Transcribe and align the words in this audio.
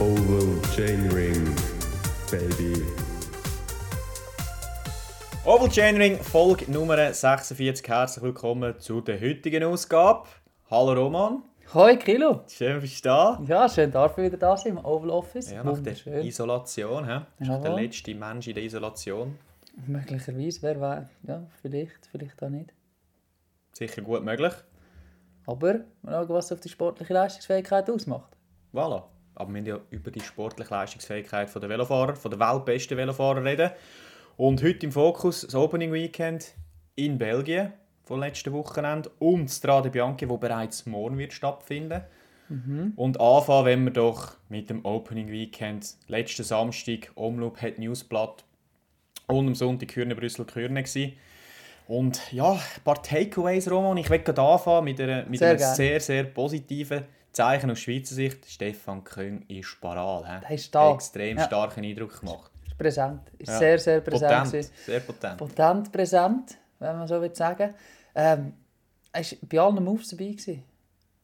Oval 0.00 0.60
Chainring, 0.74 1.44
baby. 2.30 2.84
Oval 5.44 5.68
Chainring, 5.68 6.18
Folge 6.18 6.70
Nummer 6.70 7.12
46. 7.12 7.86
Herzlich 7.88 8.22
willkommen 8.22 8.78
zu 8.78 9.00
der 9.00 9.20
heutigen 9.20 9.64
Ausgabe. 9.64 10.28
Hallo 10.70 10.92
Roman, 10.92 11.42
Hoi 11.74 11.96
Kilo. 11.96 12.42
schön 12.48 12.80
bist 12.80 13.04
du 13.04 13.08
da. 13.08 13.42
Ja, 13.46 13.68
schön 13.68 13.90
darf 13.90 14.16
ich 14.18 14.24
wieder 14.24 14.36
da 14.36 14.56
sein 14.56 14.72
im 14.76 14.84
Oval 14.84 15.10
Office. 15.10 15.50
Ja, 15.50 15.64
nach 15.64 15.78
der. 15.80 16.24
Isolation. 16.24 17.04
He? 17.06 17.20
Bist 17.38 17.50
du 17.50 17.60
der 17.60 17.74
letzte 17.74 18.14
Mensch 18.14 18.46
in 18.48 18.54
der 18.54 18.64
Isolation. 18.64 19.36
Möglicherweise, 19.86 20.62
wer 20.62 20.80
weiß. 20.80 21.06
Ja, 21.24 21.42
vielleicht, 21.60 22.06
vielleicht 22.10 22.42
auch 22.42 22.48
nicht. 22.48 22.72
Sicher 23.72 24.02
gut 24.02 24.24
möglich. 24.24 24.52
Aber 25.46 25.80
mal 26.02 26.24
schauen, 26.24 26.28
was 26.28 26.52
auf 26.52 26.60
die 26.60 26.68
sportliche 26.68 27.14
Leistungsfähigkeit 27.14 27.88
ausmacht. 27.90 28.30
Voilà. 28.72 29.04
Aber 29.38 29.48
wir 29.50 29.60
müssen 29.60 29.66
ja 29.66 29.80
über 29.90 30.10
die 30.10 30.20
sportliche 30.20 30.74
Leistungsfähigkeit 30.74 31.54
der 31.54 31.68
Velofahrer, 31.68 32.16
von 32.16 32.30
der 32.30 32.40
weltbesten 32.40 32.96
Velofahrer 32.96 33.44
reden. 33.44 33.70
Und 34.36 34.62
heute 34.62 34.86
im 34.86 34.92
Fokus 34.92 35.42
das 35.42 35.54
Opening 35.54 35.92
Weekend 35.92 36.54
in 36.96 37.18
Belgien 37.18 37.72
von 38.02 38.20
letzten 38.20 38.52
Wochenende 38.52 39.10
und 39.18 39.48
Strade 39.48 39.90
Bianchi, 39.90 40.28
wo 40.28 40.38
bereits 40.38 40.86
morgen 40.86 41.18
wird 41.18 41.32
stattfinden. 41.32 42.02
Und 42.96 43.20
anfangen 43.20 43.66
wenn 43.66 43.84
wir 43.84 43.92
doch 43.92 44.32
mit 44.48 44.70
dem 44.70 44.84
Opening 44.84 45.30
Weekend. 45.30 45.96
Letzten 46.08 46.44
Samstag, 46.44 47.12
Omloop 47.14 47.60
hat 47.60 47.78
Newsblatt 47.78 48.44
und 49.26 49.46
am 49.46 49.54
Sonntag 49.54 49.90
Kürne 49.90 50.16
Brüssel 50.16 50.46
Kürne 50.46 50.82
gsi. 50.82 51.16
Und 51.86 52.32
ja, 52.32 52.52
ein 52.52 52.82
paar 52.84 53.02
Takeaways, 53.02 53.70
Roman. 53.70 53.98
Ich 53.98 54.08
will 54.10 54.18
gerade 54.20 54.42
anfangen 54.42 54.84
mit, 54.84 55.00
einer, 55.00 55.26
mit 55.26 55.38
Sehr 55.38 55.50
einem 55.50 55.58
gerne. 55.58 55.76
sehr, 55.76 56.00
sehr 56.00 56.24
positiven 56.24 57.04
Zeichen 57.32 57.70
aus 57.70 57.78
Schweizer 57.80 58.14
Sicht. 58.14 58.46
Stefan 58.46 59.04
Köng 59.04 59.42
ist 59.48 59.80
parat. 59.80 60.24
he? 60.26 60.46
Der 60.46 60.50
ist 60.56 60.74
da. 60.74 60.94
Extrem 60.94 61.38
Ja. 61.38 61.44
starken 61.44 61.84
Eindruck 61.84 62.20
gemacht. 62.20 62.50
Ist 62.66 62.78
präsent. 62.78 63.20
Ist 63.38 63.48
Ja. 63.48 63.58
sehr, 63.58 63.78
sehr 63.78 64.00
präsent. 64.00 64.44
Potent, 64.50 64.70
sehr 64.86 65.00
potent. 65.00 65.36
Potent 65.38 65.92
präsent, 65.92 66.58
wenn 66.78 66.96
man 66.98 67.06
so 67.08 67.20
will 67.20 67.34
sagen. 67.34 67.74
Ähm, 68.14 68.54
er 69.12 69.20
war 69.22 69.38
bei 69.48 69.58
allen 69.60 69.84
Moves 69.84 70.08
dabei. 70.08 70.24
Gewesen. 70.30 70.62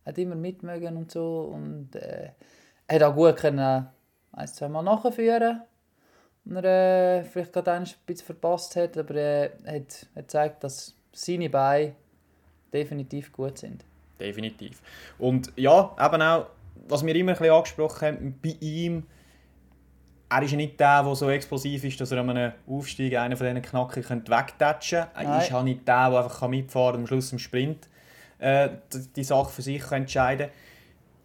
Hat 0.06 0.19
immer 0.19 0.34
mitmögen 0.34 0.96
und 0.96 1.11
so. 1.11 1.50
Und 1.55 1.94
äh, 1.96 2.30
er 2.86 2.94
hat 2.96 3.02
auch 3.02 3.14
gut 3.14 3.36
können, 3.36 3.58
äh, 3.58 3.83
ein, 4.33 4.48
zwei 4.48 4.68
Mal 4.68 4.83
nachführen 4.83 5.62
und 6.44 6.56
er 6.56 7.20
äh, 7.20 7.24
vielleicht 7.24 7.52
gerade 7.52 7.72
ein 7.72 7.89
bisschen 8.05 8.27
verpasst 8.27 8.77
hat, 8.77 8.98
aber 8.98 9.14
er 9.14 9.44
hat, 9.66 10.06
hat 10.14 10.14
gezeigt, 10.14 10.64
dass 10.64 10.94
seine 11.12 11.48
Beine 11.48 11.94
definitiv 12.72 13.33
gut 13.33 13.56
sind. 13.58 13.84
Definitiv. 14.18 14.80
Und 15.18 15.52
ja, 15.56 15.94
eben 16.00 16.22
auch, 16.22 16.46
was 16.88 17.04
wir 17.04 17.14
immer 17.14 17.32
ein 17.32 17.38
bisschen 17.38 17.54
angesprochen 17.54 18.08
haben, 18.08 18.38
bei 18.42 18.56
ihm, 18.60 19.04
er 20.28 20.42
ist 20.42 20.50
ja 20.50 20.56
nicht 20.56 20.78
der, 20.80 21.02
der 21.02 21.14
so 21.14 21.30
explosiv 21.30 21.84
ist, 21.84 22.00
dass 22.00 22.10
er 22.12 22.20
an 22.20 22.30
einem 22.30 22.52
Aufstieg 22.66 23.16
einen 23.16 23.36
von 23.36 23.46
diesen 23.46 23.62
Knacken 23.62 24.02
könnte 24.02 24.32
wegtatschen 24.32 25.04
könnte. 25.14 25.30
Er 25.30 25.42
ist 25.42 25.52
halt 25.52 25.64
nicht 25.64 25.86
der, 25.86 26.10
der 26.10 26.24
einfach 26.24 26.48
mitfahren 26.48 26.86
kann 26.86 26.94
und 26.94 27.00
am 27.02 27.06
Schluss 27.06 27.32
im 27.32 27.38
Sprint 27.38 27.88
äh, 28.38 28.70
die, 29.16 29.24
Sache 29.24 29.52
für 29.52 29.62
sich 29.62 29.90
entscheiden 29.90 30.48
kann. 30.48 30.56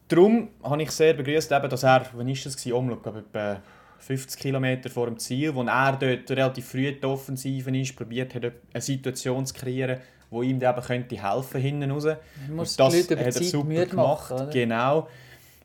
Darum 0.08 0.50
habe 0.64 0.82
ich 0.82 0.92
sehr 0.92 1.14
begrüßt, 1.14 1.52
dass 1.52 1.84
er, 1.84 2.06
wann 2.14 2.28
ist 2.28 2.46
das 2.46 2.66
Umlauf, 2.66 3.00
ich, 3.06 3.16
etwa 3.16 3.62
50 4.00 4.40
Kilometer 4.40 4.90
vor 4.90 5.06
dem 5.06 5.20
Ziel, 5.20 5.54
wo 5.54 5.64
er 5.64 5.98
dort 5.98 6.32
relativ 6.32 6.70
früh 6.70 6.88
in 6.88 7.00
die 7.00 7.06
Offensive 7.06 7.78
ist, 7.78 7.96
probiert 7.96 8.34
hat, 8.34 8.44
eine 8.44 8.82
Situation 8.82 9.46
zu 9.46 9.54
kreieren, 9.54 10.00
wo 10.30 10.42
ihm 10.44 10.60
dann 10.60 10.76
eben 10.76 10.86
könnte 10.86 11.22
helfen 11.22 11.62
hinten 11.62 11.92
raus. 11.92 12.06
Muss 12.50 12.72
Und 12.72 12.80
das 12.80 12.94
die 12.94 12.98
Leute 13.00 13.14
über 13.16 13.26
hat 13.26 13.36
er 13.36 13.44
super 13.44 13.86
gemacht, 13.86 14.32
machen. 14.32 14.50
genau. 14.52 15.08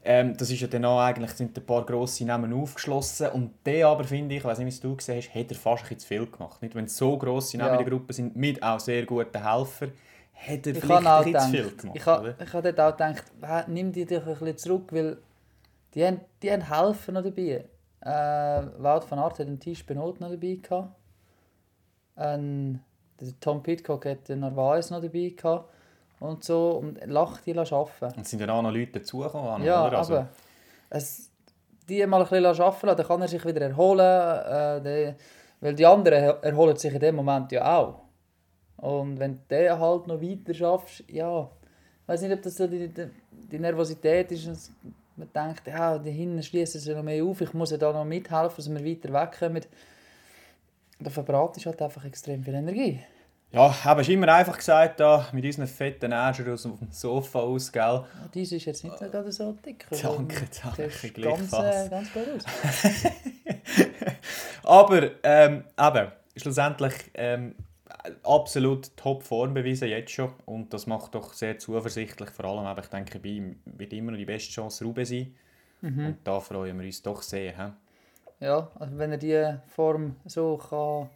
Ähm, 0.07 0.37
das 0.37 0.51
ist 0.51 0.61
ja 0.61 0.67
dann 0.69 0.85
auch 0.85 1.01
eigentlich 1.01 1.31
sind 1.31 1.57
ein 1.57 1.65
paar 1.65 1.85
grosse 1.87 2.27
Namen 2.27 2.53
aufgeschlossen 2.53 3.29
und 3.31 3.53
der 3.65 3.87
aber 3.89 4.05
finde 4.05 4.35
ich, 4.35 4.41
ich 4.41 4.45
weiß 4.45 4.59
nicht, 4.59 4.67
wie 4.67 4.71
es 4.71 4.81
du 4.81 4.95
gesehen 4.95 5.17
hast, 5.17 5.35
hat 5.35 5.51
er 5.51 5.57
fast 5.57 5.91
ein 5.91 5.99
zu 5.99 6.07
viel 6.07 6.27
gemacht. 6.27 6.61
Nicht, 6.61 6.75
wenn 6.75 6.87
so 6.89 7.17
grosse 7.17 7.57
Namen 7.57 7.75
Ja. 7.75 7.79
in 7.81 7.85
der 7.87 7.91
Gruppe 7.91 8.13
sind, 8.13 8.37
mit 8.37 8.63
auch 8.63 8.79
sehr 8.81 9.07
guten 9.07 9.43
Helfern, 9.43 9.93
hat 10.35 10.67
er 10.67 10.75
Ich 10.77 10.81
vielleicht 10.81 11.07
ein 11.07 11.25
bisschen 11.33 11.41
zu 11.41 11.49
viel 11.51 11.77
gemacht. 11.77 11.97
ich 11.97 12.07
habe, 12.07 12.35
ich 12.39 12.51
dort 12.51 12.81
auch 12.81 12.91
gedacht, 12.93 13.25
«Hä, 13.43 13.63
nimm 13.69 13.93
die 13.93 14.05
doch 14.05 14.27
ein 14.27 14.35
bisschen 14.35 14.59
zurück, 14.59 14.93
weil 14.93 15.17
die 15.95 16.05
haben, 16.05 16.21
die 16.43 16.53
haben 16.53 16.69
Helfer 16.69 17.13
noch 17.13 17.23
dabei. 17.23 17.65
Äh, 18.01 18.63
Wout 18.83 19.07
van 19.09 19.19
Aert 19.21 19.39
hat 19.39 19.47
einen 19.47 19.59
Tisch 19.61 19.87
Benot 19.87 20.21
noch 20.21 20.29
dabei 20.31 20.59
gehabt. 20.61 20.91
Ein, 22.17 22.83
der 23.21 23.29
Tom 23.41 23.63
Pitcock 23.63 24.07
hat 24.07 24.29
den 24.29 24.41
Narvaez 24.41 24.91
noch 24.91 25.01
dabei 25.01 25.33
gehabt. 25.37 25.71
Und 26.21 26.43
so, 26.45 26.71
und 26.73 26.99
lach 27.07 27.41
die 27.43 27.57
arbeiten. 27.59 28.05
Und 28.05 28.19
es 28.21 28.31
sind 28.31 28.41
dann 28.41 28.51
auch 28.51 28.63
noch 28.63 28.71
Leute 28.73 29.01
dazugekommen, 29.01 29.63
Ja, 29.65 29.87
oder? 29.87 29.99
Also, 29.99 30.15
aber 30.15 30.29
es, 30.91 31.31
die 31.89 32.07
mal 32.07 32.23
ein 32.23 32.29
bisschen 32.29 32.45
arbeiten 32.47 32.87
lassen, 32.87 32.97
dann 32.97 33.07
kann 33.07 33.21
er 33.23 33.29
sich 33.29 33.45
wieder 33.45 33.61
erholen. 33.61 34.01
Äh, 34.01 34.81
der- 34.83 35.15
weil 35.61 35.75
die 35.75 35.87
anderen 35.87 36.23
er- 36.23 36.43
erholen 36.45 36.77
sich 36.77 36.93
in 36.95 37.01
dem 37.01 37.17
Moment 37.17 37.51
ja 37.53 37.79
auch. 37.79 38.01
Und 38.77 39.19
wenn 39.19 39.33
du 39.37 39.41
den 39.51 39.79
halt 39.79 40.07
noch 40.07 40.21
weiter 40.21 40.55
schaffst, 40.55 41.05
ja, 41.09 41.43
ich 42.03 42.09
weiß 42.09 42.23
nicht, 42.23 42.33
ob 42.33 42.43
das 42.43 42.57
so 42.57 42.67
die, 42.67 42.89
die, 42.89 43.07
die 43.31 43.59
Nervosität 43.59 44.31
ist. 44.33 44.47
dass 44.47 44.71
Man 45.17 45.29
denkt, 45.35 45.67
ja, 45.67 45.97
die 45.99 46.11
hinten 46.11 46.43
schließen 46.43 46.81
sie 46.81 46.95
noch 46.95 47.03
mehr 47.03 47.25
auf, 47.25 47.41
ich 47.41 47.55
muss 47.55 47.71
ja 47.71 47.77
da 47.77 47.93
noch 47.93 48.05
mithelfen, 48.05 48.57
dass 48.57 48.69
wir 48.71 48.85
weiter 48.85 49.13
wegkommen. 49.13 49.63
Der 51.05 51.13
Verbrat 51.13 51.57
ist 51.57 51.67
halt 51.67 51.81
einfach 51.83 52.05
extrem 52.05 52.43
viel 52.43 52.55
Energie. 52.55 53.01
ja, 53.53 53.75
aber 53.85 54.01
es 54.01 54.09
immer 54.09 54.29
einfach 54.29 54.57
gesagt, 54.57 55.01
da, 55.01 55.29
mit 55.33 55.45
unseren 55.45 55.67
fetten 55.67 56.13
Ärger 56.13 56.55
aus 56.55 56.63
dem 56.63 56.79
Sofa 56.91 57.41
aus, 57.41 57.71
gell? 57.71 57.83
Ja, 57.83 58.07
Dies 58.33 58.53
ist 58.53 58.65
jetzt 58.65 58.83
nicht 58.83 58.97
gerade 58.97 59.31
so 59.31 59.53
dick. 59.53 59.87
Danke, 59.91 60.47
danke, 60.63 60.83
ist 60.85 61.03
ganz, 61.03 61.15
gleichfalls. 61.15 61.87
äh, 61.87 61.89
ganz 61.91 62.13
gut 62.13 62.23
aus. 62.37 62.45
Aber 64.65 65.11
ähm, 65.23 65.65
eben, 65.79 66.13
schlussendlich 66.37 66.95
ähm, 67.15 67.55
absolut 68.23 68.97
Top-Form 68.97 69.53
bewiesen 69.53 69.89
jetzt 69.89 70.11
schon. 70.11 70.33
Und 70.47 70.73
das 70.73 70.87
macht 70.87 71.15
doch 71.15 71.35
sehr 71.35 71.59
zuversichtlich. 71.59 72.31
Vor 72.31 72.47
allem, 72.47 72.67
eben, 72.67 72.81
ich 72.81 72.91
denke, 72.91 73.19
bei 73.19 73.29
ihm 73.29 73.61
wird 73.67 73.93
immer 73.93 74.13
noch 74.13 74.19
die 74.19 74.25
beste 74.25 74.53
Chance 74.53 74.85
Rube 74.85 75.05
sein. 75.05 75.35
Und 75.83 76.17
da 76.25 76.41
freuen 76.41 76.79
wir 76.79 76.87
uns 76.87 77.03
doch 77.03 77.21
sehr. 77.21 77.53
He? 77.53 77.73
Ja, 78.41 78.71
also 78.79 78.99
wenn 78.99 79.13
er 79.13 79.19
die 79.19 79.59
Form 79.69 80.17
so 80.27 80.59
kann 80.59 81.11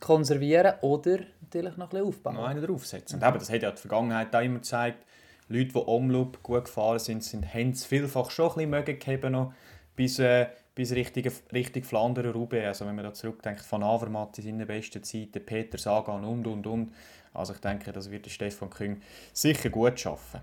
konservieren 0.00 0.74
oder 0.80 1.20
natürlich 1.42 1.76
noch 1.76 1.86
ein 1.86 1.90
bisschen 1.90 2.06
aufbauen. 2.06 2.56
Noch 2.56 2.66
draufsetzen. 2.66 3.20
Und 3.20 3.28
eben, 3.28 3.38
das 3.38 3.50
hat 3.50 3.62
ja 3.62 3.70
die 3.70 3.80
Vergangenheit 3.80 4.34
auch 4.34 4.40
immer 4.40 4.58
gezeigt. 4.58 5.04
Leute, 5.48 5.72
die 5.72 5.78
Omloop 5.78 6.42
gut 6.42 6.64
gefahren 6.64 6.98
sind, 6.98 7.22
sind 7.22 7.52
haben 7.52 7.70
es 7.70 7.84
vielfach 7.84 8.30
schon 8.30 8.50
ein 8.58 8.70
bisschen 8.70 8.98
gegeben 8.98 9.32
noch, 9.32 9.52
bis, 9.96 10.18
äh, 10.18 10.46
bis 10.74 10.92
Richtung, 10.92 11.24
Richtung 11.52 11.82
Flandern 11.82 12.30
Roubaix. 12.30 12.66
Also 12.68 12.86
wenn 12.86 12.94
man 12.94 13.04
da 13.04 13.12
zurückdenkt, 13.12 13.60
von 13.62 13.82
Avermatt 13.82 14.38
in 14.38 14.44
seinen 14.44 14.66
besten 14.66 15.02
Zeiten, 15.02 15.44
Peter 15.44 15.76
Sagan 15.76 16.24
und 16.24 16.46
und 16.46 16.66
und. 16.66 16.92
Also 17.34 17.52
ich 17.52 17.60
denke, 17.60 17.92
das 17.92 18.10
wird 18.10 18.28
Stefan 18.28 18.70
Küng 18.70 19.00
sicher 19.32 19.70
gut 19.70 19.98
schaffen. 19.98 20.40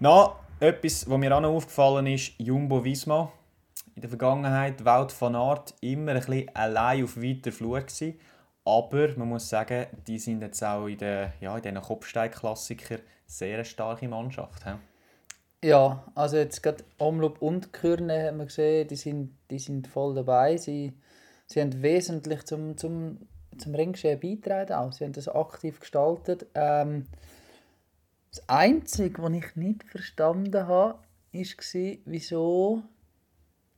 Na, 0.00 0.34
etwas, 0.58 1.08
was 1.08 1.18
mir 1.18 1.34
auch 1.34 1.40
noch 1.40 1.54
aufgefallen 1.54 2.06
ist, 2.06 2.32
Jumbo 2.38 2.84
Visma. 2.84 3.32
In 4.00 4.08
der 4.08 4.18
Vergangenheit 4.18 4.82
Wout 4.86 5.12
van 5.18 5.34
Aert 5.34 5.74
immer 5.82 6.12
ein 6.12 6.20
bisschen 6.20 6.56
allein 6.56 7.04
auf 7.04 7.18
weiter 7.18 7.52
Flur 7.52 7.80
gewesen. 7.80 8.18
Aber 8.64 9.08
man 9.18 9.28
muss 9.28 9.50
sagen, 9.50 9.88
die 10.06 10.18
sind 10.18 10.40
jetzt 10.40 10.64
auch 10.64 10.86
in, 10.86 10.96
den, 10.96 11.34
ja, 11.42 11.54
in 11.54 11.62
diesen 11.62 11.82
Kopfsteinklassikern 11.82 13.00
sehr 13.26 13.56
eine 13.56 13.64
starke 13.66 14.08
Mannschaft. 14.08 14.64
He? 14.64 15.68
Ja, 15.68 16.02
also 16.14 16.38
jetzt 16.38 16.62
gerade 16.62 16.82
Omloop 16.96 17.42
und 17.42 17.74
Kürne 17.74 18.28
haben 18.28 18.38
wir 18.38 18.46
gesehen, 18.46 18.88
die 18.88 18.96
sind, 18.96 19.36
die 19.50 19.58
sind 19.58 19.86
voll 19.86 20.14
dabei. 20.14 20.56
Sie, 20.56 20.94
sie 21.44 21.60
haben 21.60 21.82
wesentlich 21.82 22.44
zum, 22.46 22.78
zum, 22.78 23.18
zum 23.58 23.74
Ringgeschehen 23.74 24.18
beigetragen 24.18 24.72
auch. 24.72 24.92
Sie 24.92 25.04
haben 25.04 25.12
das 25.12 25.28
aktiv 25.28 25.78
gestaltet. 25.78 26.46
Ähm, 26.54 27.04
das 28.30 28.48
Einzige, 28.48 29.22
was 29.22 29.32
ich 29.32 29.56
nicht 29.56 29.84
verstanden 29.84 30.66
habe, 30.66 30.94
war, 30.94 31.96
wieso, 32.06 32.82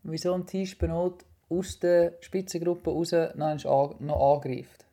wieso 0.02 0.34
ein 0.34 0.46
Tisch 0.46 0.76
Benot 0.76 1.24
aus 1.48 1.78
der 1.78 2.14
Spitzengruppe 2.20 2.90
raus 2.90 3.12
noch, 3.34 4.00
noch 4.00 4.34
angreift. 4.34 4.84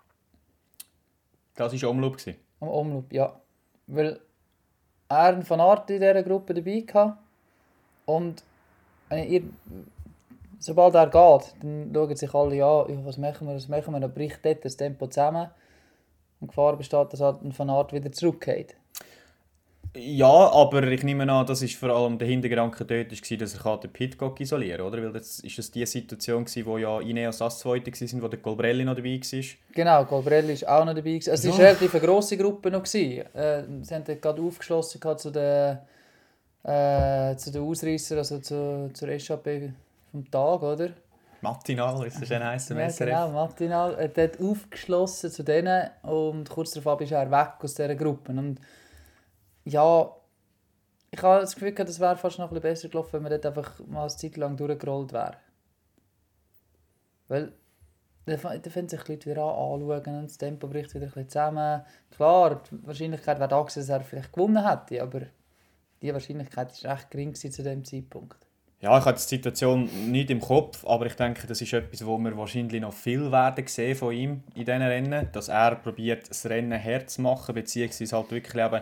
Das 1.55 1.81
war 1.81 1.89
Omloop. 1.89 2.17
Am 2.59 2.67
Omloop, 2.67 3.11
ja. 3.11 3.39
Weil 3.87 4.19
er 5.09 5.35
und 5.35 5.49
Van 5.49 5.59
Aert 5.59 5.89
in 5.89 5.99
dieser 5.99 6.23
Gruppe 6.23 6.53
dabei 6.53 6.85
hatte. 6.93 7.17
Und 8.05 8.43
wenn 9.09 9.29
ihr, 9.29 9.43
sobald 10.59 10.95
er 10.95 11.07
geht, 11.07 11.55
dann 11.61 11.91
schauen 11.93 12.15
sich 12.15 12.33
alle 12.33 12.65
an, 12.65 12.89
ja, 12.89 13.05
was 13.05 13.17
machen 13.17 13.47
wir, 13.47 13.55
was 13.55 13.67
machen 13.67 13.93
wir, 13.93 13.99
dann 13.99 14.13
bricht 14.13 14.45
dort 14.45 14.63
das 14.63 14.77
Tempo 14.77 15.07
zusammen. 15.07 15.49
Und 16.39 16.47
die 16.47 16.47
Gefahr 16.47 16.77
besteht, 16.77 17.11
dass 17.11 17.19
halt 17.19 17.41
ein 17.43 17.57
Van 17.57 17.69
wieder 17.91 18.11
zurückgeht. 18.11 18.75
Ja, 19.97 20.27
aber 20.51 20.83
ich 20.83 21.01
nehme 21.03 21.31
an, 21.31 21.47
das 21.47 21.63
ist 21.63 21.75
vor 21.75 21.89
allem 21.89 22.19
der 22.19 22.27
Hintergedanke 22.27 22.85
dort, 22.85 23.11
war, 23.11 23.37
dass 23.37 23.55
er 23.65 23.77
den 23.77 23.91
Pitcock 23.91 24.39
isolieren 24.39 24.77
kann, 24.77 24.87
oder? 24.87 25.03
Weil 25.03 25.13
das 25.13 25.39
ist 25.39 25.57
das 25.57 25.71
die 25.71 25.85
Situation, 25.85 26.45
gewesen, 26.45 26.65
wo 26.67 26.77
ja 26.77 26.99
Ineos 27.01 27.41
als 27.41 27.59
Zweite 27.59 27.91
waren, 27.91 28.21
wo 28.21 28.27
der 28.27 28.39
Colbrelli 28.39 28.85
noch 28.85 28.95
dabei 28.95 29.19
war. 29.19 29.43
Genau, 29.73 30.05
Colbrelli 30.05 30.61
war 30.61 30.79
auch 30.81 30.85
noch 30.85 30.93
dabei. 30.93 31.15
Also 31.15 31.31
es 31.31 31.47
war 31.47 31.53
Ja. 31.59 31.65
relativ 31.69 31.95
eine 31.95 32.05
grosse 32.05 32.37
Gruppe 32.37 32.69
noch. 32.69 32.83
gewesen. 32.83 33.25
Äh, 33.35 33.63
sie 33.81 33.95
haben 33.95 34.03
gerade 34.21 34.41
aufgeschlossen 34.41 35.01
zu 35.17 35.31
den, 35.31 35.79
äh, 36.63 37.35
zu 37.35 37.51
den 37.51 37.63
Ausreißern, 37.63 38.17
also 38.19 38.37
zu, 38.39 38.91
zur 38.93 39.19
SAP 39.19 39.73
vom 40.11 40.29
Tag, 40.29 40.61
oder? 40.61 40.89
Matinal, 41.41 42.05
ist 42.05 42.21
das 42.21 42.31
ein 42.31 42.43
heißer 42.43 42.77
Ja, 42.79 42.89
SRF? 42.89 43.07
genau, 43.09 43.29
Martinal. 43.29 43.95
Er 43.95 44.23
hat 44.23 44.39
aufgeschlossen 44.39 45.31
zu 45.31 45.41
denen 45.43 45.89
und 46.03 46.49
kurz 46.49 46.71
darauf 46.71 46.99
ist 47.01 47.11
er 47.11 47.31
weg 47.31 47.53
aus 47.61 47.73
dieser 47.73 47.95
Gruppe. 47.95 48.33
Und 48.33 48.59
ja, 49.65 50.15
ich 51.11 51.21
habe 51.21 51.41
das 51.41 51.55
Gefühl, 51.55 51.71
das 51.73 51.99
wäre 51.99 52.15
fast 52.17 52.37
noch 52.37 52.45
ein 52.45 52.49
bisschen 52.49 52.61
besser 52.61 52.89
gelaufen, 52.89 53.13
wenn 53.13 53.23
man 53.23 53.31
dort 53.31 53.45
einfach 53.45 53.79
mal 53.87 54.01
eine 54.01 54.09
Zeit 54.09 54.37
lang 54.37 54.55
durchgerollt 54.57 55.11
wäre. 55.11 55.37
Weil 57.27 57.53
da 58.25 58.33
f- 58.33 58.61
da 58.61 58.69
finden 58.69 58.89
sich 58.89 59.01
die 59.03 59.11
Leute 59.13 59.29
wieder 59.29 59.43
an, 59.43 59.81
anschauen 59.81 60.23
das 60.23 60.37
Tempo 60.37 60.67
bricht 60.67 60.93
wieder 60.93 61.05
ein 61.05 61.11
bisschen 61.11 61.29
zusammen. 61.29 61.81
Klar, 62.11 62.61
die 62.71 62.87
Wahrscheinlichkeit 62.87 63.39
wäre 63.39 63.49
da 63.49 63.59
gewesen, 63.61 63.79
dass 63.79 63.89
er 63.89 64.01
vielleicht 64.01 64.33
gewonnen 64.33 64.67
hätte, 64.67 65.01
aber 65.01 65.21
die 66.01 66.13
Wahrscheinlichkeit 66.13 66.83
war 66.83 66.93
recht 66.93 67.11
gering 67.11 67.33
zu 67.33 67.63
dem 67.63 67.83
Zeitpunkt. 67.83 68.45
Ja, 68.81 68.97
ich 68.97 69.03
habe 69.03 69.17
die 69.17 69.23
Situation 69.23 69.89
nicht 70.09 70.29
im 70.29 70.39
Kopf, 70.39 70.85
aber 70.85 71.05
ich 71.07 71.15
denke, 71.15 71.45
das 71.47 71.59
ist 71.59 71.73
etwas, 71.73 72.05
wo 72.05 72.17
wir 72.17 72.37
wahrscheinlich 72.37 72.79
noch 72.79 72.93
viel 72.93 73.29
werden 73.29 73.67
sehen 73.67 73.95
von 73.95 74.13
ihm 74.13 74.43
in 74.55 74.63
diesen 74.63 74.81
Rennen, 74.81 75.27
dass 75.33 75.49
er 75.49 75.75
probiert, 75.75 76.29
das 76.29 76.45
Rennen 76.45 76.79
herzumachen, 76.79 77.55
beziehungsweise 77.55 78.15
halt 78.15 78.31
wirklich 78.31 78.63
eben, 78.63 78.81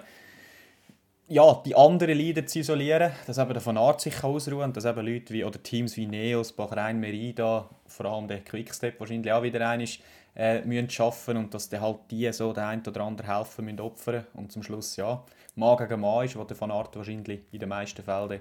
ja, 1.30 1.62
die 1.66 1.76
anderen 1.76 2.18
Leader 2.18 2.46
zu 2.46 2.60
isolieren, 2.60 3.12
dass 3.26 3.38
eben 3.38 3.54
der 3.54 3.66
Van 3.66 3.78
Aert 3.78 4.00
sich 4.00 4.16
kann 4.16 4.32
ausruhen 4.32 4.64
und 4.64 4.78
dass 4.78 4.86
eben 4.86 5.06
Leute 5.06 5.34
wie, 5.34 5.44
oder 5.44 5.62
Teams 5.62 5.98
wie 5.98 6.08
Neos, 6.08 6.54
Bahrain, 6.54 7.00
Merida, 7.00 7.70
vor 7.86 8.06
allem 8.06 8.28
der 8.28 8.40
Quickstep 8.40 9.00
wahrscheinlich 9.00 9.32
auch 9.32 9.44
wieder 9.44 9.68
ein 9.68 9.82
ist, 9.82 10.00
äh, 10.36 10.62
müssen 10.62 10.90
schaffen 10.90 11.36
und 11.36 11.54
dass 11.54 11.68
dann 11.68 11.82
halt 11.82 11.98
die 12.12 12.32
so 12.32 12.54
der 12.54 12.68
ein 12.68 12.82
oder 12.88 13.02
andere 13.02 13.28
helfen 13.28 13.66
müssen 13.66 13.82
opfern 13.82 14.26
und 14.36 14.52
zum 14.52 14.64
Schluss, 14.64 14.96
ja, 14.96 15.24
Mann 15.56 15.78
gegen 15.78 16.00
Mann 16.00 16.26
ist, 16.26 16.38
wo 16.38 16.44
der 16.44 16.60
Van 16.60 16.72
Aert 16.72 16.96
wahrscheinlich 16.96 17.42
in 17.52 17.60
den 17.60 17.70
meisten 17.70 18.04
Fällen 18.04 18.40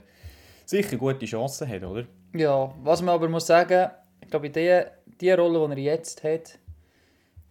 sicher 0.65 0.97
gute 0.97 1.27
Chancen 1.27 1.69
hat, 1.69 1.83
oder? 1.83 2.05
Ja, 2.35 2.73
was 2.83 3.03
man 3.03 3.15
aber 3.15 3.29
muss 3.29 3.47
sagen, 3.47 3.91
ich 4.21 4.29
glaube, 4.29 4.50
die, 4.50 4.83
die 5.21 5.31
Rolle, 5.31 5.75
die 5.75 5.83
er 5.83 5.94
jetzt 5.94 6.23
hat, 6.23 6.59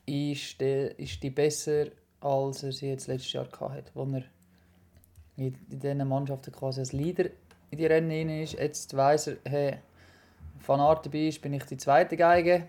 ist 0.05 0.61
die, 0.61 0.91
ist 0.97 1.21
die 1.23 1.29
besser, 1.29 1.87
als 2.21 2.63
er 2.63 2.71
sie 2.71 2.89
jetzt 2.89 3.07
letztes 3.07 3.33
Jahr 3.33 3.47
hatte, 3.59 3.91
wo 3.93 4.03
er 4.03 4.23
in, 5.37 5.55
diesen 5.69 6.07
Mannschaften 6.07 6.51
quasi 6.51 6.81
als 6.81 6.93
Leader 6.93 7.25
in 7.71 7.77
die 7.77 7.85
Rennen 7.85 8.11
rein 8.11 8.41
ist. 8.41 8.53
Jetzt 8.53 8.95
weiss 8.95 9.27
er, 9.27 9.37
hey, 9.45 9.77
Van 10.65 10.79
Aert 10.79 11.05
dabei 11.05 11.27
ist, 11.27 11.41
bin 11.41 11.53
ich 11.53 11.63
die 11.65 11.77
zweite 11.77 12.17
Geige, 12.17 12.67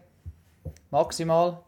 maximal. 0.91 1.61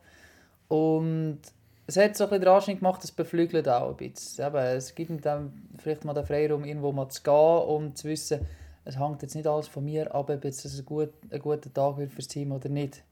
Und 0.68 1.40
es 1.86 1.96
hat 1.96 2.16
so 2.16 2.24
ein 2.24 2.40
bisschen 2.40 2.60
den 2.66 2.76
gemacht, 2.78 3.02
es 3.02 3.12
beflügelt 3.12 3.68
auch 3.68 3.90
ein 3.90 3.96
bisschen. 3.96 4.46
Eben, 4.46 4.56
es 4.56 4.94
gibt 4.94 5.10
ihm 5.10 5.20
dann 5.20 5.68
vielleicht 5.78 6.04
mal 6.04 6.14
den 6.14 6.26
Freiraum, 6.26 6.64
irgendwo 6.64 6.92
mal 6.92 7.08
zu 7.08 7.22
gehen 7.22 7.68
und 7.68 7.96
zu 7.96 8.08
wissen, 8.08 8.46
es 8.84 8.98
hängt 8.98 9.22
jetzt 9.22 9.34
nicht 9.34 9.46
alles 9.46 9.68
von 9.68 9.84
mir 9.84 10.14
ab, 10.14 10.30
ob 10.30 10.44
jetzt 10.44 10.64
das 10.64 10.78
ein, 10.78 10.84
gut, 10.84 11.12
ein 11.30 11.40
guter 11.40 11.72
Tag 11.72 11.98
wird 11.98 12.10
fürs 12.10 12.28
Team 12.28 12.52
oder 12.52 12.68
nicht. 12.68 13.02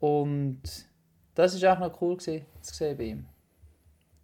Und 0.00 0.60
das 1.34 1.60
war 1.62 1.74
auch 1.74 1.78
noch 1.78 2.00
cool 2.00 2.16
gewesen, 2.16 2.44
zu 2.60 2.74
sehen 2.74 2.96
bei 2.96 3.04
ihm. 3.04 3.26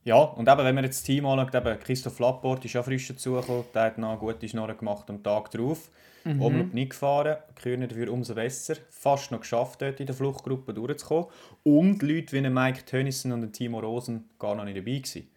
Ja, 0.05 0.17
und 0.17 0.49
eben, 0.49 0.65
wenn 0.65 0.75
man 0.75 0.85
jetzt 0.85 0.99
das 0.99 1.03
Team 1.05 1.27
anschaut, 1.27 1.55
eben 1.55 1.79
Christoph 1.79 2.19
Lapport 2.19 2.65
ist 2.65 2.73
ja 2.73 2.83
frisch 2.83 3.09
dazugekommen, 3.09 3.65
der 3.75 3.83
hat 3.83 3.99
noch 3.99 4.11
eine 4.11 4.19
gute 4.19 4.49
Schnorre 4.49 4.75
gemacht 4.75 5.11
am 5.11 5.23
Tag 5.23 5.51
drauf. 5.51 5.91
Mhm. 6.25 6.43
Omloop 6.43 6.75
nicht 6.75 6.91
gefahren, 6.91 7.37
Kühne 7.55 7.89
dafür 7.89 8.13
umso 8.13 8.35
besser. 8.35 8.77
Fast 8.91 9.31
noch 9.31 9.41
geschafft, 9.41 9.83
dort 9.83 10.01
in 10.01 10.07
der 10.07 10.15
Fluchtgruppe 10.15 10.75
durchzukommen. 10.75 11.27
Und 11.63 12.03
Leute 12.03 12.33
wie 12.33 12.49
Mike 12.49 12.85
Tönnissen 12.85 13.33
und 13.33 13.53
Timo 13.53 13.81
Rosen 13.81 14.29
gar 14.39 14.55
noch 14.55 14.65
nicht 14.65 14.77
dabei 14.77 14.99
gewesen. 14.99 15.29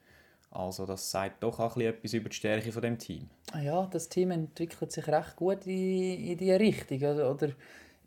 Also 0.51 0.86
das 0.86 1.10
sagt 1.10 1.42
doch 1.42 1.60
auch 1.60 1.77
etwas 1.77 2.13
über 2.13 2.30
die 2.30 2.36
Stärke 2.36 2.71
von 2.71 2.81
dem 2.81 3.00
Team. 3.00 3.27
Ah 3.51 3.62
Ja, 3.62 3.88
das 3.88 4.07
Team 4.07 4.31
entwickelt 4.31 4.92
sich 4.92 5.07
recht 5.07 5.36
gut 5.36 5.65
in, 5.65 6.19
in 6.19 6.38
diese 6.38 6.60
Richtung. 6.60 6.98
Oder, 7.00 7.31
oder 7.31 7.48
in 7.48 7.56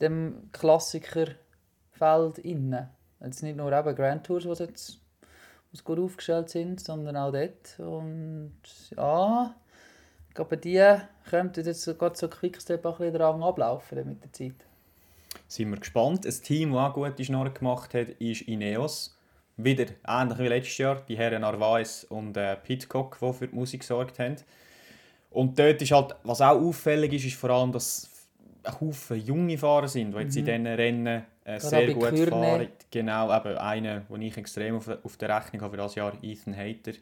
dem 0.00 0.48
Klassikerfeld 0.52 2.38
innen. 2.42 2.88
Jetzt 3.20 3.42
nicht 3.42 3.56
nur 3.56 3.72
eben 3.72 3.96
Grand 3.96 4.24
Tours, 4.24 4.46
was 4.46 4.60
jetzt 4.60 5.00
was 5.76 5.84
gut 5.84 5.98
aufgestellt 5.98 6.48
sind, 6.48 6.80
sondern 6.80 7.16
auch 7.16 7.32
dort. 7.32 7.78
Und 7.78 8.54
ja, 8.96 9.54
ich 10.28 10.34
glaube, 10.34 10.56
die 10.56 10.96
könnten 11.28 11.64
jetzt 11.64 11.84
gerade 11.98 12.16
so 12.16 12.28
Quickstep 12.28 12.84
ein 12.84 12.92
bisschen 12.92 13.14
dran 13.14 13.42
ablaufen 13.42 14.08
mit 14.08 14.24
der 14.24 14.32
Zeit. 14.32 14.66
Sind 15.48 15.70
wir 15.70 15.78
gespannt. 15.78 16.26
Ein 16.26 16.42
Team, 16.42 16.72
das 16.72 16.80
auch 16.80 16.94
gute 16.94 17.24
Schnorre 17.24 17.50
gemacht 17.50 17.94
hat, 17.94 18.08
ist 18.08 18.42
Ineos. 18.42 19.16
Wieder 19.58 19.86
ähnlich 20.06 20.38
wie 20.38 20.48
letztes 20.48 20.78
Jahr, 20.78 21.02
die 21.08 21.16
Herren 21.16 21.42
Narvaez 21.42 22.04
und 22.08 22.36
äh, 22.36 22.56
Pitcock, 22.56 23.18
die 23.20 23.32
für 23.32 23.48
die 23.48 23.54
Musik 23.54 23.80
gesorgt 23.80 24.18
haben. 24.18 24.36
Und 25.30 25.58
dort 25.58 25.80
ist 25.80 25.92
halt, 25.92 26.14
was 26.24 26.40
auch 26.40 26.60
auffällig 26.60 27.12
ist, 27.14 27.26
ist 27.26 27.36
vor 27.36 27.50
allem, 27.50 27.72
dass 27.72 28.10
Haufen 28.80 29.20
junge 29.20 29.58
Fahrer 29.58 29.88
sind, 29.88 30.12
die 30.12 30.18
jetzt 30.18 30.36
in 30.36 30.44
diesen 30.44 30.66
Rennen 30.66 31.24
äh, 31.44 31.60
sehr 31.60 31.92
gut 31.92 32.08
Kürne. 32.10 32.30
fahren. 32.30 32.68
Genau, 32.90 33.36
eben 33.36 33.58
einer, 33.58 34.00
den 34.00 34.22
ich 34.22 34.36
extrem 34.36 34.76
auf, 34.76 34.88
auf 35.04 35.16
der 35.16 35.36
Rechnung 35.36 35.62
habe 35.62 35.72
für 35.72 35.82
das 35.82 35.94
Jahr, 35.94 36.12
Ethan 36.22 36.56
Hayter. 36.56 36.92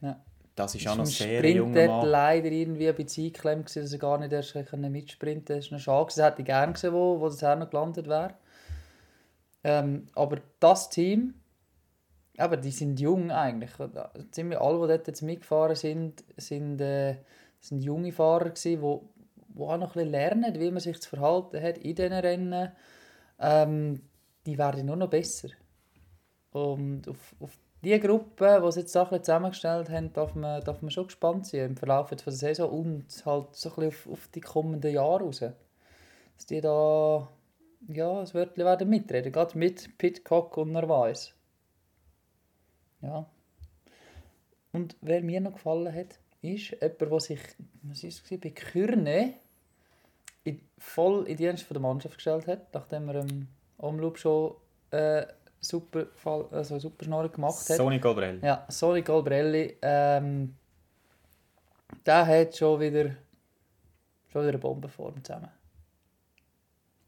Ja. 0.00 0.20
Das 0.54 0.74
ist 0.74 0.86
auch 0.88 0.96
noch 0.96 1.06
sehr 1.06 1.38
Sprint 1.38 1.56
junger 1.56 1.86
Mann. 1.86 2.06
leider 2.06 2.50
irgendwie 2.50 2.88
ein 2.88 2.94
bisschen 2.94 3.24
eingeklemmt, 3.24 3.66
gewesen, 3.66 3.82
dass 3.82 3.92
er 3.92 3.98
gar 3.98 4.18
nicht 4.18 4.32
erst 4.32 4.54
mitsprinten 4.54 5.44
konnte. 5.44 5.56
Das 5.56 5.66
ist 5.66 5.72
eine 5.72 5.80
Schade. 5.80 6.06
Das 6.14 6.24
hätte 6.24 6.42
ich 6.42 6.46
gerne 6.46 6.72
gesehen, 6.72 6.92
wo, 6.92 7.20
wo 7.20 7.28
das 7.28 7.40
noch 7.40 7.70
gelandet 7.70 8.08
wäre. 8.08 8.34
Ähm, 9.62 10.06
aber 10.14 10.38
das 10.58 10.90
Team, 10.90 11.34
aber 12.36 12.56
die 12.56 12.70
sind 12.70 12.98
jung 13.00 13.30
eigentlich. 13.30 13.70
Ziemlich 14.30 14.58
alle, 14.58 14.80
die 14.80 14.88
dort 14.88 15.06
jetzt 15.06 15.22
mitgefahren 15.22 15.76
sind, 15.76 16.24
sind, 16.36 16.80
äh, 16.80 17.16
sind 17.60 17.82
junge 17.82 18.12
Fahrer 18.12 18.50
gewesen, 18.50 18.80
die 18.82 19.19
wo 19.54 19.68
auch 19.68 19.78
noch 19.78 19.96
ein 19.96 20.08
lernen, 20.08 20.58
wie 20.58 20.70
man 20.70 20.80
sich 20.80 21.00
zu 21.00 21.10
verhalten 21.10 21.62
hat 21.62 21.78
in 21.78 21.94
diesen 21.94 22.12
Rennen. 22.12 22.72
Ähm, 23.38 24.02
die 24.46 24.58
werden 24.58 24.86
nur 24.86 24.96
noch 24.96 25.10
besser. 25.10 25.48
Und 26.52 27.08
auf, 27.08 27.34
auf 27.40 27.58
die 27.82 27.98
Gruppe, 27.98 28.60
die 28.64 28.72
sie 28.72 28.80
jetzt 28.80 28.92
bisschen 28.92 29.24
zusammengestellt 29.24 29.88
haben, 29.88 30.12
darf 30.12 30.34
man, 30.34 30.62
darf 30.62 30.82
man 30.82 30.90
schon 30.90 31.06
gespannt 31.06 31.46
sein 31.46 31.70
im 31.70 31.76
Verlauf 31.76 32.10
jetzt 32.10 32.22
von 32.22 32.32
der 32.32 32.38
Saison 32.38 32.70
und 32.70 33.04
halt 33.24 33.54
so 33.54 33.70
ein 33.70 33.74
bisschen 33.76 33.88
auf, 33.88 34.08
auf 34.12 34.28
die 34.34 34.40
kommenden 34.40 34.92
Jahre 34.92 35.24
raus. 35.24 35.40
Dass 35.40 36.46
die 36.46 36.60
da 36.60 37.28
ja, 37.88 38.20
das 38.20 38.34
Wörtchen 38.34 38.64
werden 38.64 38.88
mitreden, 38.88 39.32
gerade 39.32 39.56
mit 39.56 39.96
Pitcock 39.98 40.56
und 40.56 40.72
Narvaez. 40.72 41.34
Ja. 43.00 43.26
Und 44.72 44.96
wer 45.00 45.22
mir 45.22 45.40
noch 45.40 45.54
gefallen 45.54 45.92
hat, 45.94 46.18
ist 46.42 46.70
jemand, 46.70 47.00
der 47.00 47.20
sich, 47.20 47.40
was 47.82 48.04
ist 48.04 48.30
es, 48.30 48.40
bei 48.40 48.50
Kürne 48.50 49.34
in, 50.44 50.60
voll 50.78 51.20
in 51.28 51.36
die 51.36 51.44
Dienst 51.44 51.64
von 51.64 51.74
der 51.74 51.82
Mannschaft 51.82 52.16
gestellt 52.16 52.46
hat, 52.46 52.72
nachdem 52.72 53.08
er 53.08 53.16
im 53.16 53.48
Omloop 53.78 54.18
schon 54.18 54.54
äh, 54.90 55.26
super, 55.60 56.06
Fall, 56.14 56.46
also 56.50 56.78
super 56.78 57.04
Schnorren 57.04 57.30
gemacht 57.30 57.68
hat. 57.68 57.76
Sony 57.76 58.00
Colbrelli. 58.00 58.44
Ja, 58.44 58.66
Sony 58.68 59.02
Colbrelli, 59.02 59.76
ähm, 59.82 60.54
der 62.06 62.26
hat 62.26 62.56
schon 62.56 62.80
wieder, 62.80 63.16
schon 64.28 64.42
wieder 64.42 64.48
eine 64.48 64.58
Bombenform 64.58 65.22
zusammen. 65.22 65.50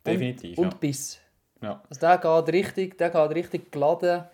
Definitiv, 0.05 0.59
Und, 0.59 0.65
ja. 0.65 0.71
und 0.71 0.81
Biss. 0.81 1.21
ja. 1.61 1.83
Also 1.89 2.01
der 2.01 2.19
geht 2.19 2.55
richtig, 2.55 2.99
der 2.99 3.11
geht 3.11 3.31
richtig 3.31 3.73
geladen 3.73 4.25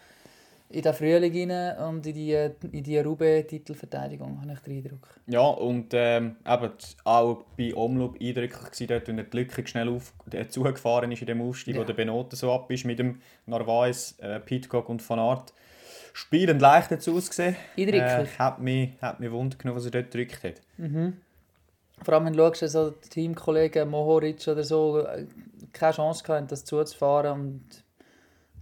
in 0.70 0.82
den 0.82 0.92
Frühling 0.92 1.50
rein 1.50 1.78
und 1.88 2.06
in 2.06 2.14
die, 2.14 2.32
in 2.72 2.82
die 2.84 2.98
Roubaix-Titelverteidigung, 2.98 4.40
habe 4.42 4.52
ich 4.52 4.58
den 4.60 4.76
Eindruck. 4.76 5.08
Ja, 5.26 5.40
und 5.40 5.88
ähm, 5.94 6.36
eben 6.46 6.72
auch 7.04 7.44
bei 7.56 7.74
Omloop 7.74 8.16
eindrücklich 8.20 8.52
gewesen, 8.70 8.86
dort, 8.88 9.08
wenn 9.08 9.18
er 9.18 9.24
die 9.24 9.36
Lücke 9.38 9.66
schnell 9.66 9.88
auf, 9.88 10.12
äh, 10.30 10.46
zugefahren 10.46 11.10
ist 11.12 11.20
in 11.22 11.26
dem 11.26 11.40
Aufstieg, 11.40 11.74
Ja. 11.74 11.80
wo 11.80 11.84
der 11.84 11.94
Benote 11.94 12.36
so 12.36 12.52
ab 12.52 12.70
ist 12.70 12.84
mit 12.84 12.98
dem 12.98 13.20
Narvaez, 13.46 14.16
äh, 14.18 14.40
Pitcock 14.40 14.88
und 14.90 15.08
Van 15.08 15.18
Aert. 15.18 15.52
Spielend 16.12 16.60
leicht 16.60 16.90
dazu 16.90 17.16
ausgesehen. 17.16 17.56
Eindrücklich. 17.76 18.02
Äh, 18.02 18.38
hat 18.38 18.60
mich, 18.60 18.90
hat 19.00 19.20
mich 19.20 19.30
wund 19.30 19.58
genommen, 19.58 19.78
was 19.78 19.84
er 19.86 19.92
dort 19.92 20.10
gedrückt 20.10 20.42
hat. 20.44 20.60
Vor 22.02 22.14
allem, 22.14 22.26
wenn 22.26 22.32
du 22.34 22.38
schaust, 22.54 22.72
so 22.72 22.90
die 22.90 23.08
Teamkollegen 23.08 23.88
Mohoric 23.88 24.46
oder 24.48 24.64
so 24.64 25.00
äh, 25.00 25.26
keine 25.72 25.92
Chance 25.94 26.24
hatten, 26.28 26.46
das 26.46 26.64
zuzufahren 26.64 27.40
und 27.40 27.64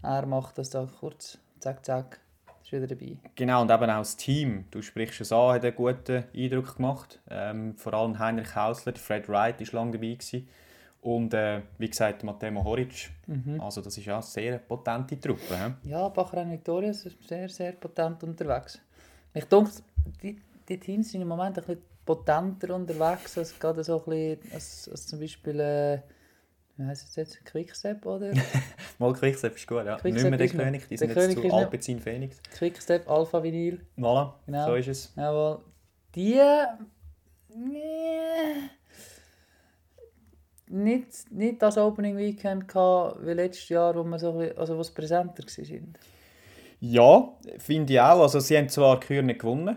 er 0.02 0.24
macht 0.26 0.56
das 0.58 0.70
da 0.70 0.86
kurz, 1.00 1.38
zack, 1.66 1.84
zack, 1.84 2.20
ist 2.62 2.70
wieder 2.70 2.86
dabei. 2.86 3.16
Genau, 3.34 3.62
und 3.62 3.70
eben 3.70 3.90
auch 3.90 3.98
das 3.98 4.16
Team. 4.16 4.66
Du 4.70 4.82
sprichst 4.82 5.20
es 5.20 5.32
an, 5.32 5.54
hat 5.54 5.64
einen 5.64 5.74
guten 5.74 6.24
Eindruck 6.34 6.76
gemacht. 6.76 7.20
Ähm, 7.28 7.76
vor 7.76 7.92
allem 7.94 8.18
Heinrich 8.18 8.54
Hausler, 8.54 8.94
Fred 8.94 9.28
Wright 9.28 9.60
war 9.60 9.80
lange 9.80 9.92
dabei. 9.92 10.14
Gewesen. 10.14 10.48
Und 11.02 11.34
äh, 11.34 11.62
wie 11.78 11.88
gesagt, 11.88 12.22
Matteo 12.24 12.52
Mohoric. 12.52 13.10
Also 13.58 13.80
das 13.80 13.98
ist 13.98 14.06
ja 14.06 14.14
eine 14.14 14.22
sehr 14.22 14.58
potente 14.58 15.20
Truppe. 15.20 15.74
He? 15.82 15.90
Ja, 15.90 16.08
Bachrein 16.08 16.50
Victoria 16.50 16.90
ist 16.90 17.08
sehr, 17.26 17.48
sehr 17.48 17.72
potent 17.72 18.22
unterwegs. 18.22 18.80
Ich 19.34 19.44
denke, 19.44 19.70
die, 20.22 20.40
die 20.68 20.78
Teams 20.78 21.10
sind 21.10 21.22
im 21.22 21.28
Moment 21.28 21.58
ein 21.58 21.64
bisschen 21.64 21.82
potenter 22.04 22.74
unterwegs 22.74 23.38
als, 23.38 23.58
gerade 23.58 23.84
so 23.84 23.98
ein 23.98 24.04
bisschen, 24.04 24.52
als, 24.52 24.88
als 24.90 25.06
zum 25.06 25.20
Beispiel, 25.20 25.60
äh, 25.60 25.98
wie 26.76 26.84
heisst 26.84 27.08
es 27.08 27.16
jetzt, 27.16 27.44
Quickstep 27.44 28.04
oder? 28.06 28.32
Mal 28.98 29.12
Quickstep 29.12 29.56
ist 29.56 29.66
gut, 29.66 29.84
ja. 29.86 29.96
Quickstep 29.96 30.12
nicht 30.12 30.30
mehr 30.30 30.38
der 30.38 30.48
König, 30.48 30.88
die 30.88 30.96
sind 30.96 31.08
jetzt 31.08 31.18
König 31.18 31.40
zu 31.40 31.54
Alpecin 31.54 32.00
Phoenix. 32.00 32.40
Quickstep, 32.56 33.08
Alpha 33.08 33.42
Vinyl. 33.42 33.80
Voilà, 33.98 34.34
Genau. 34.46 34.66
so 34.66 34.74
ist 34.74 34.88
es. 34.88 35.12
Jawohl. 35.16 35.60
Die. 36.14 36.40
Nee. 37.48 38.70
nicht, 40.68 41.30
nicht 41.32 41.62
das 41.62 41.78
Opening 41.78 42.16
Weekend 42.16 42.68
gehabt 42.68 43.24
wie 43.24 43.32
letztes 43.32 43.68
Jahr, 43.68 43.94
wo 43.94 44.02
wir 44.04 44.18
so 44.18 44.32
ein 44.32 44.38
bisschen, 44.38 44.58
also 44.58 44.76
wo 44.76 44.80
es 44.80 44.90
präsenter 44.90 45.42
waren. 45.44 45.94
Ja, 46.80 47.32
finde 47.58 47.92
ich 47.94 48.00
auch. 48.00 48.20
Also, 48.20 48.40
sie 48.40 48.58
haben 48.58 48.68
zwar 48.68 49.00
die 49.00 49.06
Kür 49.06 49.22
nicht 49.22 49.40
gewonnen. 49.40 49.76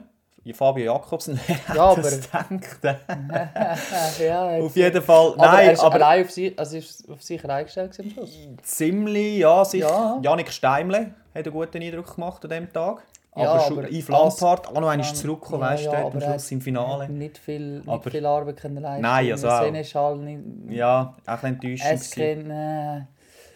Fabio 0.53 0.85
Jakobsen, 0.93 1.39
Ja, 1.75 1.83
aber- 1.85 2.01
das 2.01 2.21
gedacht? 2.21 2.99
ja, 4.19 4.49
Auf 4.59 4.75
jeden 4.75 5.01
Fall, 5.01 5.33
aber 5.33 5.45
nein, 5.45 5.69
ist 5.71 5.83
aber 5.83 5.95
allein 5.95 6.23
auf 6.25 6.31
sich, 6.31 6.57
also 6.57 6.77
ist 6.77 7.09
auf 7.09 7.21
sich 7.21 7.43
eingestellt 7.47 7.91
gewesen 7.91 8.13
am 8.19 8.25
Schluss. 8.27 8.37
ziemlich, 8.63 9.37
ja, 9.39 9.63
sich, 9.65 9.81
Ja. 9.81 10.19
Janik 10.21 10.51
Steimle 10.51 11.11
hat 11.35 11.45
einen 11.45 11.51
guten 11.53 11.81
Eindruck 11.81 12.15
gemacht 12.15 12.43
an 12.43 12.49
diesem 12.49 12.73
Tag. 12.73 13.03
Ja, 13.35 13.51
aber 13.53 13.59
schon 13.61 13.77
aber 13.79 13.87
Yves 13.89 14.07
Lampard, 14.09 14.67
auch 14.67 14.81
noch 14.81 14.89
einmal 14.89 15.13
zurückgekommen, 15.13 15.61
weißt 15.61 15.85
du, 15.85 15.91
dort 15.91 16.15
am 16.15 16.21
Schluss 16.21 16.51
im 16.51 16.61
Finale. 16.61 17.07
Nicht 17.09 17.37
viel, 17.37 17.77
nicht 17.79 17.87
Aber- 17.87 18.09
viel 18.09 18.25
Arbeit 18.25 18.57
können 18.57 18.77
leisten. 18.81 19.01
Nein, 19.03 19.31
also 19.31 19.47
auch- 19.49 19.61
Seneschal 19.63 20.17
nicht. 20.17 20.75
Ja, 20.75 21.15
auch 21.25 21.43
ein 21.43 21.57
bisschen 21.59 21.77
enttäuschend. 21.91 22.01
Es 22.01 22.17
äh, 22.17 23.01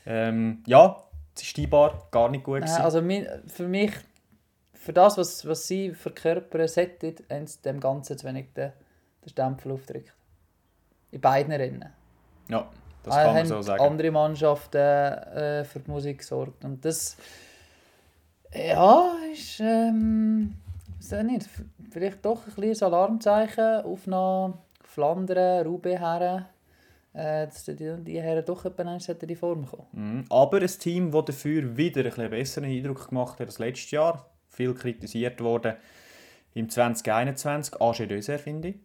Ähm, 0.06 0.64
ja, 0.68 0.96
die 1.40 1.46
Steibar 1.46 2.08
gar 2.12 2.30
nicht 2.30 2.44
gut. 2.44 2.58
Gewesen. 2.62 2.82
also 2.82 3.02
mein, 3.02 3.26
für 3.48 3.68
mich, 3.68 3.92
für 4.84 4.92
das, 4.94 5.18
was, 5.18 5.48
was 5.48 5.66
sie 5.66 5.92
verkörpern 5.94 6.68
sollten, 6.68 7.16
haben 7.32 7.48
sie 7.48 7.62
dem 7.62 7.80
Ganzen 7.80 8.18
zu 8.18 8.28
wenig 8.28 8.48
den, 8.54 8.74
den 9.24 9.30
Stempel 9.30 9.72
aufgedrückt. 9.72 10.14
In 11.12 11.22
beiden 11.22 11.54
Rennen. 11.54 11.90
ja, 12.50 12.70
das 13.04 13.14
Ah, 13.16 13.24
kann 13.24 13.34
man 13.36 13.46
so 13.46 13.62
sagen. 13.62 13.82
andere 13.84 14.12
Mannschaften 14.12 14.78
äh, 14.78 15.64
für 15.64 15.80
die 15.80 15.90
Musik 15.90 16.18
gesorgt. 16.18 16.66
Und 16.66 16.84
das, 16.84 17.16
ja, 18.54 19.14
ist, 19.32 19.62
ähm, 19.62 20.56
nicht, 21.24 21.50
vielleicht 21.90 22.26
doch 22.26 22.46
ein 22.46 22.54
kleines 22.54 22.84
Alarmzeichen 22.84 23.84
auf 23.86 24.06
nach 24.08 24.54
Flandern, 24.84 25.66
Roubaix 25.66 26.00
her, 26.02 26.50
äh, 27.14 27.46
dass 27.48 27.64
die, 27.66 27.76
die 28.04 28.22
Herren 28.22 28.44
doch 28.44 28.66
etwa 28.66 28.82
in 28.84 29.28
die 29.28 29.36
Form 29.36 29.66
kommen. 29.66 29.88
Mhm. 29.92 30.26
Aber 30.30 30.58
ein 30.62 30.68
Team, 30.68 31.10
das 31.12 31.26
dafür 31.26 31.78
wieder 31.78 32.02
ein 32.02 32.10
bisschen 32.10 32.30
besseren 32.30 32.70
Eindruck 32.70 33.10
gemacht 33.10 33.40
hat 33.40 33.48
als 33.48 33.60
letztes 33.60 33.92
Jahr, 33.92 34.30
viel 34.54 34.74
kritisiert 34.74 35.42
worden 35.42 35.74
im 36.54 36.70
2021, 36.70 37.82
AG 37.82 38.06
Döser, 38.08 38.38
finde 38.40 38.70
ich. 38.70 38.76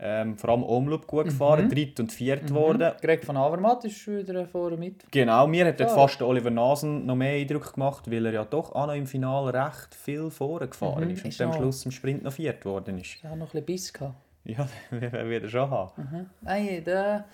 Ähm, 0.00 0.38
vor 0.38 0.50
allem 0.50 0.62
Omloop 0.62 1.08
gut 1.08 1.24
gefahren, 1.24 1.64
Mhm. 1.64 1.70
dritt 1.70 1.98
und 1.98 2.12
viert 2.12 2.46
geworden. 2.46 2.92
Greg 3.02 3.26
van 3.26 3.36
Avermaet 3.36 3.84
ist 3.86 4.06
wieder 4.06 4.46
vorne 4.46 4.76
mit. 4.76 5.04
Genau, 5.10 5.48
mir 5.48 5.66
hat 5.66 5.80
Ja. 5.80 5.88
fast 5.88 6.20
der 6.20 6.28
Oliver 6.28 6.50
Nasen 6.50 7.04
noch 7.04 7.16
mehr 7.16 7.32
Eindruck 7.34 7.72
gemacht, 7.74 8.08
weil 8.08 8.24
er 8.26 8.32
ja 8.32 8.44
doch 8.44 8.70
auch 8.76 8.86
noch 8.86 8.94
im 8.94 9.08
Finale 9.08 9.52
recht 9.52 9.92
viel 9.96 10.30
vorne 10.30 10.68
gefahren 10.68 11.04
Mhm, 11.06 11.10
ist 11.10 11.24
und 11.24 11.28
ist 11.30 11.40
am 11.40 11.52
Schluss 11.52 11.84
im 11.84 11.90
Sprint 11.90 12.22
noch 12.22 12.32
viert 12.32 12.64
worden 12.64 12.98
ist. 12.98 13.18
Er 13.24 13.30
hat 13.30 13.38
noch 13.38 13.46
ein 13.46 13.50
bisschen 13.50 13.66
Biss 13.66 13.92
gehabt. 13.92 14.14
Ja, 14.44 14.68
wer 14.90 15.28
wird 15.28 15.42
er 15.42 15.48
schon 15.50 15.68
haben. 15.68 15.90
Mhm. 16.00 16.26
Nein, 16.42 16.84
der, 16.84 17.24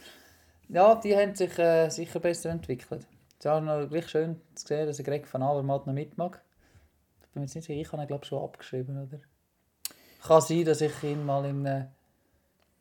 ja, 0.71 0.95
die 0.95 1.15
haben 1.15 1.35
sich 1.35 1.59
äh, 1.59 1.91
sicher 1.91 2.19
besser 2.19 2.49
entwickelt. 2.49 3.07
Es 3.39 3.45
ist 3.45 3.47
auch 3.47 3.61
noch 3.61 3.87
gleich 3.91 4.09
schön 4.09 4.41
zu 4.55 4.67
sehen, 4.69 4.87
dass 4.87 4.97
Greg 5.05 5.31
van 5.31 5.43
Avermaet 5.43 5.87
noch 5.87 5.93
mitmacht. 5.93 6.41
Ich 7.35 7.37
bin 7.37 7.41
mir 7.43 7.47
jetzt 7.47 7.57
nicht 7.57 7.65
sicher, 7.67 7.81
ich 7.81 7.91
habe 7.91 8.01
ihn 8.03 8.07
glaube 8.07 8.25
schon 8.25 8.45
abgeschrieben, 8.45 8.97
oder? 8.97 9.19
Kann 10.25 10.41
sein, 10.41 10.65
dass 10.65 10.81
ich 10.81 11.03
ihn 11.03 11.27
mal 11.27 11.45
in 11.45 11.67
äh, 11.67 11.87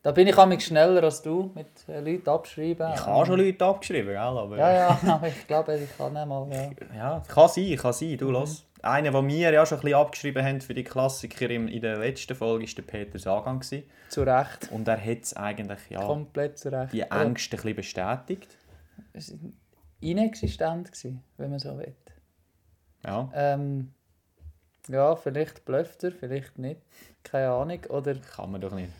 Da 0.04 0.12
bin 0.12 0.28
ich 0.28 0.38
amig 0.38 0.62
schneller 0.62 1.02
als 1.02 1.22
du, 1.22 1.50
mit 1.56 1.66
äh, 1.88 1.98
Leuten 1.98 2.28
abschreiben. 2.28 2.92
Ich 2.94 3.04
habe 3.04 3.26
schon 3.26 3.40
Leute 3.40 3.64
abgeschrieben, 3.64 4.10
gell? 4.10 4.16
Aber, 4.16 4.56
Ja, 4.56 4.72
ja, 4.72 5.00
aber 5.12 5.26
ich 5.26 5.44
glaube, 5.48 5.76
ich 5.76 5.96
kann 5.98 6.12
nicht 6.12 6.26
mal, 6.26 6.48
ja. 6.52 6.70
Ja, 6.96 7.22
kann 7.26 7.48
sein, 7.48 7.76
kann 7.76 7.92
sein. 7.92 8.12
Mhm. 8.12 8.18
Du, 8.18 8.30
los. 8.30 8.64
Einer, 8.80 9.10
den 9.10 9.26
wir 9.26 9.52
ja 9.52 9.66
schon 9.66 9.78
ein 9.78 9.82
bisschen 9.82 9.98
abgeschrieben 9.98 10.44
haben 10.46 10.60
für 10.60 10.74
die 10.74 10.84
Klassiker 10.84 11.50
in, 11.50 11.66
in 11.66 11.80
der 11.80 11.98
letzten 11.98 12.36
Folge, 12.36 12.64
war 12.64 12.74
der 12.76 12.82
Peter 12.82 13.18
Sagan. 13.18 13.58
gewesen. 13.58 13.82
Zu 14.08 14.22
Recht. 14.22 14.70
Und 14.70 14.86
er 14.86 15.04
hat 15.04 15.22
es 15.22 15.34
eigentlich 15.34 15.80
ja, 15.90 16.00
Komplett 16.00 16.60
zu 16.60 16.70
Recht. 16.70 16.92
die 16.92 17.00
Ängste 17.00 17.56
ein 17.56 17.60
bisschen 17.60 17.74
bestätigt. 17.74 18.56
Es 19.14 19.32
war 19.32 19.50
inexistent, 20.00 20.92
gewesen, 20.92 21.24
wenn 21.38 21.50
man 21.50 21.58
so 21.58 21.76
will. 21.76 21.96
Ja, 23.04 23.28
Ähm, 23.34 23.92
ja, 24.88 25.16
vielleicht 25.16 25.64
blufft 25.64 26.04
er, 26.04 26.12
vielleicht 26.12 26.58
nicht. 26.58 26.80
Keine 27.22 27.50
Ahnung. 27.50 27.80
Oder 27.88 28.14
kann 28.14 28.52
man 28.52 28.60
doch 28.60 28.72
nicht. 28.74 28.90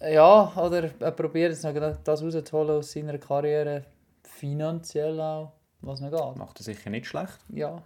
Ja, 0.00 0.52
oder 0.56 0.90
er 1.00 1.10
probiert 1.12 1.52
jetzt 1.52 1.64
noch 1.64 1.72
das 2.04 2.22
rauszuholen 2.22 2.70
aus 2.76 2.92
seiner 2.92 3.16
Karriere, 3.18 3.84
finanziell 4.22 5.18
auch, 5.20 5.52
was 5.80 6.00
noch 6.00 6.10
geht. 6.10 6.36
Macht 6.36 6.60
er 6.60 6.64
sicher 6.64 6.90
nicht 6.90 7.06
schlecht. 7.06 7.38
Ja, 7.48 7.82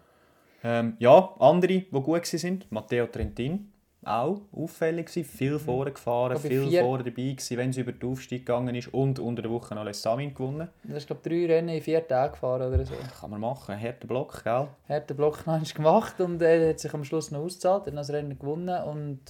Ähm, 0.62 0.96
ja, 0.98 1.34
andere, 1.38 1.68
die 1.68 1.90
gut 1.90 2.08
waren, 2.32 2.64
Matteo 2.70 3.06
Trentin, 3.06 3.69
auch 4.02 4.40
auffällig 4.52 5.06
gewesen, 5.06 5.24
viel 5.28 5.58
vorne 5.58 5.92
gefahren, 5.92 6.38
viel 6.38 6.66
vier- 6.68 6.82
vorne 6.82 7.04
dabei 7.04 7.22
gewesen, 7.32 7.56
wenn 7.58 7.70
es 7.70 7.76
über 7.76 7.92
den 7.92 8.10
Aufstieg 8.10 8.46
gegangen 8.46 8.74
ist 8.74 8.92
und 8.94 9.18
unter 9.18 9.42
der 9.42 9.50
Woche 9.50 9.74
noch 9.74 9.84
Les 9.84 10.00
Samin 10.00 10.32
gewonnen. 10.34 10.68
das 10.84 10.98
ist 10.98 11.06
glaube 11.06 11.20
drei 11.28 11.46
Rennen 11.46 11.68
in 11.68 11.82
vier 11.82 12.06
Tagen 12.06 12.32
gefahren 12.32 12.72
oder 12.72 12.84
so. 12.86 12.94
Kann 13.20 13.30
man 13.30 13.40
machen, 13.40 13.78
harter 13.78 14.06
Block, 14.06 14.42
gell? 14.42 14.68
Er 14.88 15.00
den 15.00 15.16
Block 15.16 15.46
noch 15.46 15.54
einmal 15.54 15.70
gemacht 15.70 16.20
und 16.20 16.40
er 16.40 16.70
hat 16.70 16.80
sich 16.80 16.94
am 16.94 17.04
Schluss 17.04 17.30
noch 17.30 17.40
ausgezahlt, 17.40 17.82
er 17.82 17.86
hat 17.88 17.94
noch 17.94 18.00
das 18.00 18.10
Rennen 18.10 18.38
gewonnen 18.38 18.82
und... 18.84 19.20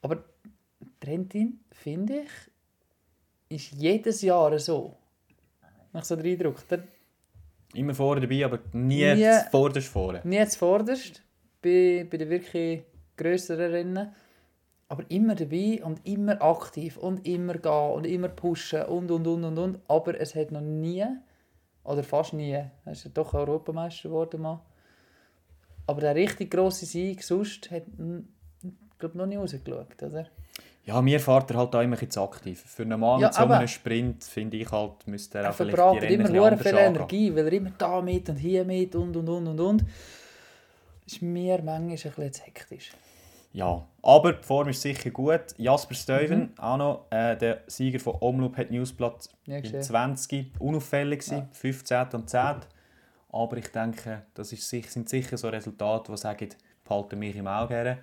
Aber 0.00 0.22
Trentin, 1.00 1.60
finde 1.70 2.20
ich, 3.50 3.56
ist 3.56 3.72
jedes 3.72 4.22
Jahr 4.22 4.58
so. 4.58 4.96
Nach 5.92 6.04
so 6.04 6.16
den 6.16 6.26
Eindruck. 6.26 6.66
Der 6.68 6.84
Immer 7.74 7.94
vorne 7.94 8.20
dabei, 8.22 8.44
aber 8.44 8.60
nie, 8.72 9.14
Nie. 9.14 9.40
vorderst 9.50 9.88
vorne. 9.88 10.20
Nie 10.24 10.46
zuvorderst 10.46 11.22
bei, 11.60 12.06
bei 12.10 12.16
den 12.16 12.30
wirklich 12.30 12.82
grösseren 13.18 13.70
Rennen. 13.70 14.14
Aber 14.88 15.04
immer 15.10 15.34
dabei 15.34 15.84
und 15.84 16.00
immer 16.06 16.40
aktiv 16.40 16.96
und 16.96 17.26
immer 17.26 17.54
gehen 17.54 17.90
und 17.92 18.06
immer 18.06 18.28
pushen 18.28 18.84
und 18.84 19.10
und 19.10 19.26
und 19.26 19.44
und 19.44 19.58
und. 19.58 19.78
Aber 19.86 20.18
es 20.18 20.34
hat 20.34 20.50
noch 20.50 20.62
nie, 20.62 21.04
oder 21.84 22.02
fast 22.02 22.32
nie, 22.32 22.52
er 22.52 22.72
ist 22.86 23.04
ja 23.04 23.10
doch 23.12 23.34
Europameister 23.34 24.08
geworden 24.08 24.40
mal. 24.40 24.60
Aber 25.86 26.00
der 26.00 26.14
richtig 26.14 26.50
grosse 26.50 26.86
Sieg 26.86 27.22
sonst 27.22 27.70
hat, 27.70 27.82
glaube 28.98 29.18
noch 29.18 29.26
nicht 29.26 29.38
rausgeschaut, 29.38 30.02
oder? 30.02 30.26
Ja, 30.84 31.02
mir 31.02 31.20
fährt 31.20 31.50
er 31.50 31.58
halt 31.58 31.74
auch 31.74 31.82
immer 31.82 31.98
zu 31.98 32.22
aktiv. 32.22 32.62
Für 32.66 32.82
einen 32.82 32.98
Mann 32.98 33.20
Ja, 33.20 33.28
mit 33.28 33.34
so 33.34 33.42
einem 33.44 33.68
Sprint, 33.68 34.24
finde 34.24 34.56
ich 34.56 34.72
halt, 34.72 35.06
müsste 35.06 35.38
er 35.38 35.44
Er 35.44 35.50
auch 35.50 35.54
vielleicht 35.54 35.76
die 35.76 35.98
Rennen 35.98 36.34
immer 36.34 36.56
viel. 36.56 36.74
Energie, 36.74 37.34
weil 37.34 37.46
er 37.46 37.52
immer 37.52 37.72
da 37.76 38.00
mit 38.00 38.28
und 38.30 38.36
hier 38.36 38.64
mit 38.64 38.94
und 38.94 39.14
und 39.14 39.28
und 39.28 39.46
und 39.48 39.60
und. 39.60 39.84
Ist 41.06 41.20
mir 41.20 41.62
manchmal 41.62 41.76
ein 41.76 41.88
bisschen 41.88 42.44
hektisch. 42.44 42.92
Ja, 43.52 43.86
aber 44.02 44.34
die 44.34 44.46
Form 44.46 44.68
ist 44.68 44.82
sicher 44.82 45.10
gut. 45.10 45.40
Jasper 45.56 45.94
Stuyven, 45.94 46.38
Mhm. 46.40 46.58
auch 46.58 46.76
noch, 46.76 47.06
äh, 47.10 47.34
der 47.36 47.62
Sieger 47.66 47.98
von 47.98 48.16
Omloop, 48.20 48.56
hat 48.56 48.70
Newsblatt 48.70 49.28
Ja, 49.46 49.60
gesehen. 49.60 49.82
20 49.82 50.52
unauffällig 50.60 51.20
gewesen, 51.20 51.38
Ja. 51.38 51.48
15 51.52 52.06
und 52.14 52.28
10. 52.30 52.56
Aber 53.30 53.56
ich 53.56 53.68
denke, 53.68 54.22
das 54.34 54.52
ist, 54.52 54.68
sich- 54.68 54.90
sind 54.90 55.08
sicher 55.08 55.36
so 55.36 55.48
Resultate, 55.48 56.12
die 56.12 56.18
sagen, 56.18 56.48
behalten 56.84 57.18
mich 57.18 57.36
im 57.36 57.46
Auge 57.46 57.74
her. 57.74 57.98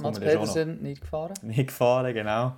Mats 0.00 0.18
Pedersen 0.18 0.82
nicht 0.82 1.02
gefahren. 1.02 1.34
nicht 1.42 1.68
gefahren, 1.68 2.12
genau. 2.12 2.54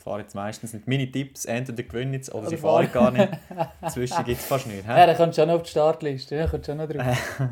Ich 0.00 0.04
fahre 0.04 0.20
jetzt 0.20 0.34
meistens 0.34 0.72
nicht. 0.72 0.88
Meine 0.88 1.12
Tipps, 1.12 1.44
entweder 1.44 1.82
gewinnen 1.82 2.14
jetzt 2.14 2.30
oder 2.30 2.38
Oder 2.38 2.48
sie 2.48 2.56
fahren 2.56 2.88
gar 2.90 3.10
nicht. 3.10 3.28
Zwischen 3.92 4.24
gibt 4.24 4.40
es 4.40 4.46
fast 4.46 4.66
nicht. 4.66 4.86
Ja, 4.86 4.96
He? 4.96 5.04
der 5.04 5.14
kommt 5.14 5.36
schon 5.36 5.50
auf 5.50 5.62
die 5.62 5.68
Startliste. 5.68 6.48
Kommt 6.50 6.64
schon 6.64 6.78
noch 6.78 6.88
drauf. 6.88 7.04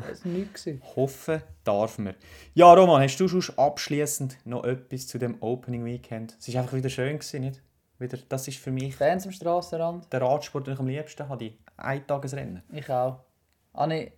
Das 0.09 0.25
war 0.25 0.31
nichts. 0.31 0.65
Hoffen 0.95 1.43
darf 1.63 1.99
man. 1.99 2.15
Ja, 2.55 2.73
Roman, 2.73 3.03
hast 3.03 3.17
du 3.19 3.27
schon 3.27 3.55
abschließend 3.55 4.37
noch 4.45 4.63
etwas 4.63 5.05
zu 5.05 5.19
dem 5.19 5.39
Opening 5.43 5.85
Weekend? 5.85 6.35
Es 6.39 6.51
war 6.51 6.61
einfach 6.63 6.73
wieder 6.75 6.89
schön, 6.89 7.19
gewesen, 7.19 7.41
nicht? 7.41 7.61
Wieder, 7.99 8.17
das 8.27 8.47
ist 8.47 8.57
für 8.57 8.71
mich 8.71 8.95
Fans 8.95 9.25
am 9.27 9.31
Strassenrand. 9.31 10.11
der 10.11 10.21
Radsport, 10.23 10.65
den 10.65 10.73
ich 10.73 10.79
am 10.79 10.87
liebsten 10.87 11.29
habe. 11.29 11.37
Die 11.45 11.55
Eintagesrennen. 11.77 12.63
Ich 12.73 12.89
auch. 12.89 13.19
Anni, 13.73 14.11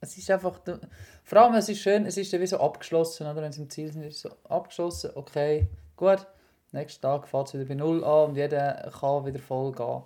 es 0.00 0.18
ist 0.18 0.30
einfach... 0.30 0.58
du- 0.58 0.78
Vor 1.24 1.38
allem, 1.40 1.54
es 1.54 1.70
ist 1.70 1.80
schön, 1.80 2.04
es 2.04 2.18
ist 2.18 2.30
ja 2.30 2.38
wie 2.40 2.46
so 2.46 2.60
abgeschlossen, 2.60 3.26
oder? 3.26 3.40
Wenn 3.40 3.52
sie 3.52 3.62
im 3.62 3.70
Ziel 3.70 3.90
sind, 3.90 4.02
ist 4.02 4.16
es 4.16 4.20
so 4.22 4.30
abgeschlossen. 4.50 5.12
Okay, 5.14 5.68
gut. 5.96 6.26
Nächsten 6.72 7.02
Tag 7.02 7.28
fährt 7.28 7.48
es 7.48 7.54
wieder 7.54 7.64
bei 7.66 7.74
Null 7.74 8.02
an 8.04 8.30
und 8.30 8.36
jeder 8.36 8.90
kann 8.98 9.26
wieder 9.26 9.38
voll 9.38 9.72
gehen. 9.72 10.02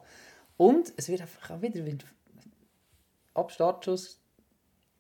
Und 0.57 0.93
es 0.97 1.09
wird 1.09 1.21
einfach 1.23 1.51
auch 1.51 1.63
wieder 1.63 1.81
du- 1.81 1.97
ab 3.35 3.51
Startschuss 3.53 4.21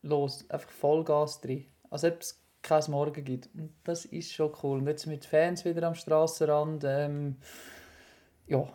los, 0.02 0.48
einfach 0.50 0.70
Vollgas 0.70 1.40
drin. 1.40 1.66
Als 1.90 2.04
ob 2.04 2.20
es 2.20 2.40
kein 2.62 2.82
Morgen 2.88 3.24
gibt. 3.24 3.48
Und 3.54 3.72
das 3.84 4.04
ist 4.04 4.32
schon 4.32 4.52
cool. 4.62 4.78
Und 4.78 4.86
jetzt 4.86 5.06
mit 5.06 5.24
Fans 5.24 5.64
wieder 5.64 5.86
am 5.86 5.94
Strassenrand. 5.94 6.84
Ähm, 6.86 7.36
ja, 8.46 8.68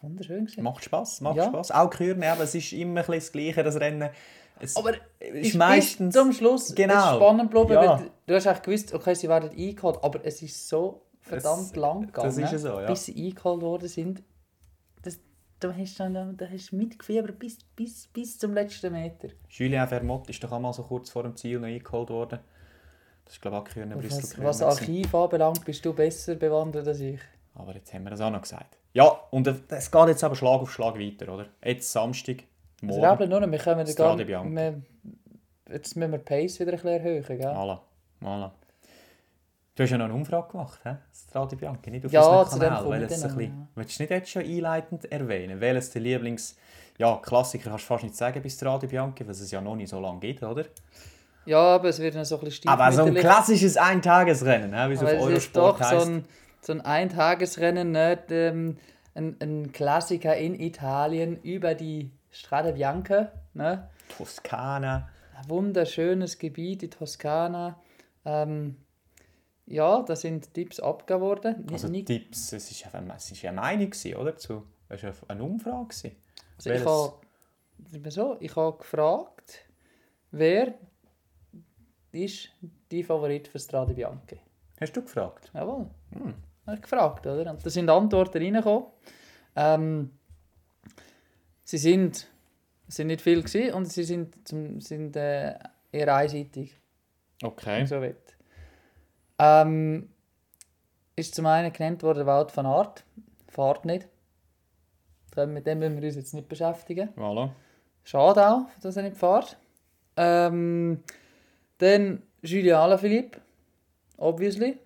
wunderschön 0.00 0.44
gewesen. 0.46 0.62
Macht 0.62 0.84
Spass, 0.84 1.20
macht 1.20 1.36
Ja. 1.36 1.46
Spass. 1.46 1.70
Auch 1.70 1.90
Kürne, 1.90 2.30
aber 2.30 2.44
es 2.44 2.54
ist 2.54 2.72
immer 2.72 3.00
ein 3.00 3.06
bisschen 3.06 3.14
das 3.14 3.32
Gleiche, 3.32 3.62
das 3.64 3.76
Rennen. 3.80 4.10
Es 4.62 4.76
Aber 4.76 4.92
ist 4.92 5.00
ist 5.46 5.54
meistens... 5.56 6.14
zum 6.14 6.32
Schluss 6.32 6.74
Genau. 6.74 7.16
spannend 7.16 7.50
geblieben, 7.50 7.82
Ja. 7.82 8.02
du 8.26 8.34
hast 8.34 8.62
gewusst, 8.62 8.92
okay, 8.92 9.14
sie 9.14 9.28
werden 9.28 9.50
eingeholt, 9.50 9.98
aber 10.02 10.24
es 10.24 10.42
ist 10.42 10.68
so 10.68 11.02
verdammt 11.20 11.70
Es- 11.70 11.76
lang 11.76 12.06
gegangen, 12.06 12.36
das 12.36 12.52
ist 12.52 12.62
so, 12.62 12.80
ja. 12.80 12.86
bis 12.86 13.04
sie 13.04 13.26
eingeholt 13.26 13.62
worden 13.62 13.88
sind. 13.88 14.22
Das, 15.02 15.18
da 15.60 15.74
hast 15.74 15.98
du 15.98 16.10
dann, 16.10 16.36
da 16.36 16.46
hast 16.46 16.72
du 16.72 16.76
mitgefiebert 16.76 17.38
bis, 17.38 17.58
bis, 17.76 18.06
bis 18.08 18.38
zum 18.38 18.54
letzten 18.54 18.92
Meter. 18.92 19.28
Julien 19.48 19.86
Vermott 19.86 20.28
ist 20.28 20.42
doch 20.42 20.52
einmal 20.52 20.72
so 20.72 20.82
kurz 20.82 21.10
vor 21.10 21.22
dem 21.22 21.36
Ziel 21.36 21.58
noch 21.58 21.68
eingeholt 21.68 22.10
worden. 22.10 22.40
Das 23.24 23.34
ist, 23.34 23.42
glaube 23.42 23.58
ich, 23.58 23.62
auch 23.62 23.68
Kürne 23.74 23.96
Brüssel. 23.96 24.22
Was, 24.44 24.60
was 24.60 24.62
Archiv 24.62 25.14
anbelangt, 25.14 25.64
bist 25.64 25.84
du 25.84 25.92
besser 25.92 26.34
bewandert 26.34 26.88
als 26.88 27.00
ich. 27.00 27.20
Aber 27.54 27.74
jetzt 27.74 27.92
haben 27.92 28.04
wir 28.04 28.10
das 28.10 28.20
auch 28.20 28.30
noch 28.30 28.42
gesagt. 28.42 28.76
Ja, 28.92 29.04
und 29.30 29.46
es 29.46 29.90
geht 29.90 30.08
jetzt 30.08 30.24
aber 30.24 30.34
Schlag 30.34 30.60
auf 30.60 30.72
Schlag 30.72 30.98
weiter, 30.98 31.32
oder? 31.32 31.46
Jetzt 31.64 31.92
Samstag, 31.92 32.44
morgen. 32.82 33.28
nur 33.28 33.40
noch, 33.40 33.50
wir 33.50 33.58
können 33.58 33.94
gar 33.94 34.18
wir, 34.18 34.82
Jetzt 35.70 35.96
müssen 35.96 36.10
wir 36.10 36.18
Pace 36.18 36.58
wieder 36.58 36.72
ein 36.72 36.76
bisschen 36.76 36.88
erhöhen, 36.88 37.24
gell? 37.24 37.46
Voilà, 37.46 37.78
voilà. 38.20 38.50
Du 39.80 39.84
hast 39.84 39.92
ja 39.92 39.96
noch 39.96 40.04
eine 40.04 40.14
Umfrage 40.14 40.48
gemacht, 40.50 40.78
hä? 40.84 40.96
Strade 41.10 41.56
Bianchi, 41.56 41.90
nicht 41.90 42.04
auf 42.04 42.12
Ja, 42.12 42.20
unserem 42.20 42.48
zu 42.50 42.58
dem 42.58 42.68
Kanal. 42.68 42.90
Welches 42.90 43.20
dann 43.22 43.30
ein 43.30 43.36
bisschen, 43.38 43.68
Willst 43.74 43.98
du 43.98 44.02
nicht 44.02 44.10
jetzt 44.10 44.28
schon 44.28 44.42
einleitend 44.42 45.10
erwähnen? 45.10 45.58
Welches 45.58 45.88
der 45.88 46.02
Lieblings... 46.02 46.58
Ja, 46.98 47.16
Klassiker 47.16 47.70
kannst 47.70 47.84
du 47.84 47.88
fast 47.88 48.04
nicht 48.04 48.14
sagen 48.14 48.42
bei 48.42 48.48
Strade 48.50 48.86
Bianchi, 48.88 49.24
weil 49.24 49.30
es 49.30 49.50
ja 49.50 49.62
noch 49.62 49.76
nicht 49.76 49.88
so 49.88 49.98
lange 49.98 50.20
gibt, 50.20 50.42
oder? 50.42 50.66
Ja, 51.46 51.76
aber 51.76 51.88
es 51.88 51.98
wird 51.98 52.14
dann 52.14 52.26
so 52.26 52.38
ein 52.38 52.44
bisschen 52.44 52.68
Aber 52.68 52.92
so 52.92 53.04
ein 53.04 53.14
klassisches 53.14 53.78
Eintagesrennen, 53.78 54.70
wie 54.90 54.92
es 54.92 55.02
auf 55.02 55.08
Aber 55.08 55.16
ist 55.16 55.22
Eurosport 55.22 55.80
doch 55.80 55.80
heisst. 55.80 56.04
so 56.04 56.10
ein, 56.12 56.24
so 56.60 56.72
ein 56.74 56.80
Eintagesrennen, 56.82 57.90
nicht 57.90 58.24
ähm, 58.28 58.76
ein, 59.14 59.36
ein 59.40 59.72
Klassiker 59.72 60.36
in 60.36 60.60
Italien 60.60 61.40
über 61.42 61.74
die 61.74 62.10
Strade 62.30 62.74
Bianca. 62.74 63.32
Ne? 63.54 63.88
Toskana. 64.14 65.08
Ein 65.38 65.48
wunderschönes 65.48 66.38
Gebiet 66.38 66.82
in 66.82 66.90
Toskana. 66.90 67.80
Ähm, 68.26 68.76
ja, 69.70 70.02
da 70.02 70.16
sind 70.16 70.52
Tipps 70.52 70.80
abgegeben 70.80 71.22
worden. 71.22 71.66
Also 71.72 71.88
nicht- 71.88 72.06
Tipps, 72.06 72.52
es 72.52 72.70
ist, 72.70 72.80
ja- 72.84 72.90
es 73.16 73.30
ist 73.30 73.44
eine 73.44 73.60
Meinung, 73.60 73.92
oder? 74.16 74.36
Zu, 74.36 74.64
es 74.88 75.02
war 75.02 75.12
eine 75.28 75.42
Umfrage. 75.42 75.86
gewesen. 75.88 76.16
Also 76.56 76.70
ich 76.70 76.84
habe 76.84 78.10
so, 78.10 78.36
ich 78.40 78.54
habe 78.56 78.76
gefragt, 78.78 79.60
wer 80.32 80.74
ist 82.12 82.50
dein 82.90 83.04
Favorit 83.04 83.48
für 83.48 83.58
Strade 83.58 83.94
Bianca? 83.94 84.36
Hast 84.80 84.96
du 84.96 85.02
gefragt? 85.02 85.50
Jawohl. 85.54 85.88
Hm. 86.12 86.34
Ich 86.74 86.82
gefragt, 86.82 87.26
oder? 87.26 87.50
Und 87.50 87.64
da 87.64 87.70
sind 87.70 87.88
Antworten 87.88 88.38
reingekommen. 88.38 88.86
Ähm, 89.56 90.10
sie 91.64 91.78
sind, 91.78 92.28
sind 92.88 93.06
nicht 93.08 93.20
viel 93.22 93.42
gewesen 93.42 93.74
und 93.74 93.86
sie 93.86 94.04
sind, 94.04 94.46
zum, 94.46 94.80
sind 94.80 95.16
äh, 95.16 95.54
eher 95.92 96.14
einseitig, 96.14 96.76
Okay. 97.42 97.86
so 97.86 98.00
will. 98.00 98.16
Ähm, 99.42 100.10
ist 101.16 101.34
zum 101.34 101.46
einen 101.46 101.72
genannt 101.72 102.02
worden 102.02 102.26
Wout 102.26 102.48
van 102.54 102.66
Aert. 102.66 103.04
Fahrt 103.48 103.86
nicht. 103.86 104.06
Mit 105.34 105.66
dem 105.66 105.78
müssen 105.78 106.00
wir 106.00 106.06
uns 106.06 106.16
jetzt 106.16 106.34
nicht 106.34 106.48
beschäftigen. 106.48 107.08
Voilà. 107.16 107.50
Schade 108.04 108.46
auch, 108.46 108.66
dass 108.82 108.96
er 108.96 109.04
nicht 109.04 109.16
fährt. 109.16 109.56
Ähm, 110.16 111.02
dann 111.78 112.22
Julien 112.42 112.74
Alaphilippe, 112.74 113.40
obviously. 114.18 114.78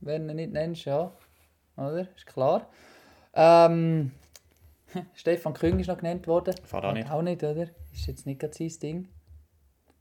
Wenn 0.00 0.26
du 0.26 0.32
ihn 0.32 0.36
nicht 0.36 0.52
nennst, 0.52 0.84
ja. 0.84 1.10
Oder? 1.76 2.06
Ist 2.14 2.26
klar. 2.26 2.68
Ähm, 3.34 4.12
Stefan 5.14 5.54
Küng 5.54 5.80
ist 5.80 5.88
noch 5.88 5.98
genannt 5.98 6.26
worden. 6.28 6.54
Fahrt 6.64 6.84
auch 6.84 6.92
nicht. 6.92 7.10
Auch 7.10 7.22
nicht, 7.22 7.42
oder? 7.42 7.68
Ist 7.92 8.06
jetzt 8.06 8.26
nicht 8.26 8.40
gerade 8.40 8.54
sein 8.54 8.72
Ding. 8.80 9.08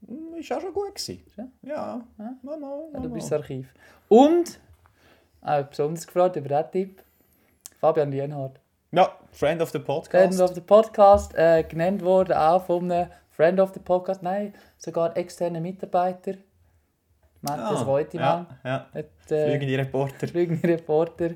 Hm, 0.07 0.35
Ist 0.39 0.51
auch 0.51 0.61
schon 0.61 0.73
gut 0.73 0.95
gewesen. 0.95 1.23
Ja? 1.37 1.47
Ja. 1.63 2.01
Mal, 2.41 2.57
mal, 2.59 2.89
Ja, 2.93 2.99
du 2.99 3.09
bist 3.09 3.31
das 3.31 3.39
Archiv. 3.41 3.73
Und, 4.09 4.59
auch 5.41 5.63
besonders 5.63 6.05
gefragt 6.07 6.35
über 6.35 6.47
diesen 6.49 6.71
Tipp, 6.71 7.03
Fabian 7.79 8.11
Lienhardt. 8.11 8.59
Ja, 8.91 9.09
Friend 9.31 9.61
of 9.61 9.69
the 9.69 9.79
Podcast. 9.79 10.11
Friend 10.35 10.41
of 10.41 10.53
the 10.55 10.61
Podcast, 10.61 11.33
äh, 11.35 11.63
genannt 11.63 12.03
worden, 12.03 12.33
auch 12.33 12.65
von 12.65 12.91
einem 12.91 13.09
Friend 13.29 13.59
of 13.59 13.73
the 13.73 13.79
Podcast, 13.79 14.21
nein, 14.21 14.53
sogar 14.77 15.15
externe 15.15 15.61
Mitarbeiter. 15.61 16.33
Matthias 17.41 17.79
Ah, 17.81 17.83
Reutemann, 17.83 18.47
Ja, 18.63 18.69
ja. 18.69 18.87
hat, 18.93 19.31
äh, 19.31 19.49
Fliegende 19.49 19.77
Reporter. 19.79 20.27
fliegende 20.27 20.67
Reporter, 20.67 21.29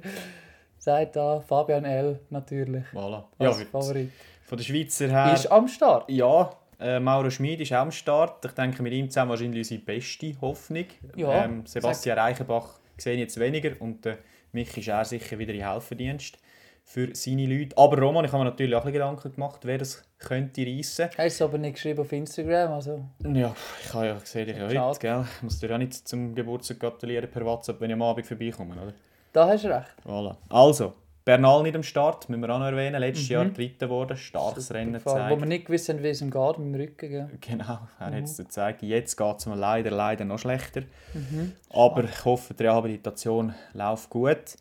sagt 0.77 1.15
da 1.15 1.39
Fabian 1.41 1.83
L. 1.85 2.19
natürlich 2.29 2.83
Voilà. 2.93 3.23
Ja, 3.39 3.47
als 3.49 3.63
Favorit. 3.63 4.11
von 4.43 4.57
der 4.57 4.65
Schweizer 4.65 5.07
her. 5.07 5.33
Ist 5.33 5.51
am 5.51 5.67
Start. 5.67 6.07
Ja, 6.11 6.51
äh, 6.79 6.99
Mauro 6.99 7.29
Schmid 7.29 7.61
ist 7.61 7.73
auch 7.73 7.77
am 7.77 7.91
Start. 7.91 8.45
Ich 8.45 8.51
denke, 8.51 8.83
mit 8.83 8.93
ihm 8.93 9.09
zusammen 9.09 9.31
wahrscheinlich 9.31 9.59
unsere 9.59 9.81
beste 9.81 10.39
Hoffnung. 10.41 10.85
Ja, 11.15 11.45
ähm, 11.45 11.65
Sebastian 11.65 12.17
Reichenbach 12.17 12.79
sehe 12.97 13.13
ich 13.13 13.19
jetzt 13.21 13.39
weniger 13.39 13.71
und 13.79 14.05
äh, 14.05 14.17
mich 14.51 14.77
ist 14.77 14.87
er 14.87 15.05
sicher 15.05 15.37
wieder 15.37 15.53
in 15.53 15.61
Helferdienst 15.61 16.37
für 16.83 17.15
seine 17.15 17.47
Leute. 17.47 17.77
Aber 17.77 17.97
Roman, 17.99 18.25
ich 18.25 18.31
habe 18.31 18.43
mir 18.43 18.51
natürlich 18.51 18.75
auch 18.75 18.85
ein 18.85 18.93
Gedanken 18.93 19.33
gemacht, 19.33 19.61
wer 19.63 19.79
das 19.79 20.03
könnte 20.19 20.61
reissen. 20.61 21.09
Ist 21.09 21.17
es 21.17 21.41
aber 21.41 21.57
nicht 21.57 21.73
geschrieben 21.73 22.01
auf 22.01 22.11
Instagram, 22.11 22.73
also 22.73 23.03
Ja, 23.23 23.55
ich 23.83 23.93
habe 23.93 24.05
ja 24.07 24.19
gesehen, 24.19 24.49
ich 24.49 24.73
ja 24.73 24.85
heute, 24.85 24.99
gell? 24.99 25.25
Ich 25.37 25.43
muss 25.43 25.59
dir 25.59 25.69
ja 25.69 25.77
nicht 25.77 26.07
zum 26.07 26.35
Geburtstag 26.35 26.79
gratulieren 26.79 27.29
per 27.29 27.43
WhatsApp, 27.43 27.81
wenn 27.81 27.89
ich 27.89 27.95
am 27.95 28.01
Abend 28.03 28.25
vorbeikomme, 28.25 28.75
oder? 28.75 28.93
da 29.35 29.47
hast 29.47 29.65
du 29.65 29.69
recht. 29.69 29.93
Voilà. 30.05 30.37
Also, 30.49 30.93
Bernal 31.25 31.63
nicht 31.63 31.75
am 31.75 31.81
Start, 31.81 32.29
müssen 32.29 32.41
wir 32.43 32.49
auch 32.51 32.59
noch 32.59 32.67
erwähnen. 32.67 32.99
Letztes 32.99 33.29
Jahr 33.29 33.45
Dritter 33.45 33.87
geworden, 33.87 34.15
starkes 34.15 34.71
Rennen 34.71 34.93
Gefahren, 34.93 35.31
Wo 35.31 35.39
wir 35.39 35.47
nicht 35.47 35.65
gewusst 35.65 35.89
haben, 35.89 36.03
wie 36.03 36.09
es 36.09 36.21
ihm 36.21 36.29
geht 36.29 36.59
mit 36.59 36.67
dem 36.67 36.75
Rücken. 36.75 37.09
Gell? 37.09 37.29
Genau, 37.41 37.79
er 37.99 38.11
Mhm. 38.11 38.15
hat 38.15 38.23
es 38.25 38.37
gezeigt. 38.37 38.83
Jetzt 38.83 39.15
geht 39.17 39.37
es 39.39 39.45
mir 39.47 39.55
leider, 39.55 39.89
leider 39.89 40.23
noch 40.23 40.37
schlechter. 40.37 40.81
Mhm. 41.15 41.53
Aber 41.71 42.03
ich 42.03 42.23
hoffe, 42.25 42.53
die 42.53 42.61
Rehabilitation 42.61 43.55
läuft 43.73 44.11
gut. 44.11 44.55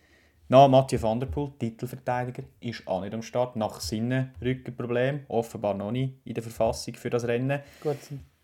Na, 0.49 0.67
Mathieu 0.67 1.03
van 1.03 1.21
der 1.21 1.27
Poel, 1.27 1.53
Titelverteidiger, 1.59 2.45
ist 2.61 2.89
auch 2.89 3.03
nicht 3.03 3.13
am 3.13 3.23
Start. 3.23 3.57
Nach 3.57 3.79
seinem 3.81 4.31
Rückenproblem. 4.43 5.27
Offenbar 5.29 5.75
noch 5.75 5.91
nicht 5.91 6.15
in 6.25 6.33
der 6.33 6.43
Verfassung 6.43 6.95
für 6.95 7.11
das 7.11 7.27
Rennen. 7.27 7.61
Gut, 7.83 7.99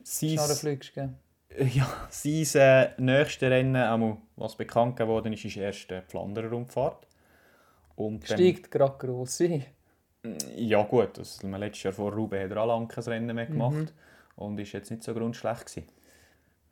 Schnorren 0.06 0.56
fliegst, 0.56 0.92
gell? 0.94 1.10
ja, 1.72 1.86
sein 2.10 2.46
äh, 2.60 2.88
nächstes 2.98 3.48
Rennen, 3.50 4.18
was 4.36 4.56
bekannt 4.56 4.96
geworden 4.96 5.32
ist, 5.32 5.44
ist 5.46 5.56
erst 5.56 5.90
die 5.90 6.00
Flanderer-Rundfahrt. 6.06 7.06
Und 8.00 8.30
dann- 8.30 8.38
Steigt 8.38 8.70
gerade 8.70 8.96
gross 8.98 9.40
ein. 9.42 9.64
ja 10.56 10.82
gut, 10.82 11.18
das, 11.18 11.42
letztes 11.42 11.82
Jahr 11.82 11.92
vor 11.92 12.12
Roubaix 12.12 12.50
hat 12.50 12.56
er 12.56 12.62
auch 12.62 12.88
kein 12.88 13.04
Rennen 13.04 13.36
mehr 13.36 13.46
gemacht. 13.46 13.74
Mhm. 13.74 13.88
Und 14.36 14.58
ist 14.58 14.72
jetzt 14.72 14.90
nicht 14.90 15.02
so 15.02 15.12
grundschlecht 15.12 15.66
gewesen. 15.66 15.86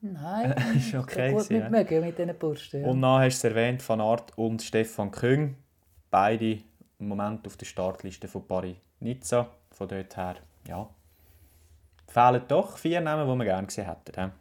Nein, 0.00 0.52
ist 0.76 0.94
okay 0.94 1.32
gut 1.32 1.48
gewesen, 1.48 1.70
nicht 1.70 1.90
ja. 1.90 2.00
mit 2.00 2.18
diesen 2.18 2.38
Bursten. 2.38 2.82
Ja. 2.82 2.88
Und 2.88 3.02
dann 3.02 3.20
hast 3.22 3.42
du 3.42 3.48
es 3.48 3.52
erwähnt, 3.52 3.86
Van 3.86 4.00
Aert 4.00 4.32
und 4.38 4.62
Stefan 4.62 5.10
Küng. 5.10 5.56
Beide 6.10 6.60
im 6.98 7.08
Moment 7.08 7.46
auf 7.46 7.56
der 7.58 7.66
Startliste 7.66 8.26
von 8.26 8.46
Paris-Nizza. 8.46 9.50
Von 9.70 9.88
dort 9.88 10.16
her, 10.16 10.36
ja. 10.66 10.88
Fehlen 12.06 12.42
doch 12.48 12.78
vier 12.78 13.00
Namen, 13.02 13.30
die 13.30 13.38
wir 13.38 13.44
gerne 13.44 13.66
gesehen 13.66 13.86
hätten. 13.86 14.32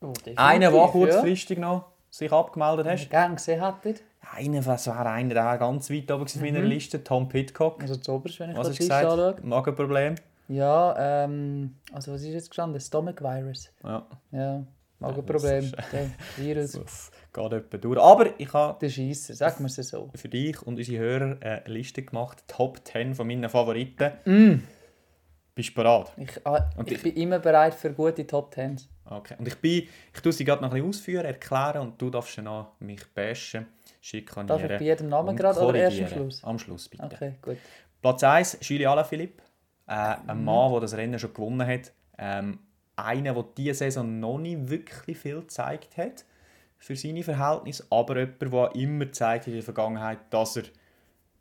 Oh, 0.00 0.12
Einer, 0.34 0.70
der 0.72 0.80
ja. 0.80 0.86
kurzfristig 0.88 1.58
noch 1.58 1.84
sich 2.10 2.32
abgemeldet 2.32 2.86
hast. 2.88 3.08
gerne 3.08 3.36
gesehen 3.36 3.64
hättet. 3.64 4.02
Einer, 4.30 4.64
was 4.66 4.86
war 4.86 5.04
einer, 5.06 5.34
der 5.34 5.58
ganz 5.58 5.90
weit 5.90 6.10
oben 6.10 6.22
auf 6.24 6.36
meiner 6.36 6.60
Liste? 6.62 7.02
Tom 7.04 7.28
Pitcock. 7.28 7.82
Also 7.82 7.96
zu 7.96 8.12
oberst, 8.12 8.38
wenn 8.40 8.50
ich 8.50 8.56
Was 8.56 8.68
das 8.68 8.78
du 8.78 8.84
anschaue. 8.94 9.16
gesagt? 9.16 9.44
Magenproblem. 9.44 10.14
Ja, 10.48 11.24
ähm, 11.24 11.76
also 11.92 12.12
was 12.12 12.22
ist 12.22 12.28
jetzt 12.32 12.50
gestanden? 12.50 12.80
Stomach 12.80 13.20
Virus. 13.20 13.70
Ja, 13.82 14.06
Ja, 14.30 14.64
Magenproblem. 15.00 15.72
Der 15.92 16.10
Virus. 16.36 16.72
das 16.82 17.10
geht 17.32 17.52
etwa 17.52 17.76
durch. 17.78 18.00
Aber 18.00 18.38
ich 18.38 18.52
habe 18.52 18.78
Der 18.80 18.88
Scheisser, 18.90 19.34
sagen 19.34 19.56
wir 19.60 19.66
es 19.66 19.74
so. 19.76 20.10
für 20.14 20.28
dich 20.28 20.62
und 20.62 20.78
unsere 20.78 20.98
Hörer 21.02 21.36
äh, 21.42 21.62
eine 21.64 21.74
Liste 21.74 22.02
gemacht. 22.02 22.44
Top 22.46 22.80
10 22.86 23.14
von 23.14 23.26
meinen 23.26 23.48
Favoriten. 23.50 24.12
Mm. 24.24 24.62
Bist 25.54 25.70
du 25.70 25.74
bereit? 25.74 26.12
Ich, 26.16 26.46
ah, 26.46 26.70
Und 26.76 26.86
ich, 26.90 26.96
ich- 26.98 27.02
bin 27.02 27.14
immer 27.16 27.38
bereit 27.38 27.74
für 27.74 27.92
gute 27.92 28.26
Top 28.26 28.52
Tens. 28.52 28.88
Okay. 29.04 29.34
Und 29.38 29.46
ich 29.48 29.56
bin, 29.58 29.82
ich 30.14 30.20
tue 30.22 30.32
sie 30.32 30.44
gerade 30.44 30.62
noch 30.62 30.70
ein 30.70 30.74
bisschen 30.74 30.88
ausführen, 30.88 31.24
erklären 31.26 31.82
und 31.82 32.00
du 32.00 32.08
darfst 32.08 32.38
dann 32.38 32.66
mich 32.78 33.02
bashen, 33.14 33.66
schikanieren 34.02 34.48
Darf 34.48 34.62
ich 34.70 34.78
bei 34.78 34.84
jedem 34.84 35.08
Namen 35.08 35.34
gerade 35.34 35.60
oder 35.60 35.78
erst 35.78 35.98
am. 36.00 36.08
Schluss? 36.08 36.44
Am 36.44 36.58
Schluss, 36.58 36.88
bitte. 36.90 37.04
Okay, 37.04 37.34
gut. 37.40 37.56
Platz 38.02 38.22
1, 38.22 38.58
Julie 38.60 38.86
Alaphilippe. 38.86 39.42
Äh, 39.88 40.16
Mhm. 40.18 40.30
ein 40.30 40.44
Mann, 40.44 40.70
der 40.72 40.80
das 40.80 40.94
Rennen 40.94 41.18
schon 41.18 41.32
gewonnen 41.32 41.66
hat. 41.66 41.92
Ähm, 42.18 42.58
einer, 42.96 43.32
der 43.32 43.44
diese 43.56 43.74
Saison 43.74 44.20
noch 44.20 44.38
nicht 44.38 44.68
wirklich 44.68 45.16
viel 45.16 45.40
gezeigt 45.40 45.96
hat 45.96 46.24
für 46.78 46.94
seine 46.96 47.22
Verhältnisse, 47.22 47.86
aber 47.90 48.18
jemand, 48.18 48.52
der 48.52 48.74
immer 48.82 49.06
gezeigt 49.06 49.42
hat 49.42 49.48
in 49.48 49.54
der 49.54 49.62
Vergangenheit, 49.62 50.18
dass 50.30 50.56
er 50.56 50.64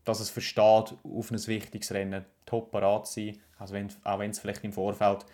dass 0.04 0.20
es 0.20 0.32
versteht, 0.32 0.64
auf 0.64 1.30
ein 1.32 1.48
wichtiges 1.48 1.92
Rennen 1.94 2.26
top 2.48 2.72
parat 2.72 3.06
zu 3.06 3.14
sein, 3.14 3.38
also 3.60 3.76
wenn, 3.76 3.88
auch 4.04 4.18
wenn 4.18 4.32
es 4.32 4.40
vielleicht 4.40 4.64
im 4.64 4.74
Vorfeld 4.74 5.26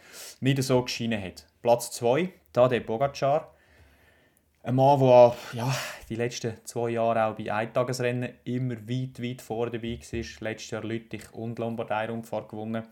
nicht 0.41 0.61
so 0.61 0.81
geschienen 0.83 1.23
hat. 1.23 1.45
Platz 1.61 1.91
2, 1.91 2.29
Tadej 2.51 2.81
Pogacar. 2.81 3.53
Ein 4.67 4.75
Mann, 4.75 4.99
der 4.99 5.33
ja, 5.53 5.73
die 6.09 6.15
letzten 6.15 6.57
zwei 6.65 6.89
Jahre 6.89 7.23
auch 7.23 7.35
bei 7.35 7.53
Eintagesrennen 7.53 8.33
immer 8.43 8.75
weit, 8.75 9.23
weit 9.23 9.41
vorne 9.41 9.71
dabei 9.71 9.97
war. 9.97 10.23
Letztes 10.41 10.71
Jahr 10.71 10.83
Lüttich 10.83 11.31
und 11.31 11.57
Lombardei-Rundfahrt 11.57 12.49
gewonnen. 12.49 12.83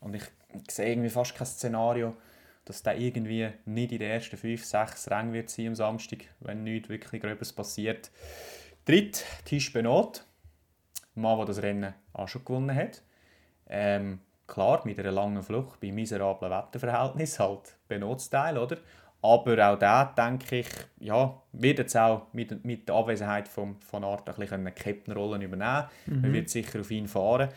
Und 0.00 0.14
ich 0.14 0.22
sehe 0.70 0.88
irgendwie 0.88 1.10
fast 1.10 1.34
kein 1.34 1.46
Szenario, 1.46 2.16
dass 2.64 2.82
der 2.82 2.96
irgendwie 2.96 3.46
nicht 3.66 3.92
in 3.92 3.98
den 3.98 4.10
ersten 4.10 4.38
5, 4.38 4.64
6 4.64 5.10
Rängen 5.10 5.34
wird 5.34 5.50
sein 5.50 5.66
am 5.66 5.74
Samstag, 5.74 6.20
wenn 6.40 6.64
nichts 6.64 6.88
wirklich 6.88 7.20
Gröbes 7.20 7.52
passiert. 7.52 8.10
Dritt, 8.86 9.22
Tisch 9.44 9.70
Benot. 9.70 10.24
Ein 11.14 11.20
Mann, 11.20 11.36
der 11.36 11.44
das 11.44 11.62
Rennen 11.62 11.92
auch 12.14 12.28
schon 12.28 12.42
gewonnen 12.42 12.74
hat. 12.74 13.02
Ähm, 13.68 14.20
klar, 14.46 14.80
mit 14.86 14.98
einer 14.98 15.12
langen 15.12 15.42
Flucht, 15.42 15.78
bei 15.78 15.92
miserablen 15.92 16.50
Wetterverhältnissen, 16.50 17.44
halt 17.44 17.76
Benot-Style, 17.86 18.58
oder? 18.58 18.78
Aber 19.20 19.72
auch 19.72 19.78
der, 19.78 20.14
denke 20.16 20.60
ich, 20.60 20.68
ja, 21.00 21.42
wird 21.52 21.78
jetzt 21.80 21.96
auch 21.96 22.32
mit, 22.32 22.64
mit 22.64 22.88
der 22.88 22.94
Abwesenheit 22.94 23.48
von, 23.48 23.76
von 23.80 24.04
Art 24.04 24.28
ein 24.28 24.36
bisschen 24.36 24.60
eine 24.60 24.72
Captain-Rolle 24.72 25.44
übernehmen 25.44 25.88
mhm. 26.06 26.20
Man 26.20 26.32
wird 26.32 26.48
sicher 26.48 26.80
auf 26.80 26.90
ihn 26.90 27.08
fahren. 27.08 27.48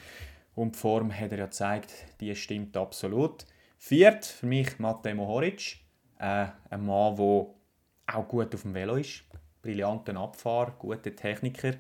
Und 0.55 0.75
die 0.75 0.79
Form 0.79 1.13
hat 1.13 1.31
er 1.31 1.39
ja 1.39 1.45
gezeigt, 1.45 1.93
die 2.19 2.35
stimmt 2.35 2.75
absolut. 2.75 3.45
Viert 3.77 4.25
für 4.25 4.45
mich 4.47 4.79
Matej 4.79 5.13
Mohoric. 5.13 5.77
Äh, 6.19 6.47
ein 6.69 6.85
Mann, 6.85 7.15
der 7.15 7.25
auch 7.25 8.27
gut 8.27 8.53
auf 8.53 8.63
dem 8.63 8.73
Velo 8.73 8.95
ist. 8.95 9.23
Brillanter 9.61 10.15
Abfahrer, 10.17 10.75
guter 10.77 11.15
Techniker. 11.15 11.73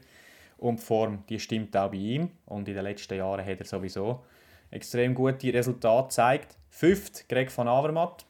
Und 0.57 0.79
die 0.79 0.83
Form 0.83 1.23
die 1.27 1.39
stimmt 1.39 1.75
auch 1.75 1.89
bei 1.89 1.97
ihm. 1.97 2.31
Und 2.45 2.67
in 2.67 2.75
den 2.75 2.83
letzten 2.83 3.17
Jahren 3.17 3.45
hat 3.45 3.59
er 3.59 3.65
sowieso 3.65 4.23
extrem 4.69 5.13
gute 5.13 5.53
Resultate 5.53 6.07
gezeigt. 6.07 6.57
Fünft, 6.69 7.27
Greg 7.27 7.55
van 7.55 7.67
Avermaet. 7.67 8.25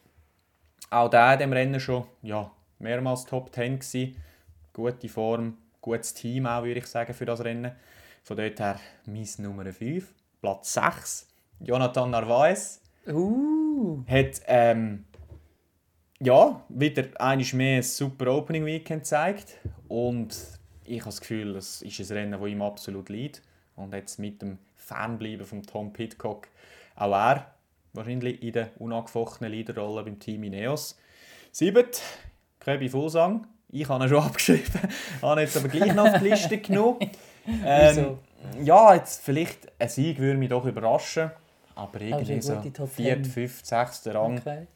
Auch 0.92 1.08
der 1.08 1.32
in 1.32 1.38
dem 1.38 1.52
Rennen 1.54 1.80
schon 1.80 2.04
ja, 2.20 2.50
mehrmals 2.78 3.24
Top 3.24 3.50
10 3.54 3.78
gewesen. 3.78 4.14
Gute 4.74 5.08
Form, 5.08 5.56
gutes 5.80 6.12
Team 6.12 6.44
auch, 6.44 6.64
würde 6.64 6.80
ich 6.80 6.86
sagen, 6.86 7.14
für 7.14 7.24
das 7.24 7.42
Rennen. 7.42 7.72
Von 8.22 8.36
dort 8.36 8.60
her 8.60 8.78
mein 9.06 9.26
Nummer 9.38 9.72
5. 9.72 10.06
Platz 10.42 10.74
6, 10.74 11.28
Jonathan 11.60 12.10
Narvaez. 12.10 12.82
Uh. 13.06 14.04
Hat 14.06 14.42
ähm, 14.46 15.06
ja, 16.20 16.62
wieder 16.68 17.04
einmal 17.18 17.46
mehr 17.54 17.76
ein 17.78 17.82
super 17.82 18.30
Opening 18.30 18.66
Weekend 18.66 19.04
gezeigt. 19.04 19.60
Und 19.88 20.36
ich 20.84 21.00
habe 21.00 21.08
das 21.08 21.22
Gefühl, 21.22 21.56
es 21.56 21.80
ist 21.80 22.00
ein 22.00 22.16
Rennen, 22.18 22.38
das 22.38 22.50
ihm 22.50 22.60
absolut 22.60 23.08
liegt. 23.08 23.40
Und 23.76 23.94
jetzt 23.94 24.18
mit 24.18 24.42
dem 24.42 24.58
Fanbleiben 24.76 25.46
von 25.46 25.62
Tom 25.62 25.90
Pitcock 25.94 26.48
auch 26.96 27.12
er 27.12 27.51
wahrscheinlich 27.92 28.42
in 28.42 28.52
der 28.52 28.70
unangefochtenen 28.78 29.52
Leaderrolle 29.52 30.04
beim 30.04 30.18
Team 30.18 30.44
Ineos. 30.44 30.98
Siebet, 31.50 32.00
Köbi 32.60 32.88
Fullsang. 32.88 33.46
Ich 33.68 33.88
habe 33.88 34.04
ihn 34.04 34.08
schon 34.08 34.18
abgeschrieben, 34.22 34.80
habe 35.22 35.40
jetzt 35.40 35.56
aber 35.56 35.68
gleich 35.68 35.94
noch 35.94 36.06
auf 36.06 36.18
die 36.18 36.28
Liste 36.28 36.58
genommen. 36.58 37.10
Ähm, 37.64 38.18
ja, 38.62 38.94
jetzt 38.94 39.22
vielleicht 39.22 39.72
ein 39.78 39.88
Sieg 39.88 40.18
würde 40.18 40.38
mich 40.38 40.48
doch 40.48 40.64
überraschen. 40.64 41.30
Aber 41.74 42.00
irgendwie 42.00 42.40
so 42.40 42.60
4., 42.60 43.24
5., 43.24 43.64
6. 43.64 44.08
Rang. 44.08 44.38
Okay. 44.38 44.66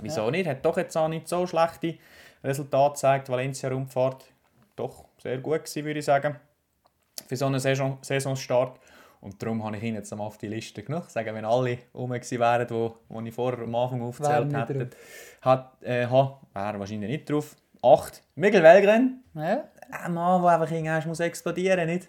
Wieso 0.00 0.26
ja. 0.26 0.30
nicht? 0.30 0.46
Hat 0.46 0.64
doch 0.64 0.76
jetzt 0.76 0.96
auch 0.96 1.08
nicht 1.08 1.28
so 1.28 1.46
schlechte 1.46 1.96
Resultate 2.44 2.94
gezeigt. 2.94 3.28
Valencia 3.28 3.68
Rundfahrt 3.68 4.24
doch 4.76 5.06
sehr 5.20 5.38
gut 5.38 5.64
gewesen, 5.64 5.84
würde 5.84 5.98
ich 5.98 6.04
sagen. 6.04 6.36
Für 7.26 7.36
so 7.36 7.46
einen 7.46 7.58
Saison 7.58 7.98
Saisonstart. 8.02 8.78
Und 9.26 9.42
darum 9.42 9.64
habe 9.64 9.76
ich 9.76 9.82
ihn 9.82 9.94
jetzt 9.94 10.12
auf 10.12 10.38
die 10.38 10.46
Liste 10.46 10.84
genommen. 10.84 11.06
Sagen, 11.08 11.34
wenn 11.34 11.44
alle 11.44 11.78
rum 11.92 12.10
wären, 12.10 12.66
die, 12.68 12.90
die 13.20 13.28
ich 13.28 13.34
vorher 13.34 13.64
am 13.64 13.74
Anfang 13.74 14.00
aufgezählt 14.02 14.54
hätte, 14.54 14.90
hat, 15.42 15.82
äh, 15.82 16.08
wäre 16.08 16.38
wahrscheinlich 16.78 17.10
nicht 17.10 17.28
drauf. 17.28 17.56
8. 17.82 18.22
Miguel 18.36 18.62
Welgren. 18.62 19.24
Ja. 19.34 19.64
Ein 19.90 20.14
Mann, 20.14 20.42
der 20.42 20.50
einfach 20.52 20.70
irgendwann 20.70 21.08
muss 21.08 21.18
explodieren 21.18 21.88
muss 21.92 22.08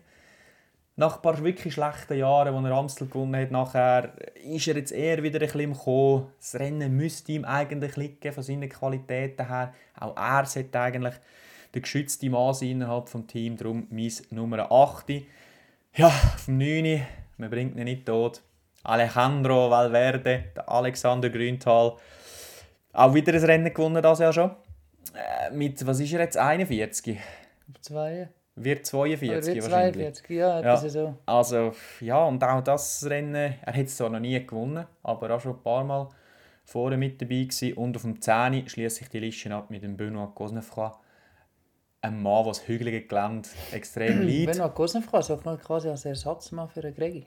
nach 0.95 1.17
ein 1.17 1.21
paar 1.21 1.43
wirklich 1.43 1.75
schlechten 1.75 2.17
Jahren, 2.17 2.53
wo 2.53 2.67
er 2.67 2.75
Amstel 2.75 3.07
gewonnen 3.07 3.39
hat, 3.39 3.51
nachher 3.51 4.13
ist 4.43 4.67
er 4.67 4.77
jetzt 4.77 4.91
eher 4.91 5.21
wieder 5.21 5.39
ein 5.39 5.45
bisschen 5.45 5.61
im 5.61 5.73
Kommen. 5.77 6.27
Das 6.39 6.55
Rennen 6.55 6.97
müsste 6.97 7.33
ihm 7.33 7.45
eigentlich 7.45 7.95
liegen, 7.97 8.33
von 8.33 8.43
seinen 8.43 8.67
Qualitäten 8.67 9.47
her. 9.47 9.73
Auch 9.99 10.15
er 10.15 10.45
sollte 10.45 10.79
eigentlich 10.79 11.13
der 11.73 11.81
geschützte 11.81 12.29
Mann 12.31 12.55
sein 12.55 12.69
innerhalb 12.69 13.11
des 13.11 13.27
Teams. 13.27 13.59
Darum 13.59 13.87
mein 13.91 14.11
Nummer 14.31 14.71
8. 14.71 15.09
Ja, 15.97 16.09
vom 16.09 16.59
9. 16.59 17.01
Man 17.37 17.49
bringt 17.49 17.75
ihn 17.75 17.85
nicht 17.85 18.05
tot. 18.05 18.43
Alejandro 18.83 19.71
Valverde, 19.71 20.43
der 20.55 20.69
Alexander 20.69 21.31
Grüntal. 21.31 21.93
Auch 22.93 23.13
wieder 23.15 23.33
ein 23.33 23.43
Rennen 23.43 23.73
gewonnen, 23.73 24.03
das 24.03 24.19
ja 24.19 24.31
schon. 24.31 24.51
Äh, 25.15 25.49
mit, 25.55 25.87
was 25.87 25.99
ist 25.99 26.13
er 26.13 26.19
jetzt, 26.19 26.37
41? 26.37 27.17
Zwei. 27.81 28.29
Wird 28.55 28.85
42 28.85 29.55
wird 29.55 29.63
wahrscheinlich. 29.63 30.13
42, 30.13 30.29
ja, 30.37 30.61
ja. 30.61 30.77
so. 30.77 31.15
Also, 31.25 31.73
ja, 32.01 32.23
und 32.25 32.43
auch 32.43 32.61
das 32.61 33.03
Rennen, 33.09 33.55
er 33.65 33.73
hat 33.73 33.85
es 33.87 33.97
zwar 33.97 34.11
noch 34.11 34.19
nie 34.19 34.45
gewonnen, 34.45 34.85
aber 35.01 35.31
auch 35.31 35.41
schon 35.41 35.55
ein 35.55 35.63
paar 35.63 35.83
Mal 35.83 36.09
vorne 36.63 36.97
mit 36.97 37.19
dabei 37.19 37.45
gewesen. 37.45 37.73
Und 37.73 37.95
auf 37.95 38.03
dem 38.03 38.21
10. 38.21 38.69
schließe 38.69 39.01
ich 39.01 39.09
die 39.09 39.19
Liste 39.19 39.51
ab 39.51 39.71
mit 39.71 39.81
dem 39.81 39.97
Benoit 39.97 40.35
Cosnefroy. 40.35 40.91
Ein 42.01 42.21
Mann, 42.21 42.43
der 42.43 42.51
das 42.51 42.67
hügelige 42.67 43.01
Gelände 43.01 43.49
extrem 43.71 44.21
liebt. 44.27 44.51
Benoit 44.51 44.73
Cosnefroy, 44.75 45.23
so 45.23 45.37
quasi 45.37 45.89
als 45.89 46.05
Ersatzmann 46.05 46.69
für 46.69 46.81
einen 46.81 46.95
Gregi. 46.95 47.25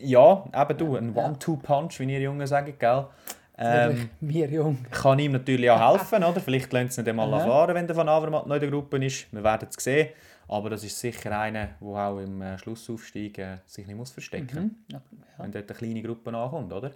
Ja, 0.00 0.44
eben 0.54 0.78
du, 0.78 0.96
ein 0.96 1.14
One-Two-Punch, 1.14 2.00
wie 2.00 2.12
ihr 2.12 2.20
Jungen 2.20 2.46
sagen, 2.46 2.74
gell? 2.78 3.06
Ähm, 3.62 4.08
wir 4.20 4.48
jung. 4.48 4.78
Kann 4.90 5.18
ihm 5.18 5.32
natürlich 5.32 5.70
auch 5.70 5.92
helfen, 5.92 6.24
oder? 6.24 6.40
Vielleicht 6.40 6.72
lernt 6.72 6.90
es 6.90 6.96
nicht 6.96 7.08
einmal 7.08 7.28
fahren, 7.40 7.74
wenn 7.74 7.86
der 7.86 7.94
Van 7.94 8.08
Avermaet 8.08 8.46
noch 8.46 8.54
in 8.54 8.60
der 8.60 8.70
Gruppe 8.70 9.04
ist. 9.04 9.30
Wir 9.32 9.44
werden 9.44 9.68
es 9.68 9.82
sehen. 9.84 10.08
Aber 10.48 10.70
das 10.70 10.82
ist 10.82 10.98
sicher 10.98 11.38
einer, 11.38 11.68
der 11.80 11.88
auch 11.88 12.18
im 12.18 12.40
äh, 12.40 12.58
Schlussaufstieg 12.58 13.38
äh, 13.38 13.58
sich 13.66 13.86
nicht 13.86 13.96
muss 13.96 14.10
verstecken 14.10 14.48
muss. 14.54 14.64
Mhm. 14.64 14.76
Ja. 14.88 15.02
Wenn 15.38 15.52
dort 15.52 15.70
eine 15.70 15.78
kleine 15.78 16.02
Gruppe 16.02 16.36
ankommt, 16.36 16.72
oder? 16.72 16.90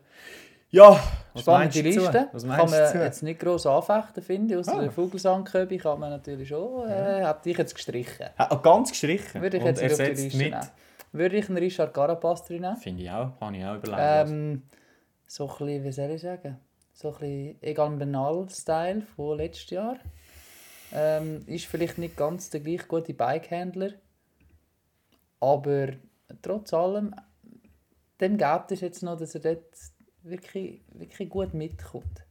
Ja, 0.74 1.00
was 1.32 1.42
Spannende 1.42 1.80
Liste. 1.82 2.28
Was 2.32 2.42
kann 2.42 2.68
man 2.70 3.00
jetzt 3.02 3.22
nicht 3.22 3.38
gross 3.38 3.64
anfechten, 3.64 4.24
finde 4.24 4.54
ich. 4.54 4.60
Außer 4.60 4.76
ah. 4.76 4.80
der 4.80 4.90
Vogelsangköbi 4.90 5.78
kann 5.78 6.00
man 6.00 6.10
natürlich 6.10 6.48
schon. 6.48 6.88
Äh, 6.88 7.20
ja. 7.20 7.28
Hat 7.28 7.44
dich 7.44 7.56
jetzt 7.56 7.76
gestrichen? 7.76 8.26
Ja, 8.36 8.48
oh, 8.50 8.58
ganz 8.58 8.90
gestrichen? 8.90 9.40
Würde 9.40 9.58
ich 9.58 9.62
jetzt 9.62 9.80
nicht 9.80 9.92
auf 9.92 9.98
die 9.98 10.04
Liste 10.04 10.36
mit. 10.36 10.50
nehmen. 10.50 10.66
Würde 11.12 11.36
ich 11.36 11.48
einen 11.48 11.58
Richard 11.58 11.94
Carapaz 11.94 12.42
drin 12.42 12.62
nehmen? 12.62 12.76
Finde 12.76 13.04
ich 13.04 13.10
auch. 13.10 13.40
Habe 13.40 13.56
ich 13.56 13.64
auch 13.64 13.76
überlegt. 13.76 13.98
Ähm, 14.00 14.62
so 15.28 15.44
ein 15.44 15.50
bisschen, 15.58 15.84
wie 15.84 15.92
soll 15.92 16.10
ich 16.10 16.22
sagen, 16.22 16.58
so 16.92 17.08
ein 17.08 17.18
bisschen 17.20 17.62
Egan 17.62 17.98
Bernal-Style 17.98 19.02
von 19.14 19.36
letztes 19.38 19.70
Jahr. 19.70 19.96
Ähm, 20.92 21.44
ist 21.46 21.66
vielleicht 21.66 21.98
nicht 21.98 22.16
ganz 22.16 22.50
der 22.50 22.60
gleich 22.60 22.88
gute 22.88 23.14
Bikehändler, 23.14 23.90
aber 25.40 25.88
trotz 26.42 26.72
allem, 26.72 27.14
dem 28.20 28.38
gibt 28.38 28.70
es 28.72 28.80
jetzt 28.80 29.02
noch, 29.02 29.16
dass 29.16 29.34
er 29.34 29.40
dort 29.40 29.93
wirklich, 30.24 30.80
wirklich 30.92 31.28
gut 31.28 31.54
mitkommt. 31.54 32.24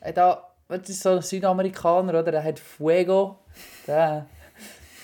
Er 0.00 0.12
da, 0.12 0.48
das 0.68 0.88
ist 0.88 1.02
so 1.02 1.10
ein 1.10 1.22
Südamerikaner, 1.22 2.20
oder? 2.20 2.32
Er 2.32 2.44
hat 2.44 2.58
Fuego. 2.58 3.38
Der, 3.86 4.26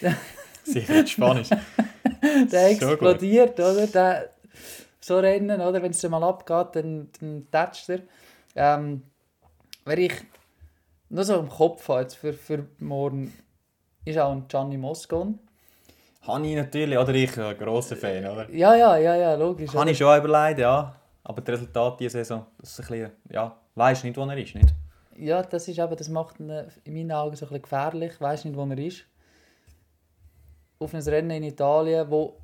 der 0.01 0.17
Sicher 0.65 1.07
Spanisch. 1.07 1.49
der 2.53 2.71
explodiert, 2.71 3.59
oder? 3.59 3.87
Der, 3.87 4.31
so 5.01 5.19
rennen, 5.19 5.61
oder? 5.61 5.83
Wenn 5.83 5.91
es 5.91 6.03
mal 6.09 6.23
abgeht, 6.23 6.77
dann, 6.77 7.09
dann 7.21 7.47
tätscht 7.51 7.89
er. 7.89 8.01
Ähm, 8.55 9.03
wenn 9.85 9.99
ich 9.99 10.13
nur 11.09 11.25
so 11.25 11.39
im 11.39 11.49
Kopf 11.49 11.89
habe, 11.89 12.03
jetzt 12.03 12.17
für, 12.17 12.33
für 12.33 12.67
morgen, 12.79 13.33
ist 14.05 14.19
auch 14.19 14.33
ein 14.33 14.47
Gianni 14.49 14.77
Moscon. 14.77 15.39
Habe 16.23 16.47
ich 16.47 16.57
natürlich, 16.57 16.99
oder 16.99 17.15
ich, 17.15 17.39
ein 17.39 17.57
grosser 17.57 17.97
Fan, 17.97 18.27
oder? 18.27 18.51
Ja, 18.51 18.75
ja, 18.75 18.99
ja, 18.99 19.17
ja 19.17 19.35
logisch. 19.35 19.73
Habe 19.73 19.91
ich 19.91 19.97
schon 19.97 20.19
überlegt, 20.19 20.61
ja. 20.61 20.98
Aber 21.29 21.43
das 21.43 21.57
Resultat 21.57 22.01
dieser 22.01 22.25
Saison, 22.25 22.47
das 22.59 22.71
ist 22.71 22.81
ein 22.81 22.87
bisschen, 22.89 23.11
ja, 23.31 23.61
weiß 23.75 24.05
nicht, 24.05 24.17
wo 24.17 24.25
er 24.25 24.39
ist, 24.39 24.55
nicht? 24.55 24.75
Ja, 25.15 25.43
das 25.43 25.69
ist 25.69 25.79
eben, 25.79 25.95
das 25.95 26.09
macht 26.09 26.41
ihn 26.41 26.51
in 26.85 26.95
meinen 26.95 27.13
Augen 27.13 27.37
so 27.37 27.45
ein 27.45 27.49
bisschen 27.51 27.63
gefährlich, 27.63 28.19
weiß 28.19 28.47
nicht, 28.47 28.57
wo 28.57 28.65
er 28.65 28.79
ist. 28.79 29.05
Auf 30.79 30.95
einem 30.95 31.07
Rennen 31.07 31.31
in 31.31 31.43
Italien, 31.43 32.11
wo 32.11 32.39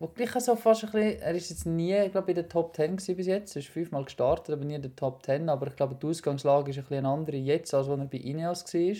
wo 0.00 0.06
gleich 0.06 0.30
so 0.32 0.54
fast 0.54 0.84
ein 0.84 0.90
bisschen, 0.90 1.22
er 1.22 1.34
ist 1.34 1.50
jetzt 1.50 1.66
nie 1.66 2.08
glaub, 2.10 2.28
in 2.28 2.34
der 2.34 2.48
Top 2.48 2.76
10 2.76 2.96
bis 2.96 3.26
jetzt, 3.26 3.56
er 3.56 3.60
ist 3.60 3.68
fünfmal 3.68 4.04
gestartet, 4.04 4.54
aber 4.54 4.64
nie 4.64 4.74
in 4.74 4.82
der 4.82 4.94
Top 4.94 5.24
10, 5.24 5.48
aber 5.48 5.68
ich 5.68 5.76
glaube 5.76 5.96
die 5.96 6.06
Ausgangslage 6.06 6.70
ist 6.70 6.78
ein 6.78 6.84
bisschen 6.84 7.06
andere 7.06 7.36
jetzt, 7.38 7.72
als 7.74 7.88
als 7.88 7.98
er 7.98 8.06
bei 8.06 8.18
Ineos 8.18 8.64
war. 8.64 8.96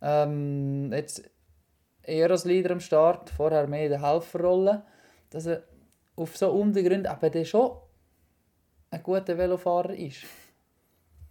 Ähm, 0.00 0.92
jetzt 0.92 1.28
eher 2.02 2.30
als 2.30 2.44
Leader 2.44 2.70
am 2.70 2.80
Start, 2.80 3.28
vorher 3.28 3.66
mehr 3.66 3.84
in 3.84 3.90
der 3.90 4.02
Helferrolle, 4.02 4.84
dass 5.30 5.46
er 5.46 5.64
auf 6.16 6.36
so 6.36 6.50
Untergrund 6.52 7.06
aber 7.06 7.28
der 7.28 7.44
schon 7.44 7.72
ein 8.90 9.02
guter 9.02 9.36
Velofahrer 9.36 9.94
ist. 9.94 10.24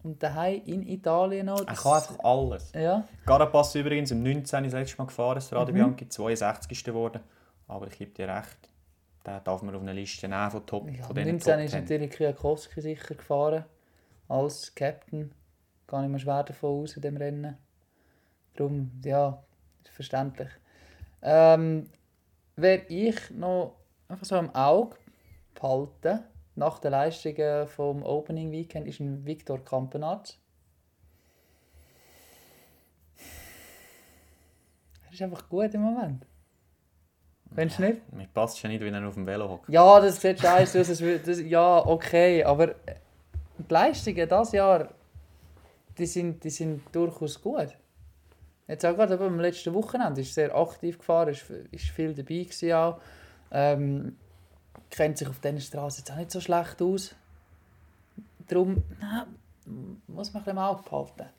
Und 0.03 0.21
daheim 0.21 0.61
in 0.65 0.87
Italien 0.87 1.47
noch. 1.47 1.59
Er 1.59 1.65
kann 1.75 1.93
einfach 1.93 2.19
alles. 2.23 2.71
Ja. 2.73 3.03
Carapaz 3.25 3.75
übrigens 3.75 4.11
im 4.11 4.23
19. 4.23 4.63
das 4.63 4.73
letzte 4.73 4.97
Mal 4.97 5.05
gefahren, 5.05 5.35
das 5.35 5.51
Radio 5.51 5.73
mhm. 5.73 5.79
Bianchi, 5.79 6.07
62. 6.07 6.83
geworden. 6.83 7.21
Aber 7.67 7.87
ich 7.87 7.97
gebe 7.97 8.11
dir 8.11 8.29
recht, 8.29 8.69
den 9.25 9.43
darf 9.43 9.61
man 9.61 9.75
auf 9.75 9.81
einer 9.81 9.93
Liste 9.93 10.27
nehmen 10.27 10.51
von 10.51 10.65
Top 10.65 10.89
ja, 10.89 11.03
von 11.03 11.15
19 11.15 11.59
ist 11.59 11.73
natürlich 11.73 12.11
Kwiatkowski 12.11 12.79
sicher 12.79 13.15
gefahren 13.15 13.65
als 14.29 14.73
Captain. 14.73 15.31
Gar 15.87 16.01
nicht 16.01 16.11
mehr 16.11 16.19
schwer 16.19 16.43
davon 16.43 16.83
aus 16.83 16.95
in 16.95 17.01
dem 17.01 17.17
Rennen. 17.17 17.57
Darum, 18.55 18.91
ja, 19.03 19.43
ist 19.83 19.93
verständlich. 19.93 20.49
Ähm, 21.21 21.89
wer 22.55 22.89
ich 22.89 23.31
noch 23.31 23.75
einfach 24.07 24.25
so 24.25 24.37
im 24.37 24.53
Auge 24.55 24.95
behalten 25.53 26.23
nach 26.57 26.79
den 26.79 26.91
Leistungen 26.91 27.67
vom 27.67 28.03
Opening 28.03 28.51
Weekend 28.51 28.87
ist 28.87 28.99
ein 28.99 29.25
Victor 29.25 29.63
Campenarz. 29.63 30.39
Er 35.05 35.13
ist 35.13 35.21
einfach 35.21 35.47
gut 35.47 35.73
im 35.73 35.81
Moment. 35.81 36.25
Findest 37.53 37.79
du 37.79 37.83
nicht? 37.83 38.13
Mir 38.13 38.27
passt 38.33 38.61
ja 38.61 38.69
nicht, 38.69 38.81
wenn 38.81 38.93
er 38.93 39.07
auf 39.07 39.13
dem 39.13 39.25
Velo 39.25 39.47
hockt. 39.49 39.69
Ja, 39.69 39.99
das 39.99 40.19
sieht 40.19 40.39
scheiße 40.39 40.81
aus. 40.81 40.87
Das, 40.87 41.01
das, 41.25 41.41
ja, 41.41 41.85
okay, 41.85 42.43
aber 42.43 42.67
die 42.67 43.73
Leistungen 43.73 44.27
dieses 44.27 44.51
Jahr 44.51 44.89
die, 45.97 46.05
sind, 46.05 46.43
die 46.43 46.49
sind 46.49 46.83
durchaus 46.91 47.41
gut. 47.41 47.75
Jetzt 48.67 48.85
auch 48.85 48.95
gerade 48.95 49.17
am 49.19 49.39
letzten 49.39 49.73
Wochenende 49.73 50.21
ist 50.21 50.33
sehr 50.33 50.53
aktiv 50.55 50.97
gefahren, 50.97 51.29
ist, 51.29 51.49
ist 51.71 51.85
viel 51.85 52.13
dabei 52.13 52.43
gewesen 52.43 52.73
auch. 52.73 52.99
Ähm, 53.51 54.17
kennt 54.89 55.17
sich 55.17 55.27
auf 55.27 55.39
dieser 55.39 55.59
Straße 55.59 55.99
jetzt 55.99 56.11
auch 56.11 56.15
nicht 56.15 56.31
so 56.31 56.41
schlecht 56.41 56.81
aus. 56.81 57.15
Darum 58.47 58.83
na, 58.99 59.27
muss 60.07 60.33
man 60.33 60.41
ein 60.41 60.45
bisschen 60.45 60.57
im. 60.57 61.29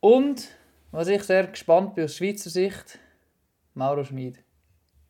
Und, 0.00 0.48
was 0.92 1.08
ich 1.08 1.22
sehr 1.24 1.46
gespannt 1.46 1.94
bin 1.94 2.04
aus 2.04 2.16
Schweizer 2.16 2.50
Sicht, 2.50 2.98
Mauro 3.74 4.04
Schmid. 4.04 4.42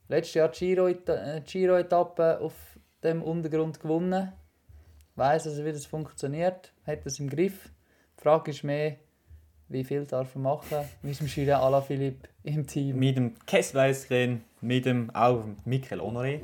Letztes 0.08 0.34
Jahr 0.34 0.48
die 0.48 0.58
Giro-Etappe 0.58 1.32
äh, 1.32 1.40
Giro 1.42 2.46
auf 2.46 2.54
dem 3.02 3.22
Untergrund 3.22 3.80
gewonnen. 3.80 4.32
Weiß 5.16 5.46
also, 5.46 5.64
wie 5.64 5.72
das 5.72 5.86
funktioniert, 5.86 6.72
hat 6.86 7.04
das 7.04 7.18
im 7.18 7.28
Griff. 7.28 7.70
Die 8.18 8.22
Frage 8.22 8.50
ist 8.50 8.64
mehr, 8.64 8.96
wie 9.68 9.84
viel 9.84 10.04
darf 10.04 10.34
er 10.34 10.40
machen 10.40 10.78
mit 11.02 11.18
dem 11.18 11.26
Julien 11.26 11.56
Alaphilippe 11.56 12.28
im 12.44 12.66
Team. 12.66 12.98
Mit 12.98 13.16
dem 13.16 13.34
Kessweisken, 13.46 14.44
mit 14.60 14.86
dem 14.86 15.14
auch 15.14 15.44
Michael 15.64 16.00
Honoré. 16.00 16.40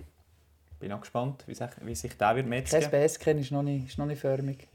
Bin 0.83 0.93
auch 0.93 1.01
gespannt, 1.01 1.45
wie 1.47 1.55
sich, 1.55 1.71
wie 1.83 1.95
sich 1.95 2.19
der 2.19 2.35
wird 2.35 2.47
metzen. 2.49 2.81
KSBS 2.81 3.19
kennen 3.21 3.39
ist 3.41 3.53
noch 3.53 3.63
nicht, 3.63 3.87
ist 3.89 3.99
noch 3.99 4.07
nicht 4.07 4.21
förmig. 4.21 4.67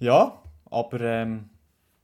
Ja, 0.00 0.42
aber 0.70 1.00
ähm, 1.00 1.50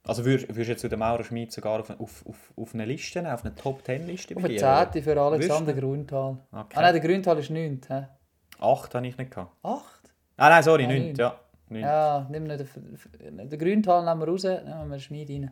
also 0.05 0.25
würdest, 0.25 0.49
würdest 0.49 0.69
du 0.69 0.71
jetzt 0.73 0.81
zu 0.83 0.89
dem 0.89 1.01
Maurer 1.01 1.25
Schmid 1.25 1.51
sogar 1.53 1.81
auf, 1.81 1.91
auf, 1.91 2.25
auf, 2.27 2.53
auf 2.57 2.73
eine 2.75 2.85
Liste, 2.85 3.21
auf 3.35 3.45
eine 3.45 3.53
Top-10-Liste 3.57 4.37
Auf 4.37 4.45
eine 4.45 4.57
10. 4.93 5.03
für 5.03 5.21
Alexander 5.21 5.73
Grünthal. 5.75 6.39
Okay. 6.53 6.75
Ah 6.77 6.83
nein, 6.83 6.93
der 6.95 7.01
Grünthal 7.03 7.39
ist 7.41 7.51
9. 7.51 7.81
Hä? 7.89 8.07
Acht 8.61 8.95
habe 8.95 9.07
ich 9.09 9.19
nicht 9.19 9.31
gehabt. 9.31 9.53
8? 9.65 9.83
Ah 10.37 10.49
nein, 10.51 10.63
sorry, 10.63 10.85
Ah, 10.85 10.89
neun. 10.89 11.03
neun. 11.07 11.15
Ja. 11.17 11.41
Ja, 11.71 12.27
nimm 12.31 12.45
nicht 12.45 12.65
den, 13.21 13.49
den 13.51 13.59
Grüntal 13.59 14.05
nehmen 14.05 14.21
wir 14.21 14.29
raus, 14.29 14.45
nehmen 14.45 14.65
wir 14.89 14.97
den 14.97 15.01
Schmid 15.01 15.31
rein. 15.31 15.51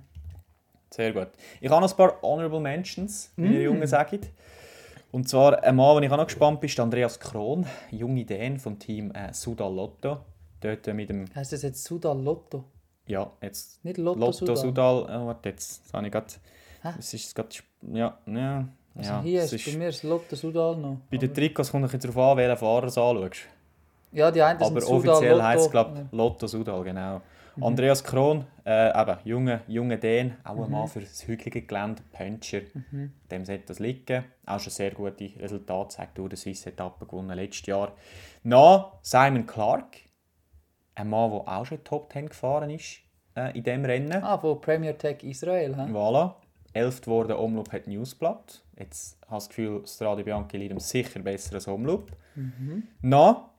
Sehr 0.91 1.13
gut. 1.13 1.29
Ich 1.61 1.69
habe 1.71 1.81
noch 1.81 1.91
ein 1.91 1.97
paar 1.97 2.23
Honorable 2.23 2.61
Mentions, 2.61 3.33
wie 3.37 3.49
Mm. 3.49 3.53
die 3.53 3.59
Jungen 3.63 3.87
sagen. 3.87 4.21
Und 5.11 5.29
zwar 5.29 5.63
ein 5.63 5.77
Mann, 5.77 5.97
den 5.97 6.05
ich 6.05 6.11
auch 6.11 6.17
noch 6.17 6.27
gespannt 6.27 6.61
bin, 6.61 6.69
ist 6.69 6.79
Andreas 6.79 7.19
Krohn, 7.19 7.67
junge 7.91 8.25
Dän 8.25 8.59
vom 8.59 8.79
Team 8.79 9.11
äh, 9.13 9.33
Sudal 9.33 9.75
Lotto. 9.75 10.19
Dort 10.61 10.87
äh, 10.87 10.93
mit 10.93 11.09
dem, 11.09 11.25
Heißt 11.35 11.53
das 11.53 11.63
jetzt 11.63 11.85
Sudal 11.85 12.21
Lotto? 12.21 12.65
ja, 13.07 13.31
jetzt 13.41 13.83
Nicht 13.85 13.97
Lotto, 13.99 14.21
Lotto 14.21 14.33
Sudal? 14.33 14.57
Sudal. 14.57 15.03
Oh, 15.05 15.27
warte, 15.27 15.49
jetzt 15.49 15.85
das 15.87 15.93
habe 15.95 16.07
ich 16.07 16.13
gerade. 16.13 16.27
Es 16.99 17.15
ist 17.15 17.35
gerade. 17.35 17.49
Ja, 17.93 18.19
ja. 18.27 18.69
Also 18.95 19.11
ja. 19.11 19.23
hier 19.23 19.45
ist, 19.45 19.53
ist, 19.53 19.65
bei 19.67 19.79
mir 19.79 19.89
ist 19.89 20.03
Lotto 20.03 20.37
Sudal 20.37 20.77
noch. 20.77 20.99
bei 21.11 21.17
den 21.17 21.33
Trikots 21.33 21.71
kommt 21.71 21.93
es 21.93 22.01
darauf 22.01 22.19
an, 22.19 22.37
welchen 22.37 22.57
Fahrer 22.57 22.91
du 22.91 23.01
anschaust. 23.01 23.43
Ja, 24.13 24.31
die 24.31 24.43
einen 24.43 24.61
Aber 24.61 24.81
sind 24.81 24.91
offiziell 24.91 25.43
heisst 25.43 25.67
es, 25.67 25.71
glaube 25.71 26.07
ich, 26.11 26.17
Lotto 26.17 26.47
Sudal, 26.47 26.83
genau. 26.83 27.21
Andreas 27.61 28.05
Krohn, 28.05 28.45
äh, 28.65 29.01
eben, 29.01 29.19
junger 29.25 29.61
junge 29.67 29.99
Dän, 29.99 30.37
auch 30.45 30.65
ein 30.65 30.71
Mann 30.71 30.89
für 30.89 31.01
das 31.01 31.27
hügelige 31.27 31.63
Gelände, 31.63 32.03
Puncher. 32.13 32.61
Dem 33.31 33.45
sollte 33.45 33.67
das 33.67 33.79
liegen. 33.79 34.25
Auch 34.47 34.61
schon 34.61 34.73
sehr 34.73 34.91
gute 34.93 35.31
Resultate, 35.39 35.97
zeigt 35.97 36.19
durch 36.19 36.31
die 36.31 36.37
Swiss-Etappe 36.37 37.07
gewonnen 37.07 37.37
letztes 37.37 37.67
Jahr. 37.67 37.93
Nach 38.43 38.93
Simon 39.03 39.47
Clark, 39.47 39.97
ein 40.95 41.09
Mann, 41.09 41.31
der 41.31 41.49
auch 41.49 41.67
schon 41.67 41.83
Top 41.85 42.13
10 42.13 42.29
gefahren 42.29 42.71
ist 42.71 43.01
äh, 43.37 43.57
in 43.57 43.63
diesem 43.63 43.85
Rennen. 43.85 44.23
Ah, 44.23 44.39
von 44.39 44.61
Premier 44.61 44.97
Tech 44.97 45.23
Israel. 45.23 45.75
He? 45.75 45.93
Voilà. 45.93 46.35
Elft 46.73 47.07
wurde 47.07 47.39
Omloop 47.39 47.73
hat 47.73 47.87
Newsblatt. 47.87 48.63
Jetzt 48.79 49.19
habe 49.27 49.39
ich 49.39 49.45
das 49.45 49.49
Gefühl, 49.49 49.87
Strade 49.87 50.23
Bianchi 50.23 50.57
liegt 50.59 50.73
ihm 50.73 50.81
sicher 50.81 51.21
besser 51.21 51.55
als 51.55 51.67
Omloop. 51.67 52.13
Noch 53.01 53.51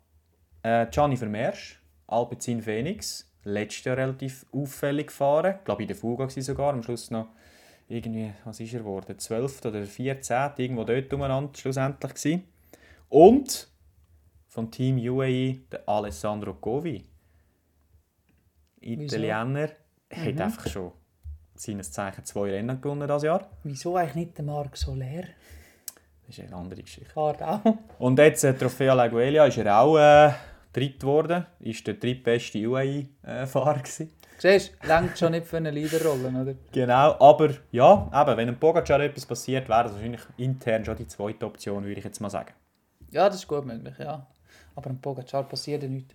äh, 0.63 0.85
Gianni 0.87 1.17
Vermeersch, 1.17 1.81
Alpecin 2.07 2.61
Phoenix. 2.61 3.28
Letztes 3.43 3.85
Jahr 3.85 3.97
relativ 3.97 4.45
auffällig 4.51 5.07
gefahren. 5.07 5.55
Ich 5.59 5.65
glaube, 5.65 5.81
in 5.83 5.87
der 5.87 5.97
Fuga 5.97 6.23
war 6.23 6.29
sogar. 6.29 6.73
Am 6.73 6.83
Schluss 6.83 7.09
noch 7.09 7.27
irgendwie, 7.87 8.33
was 8.45 8.59
ist 8.59 8.73
er 8.73 8.79
geworden? 8.79 9.17
12. 9.17 9.65
oder 9.65 9.83
14. 9.85 10.51
Irgendwo 10.57 10.83
dort 10.83 11.13
umeinander 11.13 11.51
schlussendlich 11.57 12.13
gewesen. 12.13 12.43
Und 13.07 13.67
vom 14.47 14.69
Team 14.69 14.97
UAE 14.97 15.59
der 15.71 15.87
Alessandro 15.87 16.53
Govi. 16.53 17.03
Italiener. 18.81 19.69
Hat 20.11 20.41
einfach 20.41 20.67
schon 20.67 20.91
seines 21.55 21.91
Zeichen 21.91 22.25
zwei 22.25 22.51
Rennen 22.51 22.81
gewonnen 22.81 23.07
dieses 23.07 23.23
Jahr. 23.23 23.49
Wieso 23.63 23.95
eigentlich 23.95 24.15
nicht 24.15 24.37
der 24.37 24.45
Marc 24.45 24.77
Soler? 24.77 25.23
Das 26.25 26.37
ist 26.37 26.45
eine 26.45 26.55
andere 26.55 26.81
Geschichte. 26.81 27.11
Fahrt 27.11 27.41
auch. 27.43 27.61
Und 27.99 28.17
jetzt 28.19 28.43
äh, 28.43 28.53
Trofeo 28.53 28.93
Laguelia 28.93 29.45
ist 29.45 29.57
er 29.57 29.79
auch 29.79 29.97
äh, 29.97 30.31
dritt 30.73 30.99
geworden. 30.99 31.45
Ist 31.59 31.85
der 31.87 31.95
drittbeste 31.95 32.59
UAE-Fahrer 32.59 33.79
gewesen. 33.79 34.13
Siehst 34.37 34.73
du, 34.81 34.87
längt 34.87 35.17
schon 35.19 35.31
nicht 35.31 35.45
für 35.45 35.57
eine 35.57 35.69
Leaderrolle, 35.69 36.29
oder? 36.29 36.55
Genau, 36.71 37.19
aber 37.19 37.55
ja, 37.71 38.09
eben, 38.13 38.37
wenn 38.37 38.47
einem 38.47 38.57
Pogacar 38.57 39.01
etwas 39.01 39.25
passiert, 39.25 39.67
wäre 39.67 39.83
das 39.83 39.93
wahrscheinlich 39.93 40.21
intern 40.37 40.85
schon 40.85 40.95
die 40.95 41.07
zweite 41.07 41.45
Option, 41.45 41.83
würde 41.83 41.99
ich 41.99 42.05
jetzt 42.05 42.21
mal 42.21 42.29
sagen. 42.29 42.53
Ja, 43.11 43.27
das 43.27 43.39
ist 43.39 43.47
gut 43.47 43.65
möglich, 43.65 43.95
ja. 43.99 44.25
Aber 44.75 44.89
am 44.89 45.01
Pogacar 45.01 45.43
passiert 45.43 45.83
ja 45.83 45.89
nichts. 45.89 46.13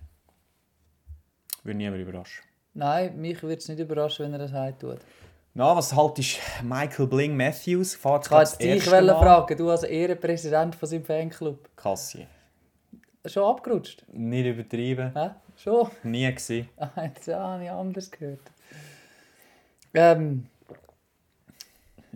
Würde 1.63 1.77
niemand 1.77 2.01
überraschen. 2.01 2.43
Nein, 2.73 3.15
mich 3.17 3.43
würde 3.43 3.57
es 3.57 3.67
nicht 3.69 3.79
überraschen, 3.79 4.25
wenn 4.25 4.33
er 4.33 4.39
das 4.39 4.53
heute 4.53 4.77
tut. 4.77 4.99
Na, 5.53 5.75
was 5.75 5.95
halt 5.95 6.19
ist 6.19 6.37
Michael 6.63 7.07
Bling 7.07 7.37
Matthews? 7.37 7.95
Fährt 7.95 8.25
Ich 8.25 8.29
kann 8.29 8.39
jetzt 8.39 8.53
das 8.53 8.57
dich 8.57 8.83
fragen, 8.83 9.57
du 9.57 9.69
als 9.69 9.83
Ehrenpräsident 9.83 10.75
von 10.75 10.89
seinem 10.89 11.05
Fanclub. 11.05 11.69
Kassier. 11.77 12.27
Schon 13.25 13.43
abgerutscht? 13.43 14.03
Nicht 14.11 14.45
übertrieben. 14.45 15.11
Hä? 15.13 15.31
Schon? 15.57 15.89
Nie 16.03 16.29
gewesen. 16.29 16.69
Ah, 16.77 17.03
jetzt 17.03 17.27
habe 17.27 17.63
ich 17.63 17.69
anders 17.71 18.11
gehört. 18.11 18.41
Ähm. 19.93 20.47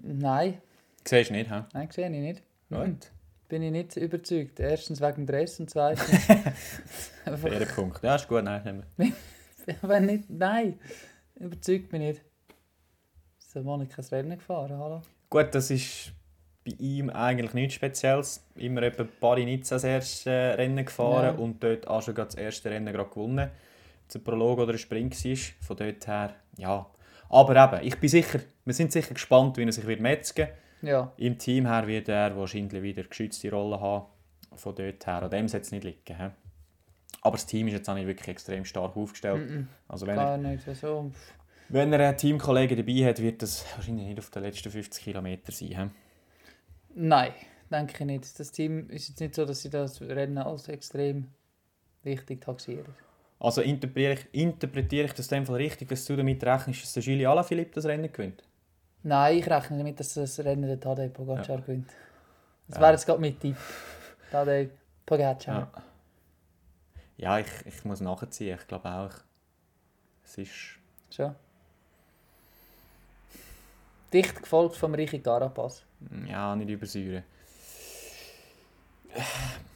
Nein, 0.01 0.61
Siehst 1.05 1.29
du 1.29 1.33
nicht, 1.33 1.49
hä? 1.51 1.63
nein, 1.73 1.89
sehe 1.91 2.05
ich 2.05 2.11
nicht. 2.11 2.43
Gut. 2.69 3.11
Bin 3.47 3.63
ich 3.63 3.71
nicht 3.71 3.95
überzeugt. 3.97 4.59
Erstens 4.59 5.01
wegen 5.01 5.15
dem 5.15 5.25
Dress 5.25 5.59
und 5.59 5.69
zweitens. 5.69 6.07
Fairer 7.25 7.65
Punkt. 7.65 8.03
Ja, 8.03 8.15
ist 8.15 8.27
gut, 8.27 8.43
nein, 8.43 8.63
nehmen 8.63 8.83
wir. 8.97 9.13
wenn 9.81 10.05
nicht, 10.05 10.29
nein, 10.29 10.79
überzeugt 11.35 11.91
mich 11.91 12.01
nicht. 12.01 12.21
Ist 13.39 13.55
der 13.55 13.63
Mann 13.63 13.87
kein 13.89 14.05
Rennen 14.05 14.37
gefahren, 14.37 14.77
hallo? 14.77 15.01
Gut, 15.29 15.53
das 15.55 15.71
ist 15.71 16.11
bei 16.69 16.75
ihm 16.83 17.09
eigentlich 17.09 17.53
nichts 17.53 17.73
Spezielles. 17.75 18.45
Immer 18.55 18.83
etwa 18.83 19.05
Paris-Nizza 19.19 19.75
das 19.75 19.83
erste 19.83 20.29
äh, 20.29 20.53
Rennen 20.53 20.85
gefahren 20.85 21.35
Ja. 21.35 21.41
und 21.41 21.63
dort 21.63 21.87
auch 21.87 22.01
schon 22.01 22.15
das 22.15 22.35
erste 22.35 22.69
Rennen 22.69 22.93
gerade 22.93 23.09
gewonnen. 23.09 23.49
Ob 23.49 24.09
es 24.09 24.15
ein 24.15 24.23
Prolog 24.23 24.59
oder 24.59 24.73
ein 24.73 24.77
Sprint 24.79 25.13
war. 25.25 25.35
Von 25.61 25.77
dort 25.77 26.07
her, 26.07 26.33
ja. 26.57 26.85
Aber 27.29 27.55
eben, 27.77 27.87
ich 27.87 27.95
bin 27.99 28.09
sicher, 28.09 28.39
wir 28.65 28.73
sind 28.73 28.91
sicher 28.91 29.13
gespannt, 29.13 29.57
wie 29.57 29.63
er 29.63 29.71
sich 29.71 29.85
wird 29.85 29.99
metzgen 30.01 30.47
Ja, 30.81 31.11
Im 31.17 31.37
Team 31.37 31.67
her 31.67 31.85
wird 31.87 32.09
er 32.09 32.35
wahrscheinlich 32.35 32.81
wieder 32.81 33.01
eine 33.01 33.09
geschützte 33.09 33.51
Rolle 33.51 33.79
haben. 33.79 34.05
Von 34.55 34.73
dort 34.75 35.05
her, 35.05 35.21
an 35.23 35.29
dem 35.29 35.47
sollte 35.47 35.65
es 35.67 35.71
nicht 35.71 35.83
liegen. 35.83 36.17
He? 36.17 36.29
Aber 37.21 37.35
das 37.37 37.45
Team 37.45 37.67
ist 37.67 37.73
jetzt 37.73 37.89
auch 37.89 37.93
nicht 37.95 38.07
wirklich 38.07 38.27
extrem 38.29 38.65
stark 38.65 38.95
aufgestellt. 38.97 39.67
Also 39.87 40.07
wenn 40.07 40.17
er, 40.17 40.23
gar 40.25 40.37
nicht 40.37 40.63
so. 40.75 41.11
wenn 41.67 41.93
er 41.93 41.99
einen 42.07 42.17
Teamkollegen 42.17 42.77
dabei 42.77 43.05
hat, 43.09 43.21
wird 43.21 43.41
das 43.43 43.63
wahrscheinlich 43.75 44.07
nicht 44.07 44.19
auf 44.19 44.29
den 44.31 44.41
letzten 44.43 44.71
50 44.71 45.03
Kilometern 45.03 45.51
sein. 45.53 45.67
He? 45.67 45.89
Nein, 47.01 47.31
denke 47.71 47.93
ich 47.93 48.05
nicht. 48.05 48.39
Das 48.39 48.51
Team 48.51 48.89
ist 48.89 49.07
jetzt 49.07 49.21
nicht 49.21 49.33
so, 49.33 49.45
dass 49.45 49.61
sie 49.61 49.69
das 49.69 50.01
Rennen 50.01 50.37
als 50.37 50.67
extrem 50.67 51.29
wichtig 52.03 52.41
taxieren. 52.41 52.93
Also 53.39 53.61
interpretiere 53.61 54.13
ich, 54.15 54.27
interpretiere 54.33 55.05
ich 55.05 55.13
das 55.13 55.31
in 55.31 55.37
dem 55.37 55.45
Fall 55.45 55.55
richtig, 55.55 55.87
dass 55.87 56.03
du 56.03 56.17
damit 56.17 56.43
rechnest, 56.43 56.83
dass 56.83 56.93
der 56.93 57.03
Gilles 57.03 57.25
Alaphilippe 57.25 57.71
das 57.75 57.85
Rennen 57.85 58.11
gewinnt? 58.11 58.43
Nein, 59.03 59.37
ich 59.37 59.49
rechne 59.49 59.77
damit, 59.77 59.97
dass 59.97 60.13
das 60.15 60.39
Rennen 60.39 60.67
der 60.67 60.77
Tadej 60.77 61.07
Pogacar 61.07 61.61
gewinnt. 61.61 61.89
Das 62.67 62.75
Ja. 62.75 62.81
wäre 62.81 62.91
jetzt 62.91 63.05
gerade 63.05 63.21
mein 63.21 63.39
Tipp. 63.39 63.55
Tadej 64.29 64.69
Pogacar. 65.05 65.71
Ja. 65.73 65.83
Ja, 67.15 67.39
ich, 67.39 67.47
ich 67.65 67.85
muss 67.85 68.01
nachziehen. 68.01 68.57
Ich 68.59 68.67
glaube 68.67 68.89
auch. 68.89 69.11
Es 70.25 70.37
ist. 70.37 70.51
Schon. 71.09 71.33
Dicht 74.11 74.41
gefolgt 74.41 74.75
vom 74.75 74.93
Richi 74.93 75.19
Carapaz. 75.19 75.85
Ja, 76.27 76.55
nicht 76.55 76.69
übersäuren. 76.69 77.23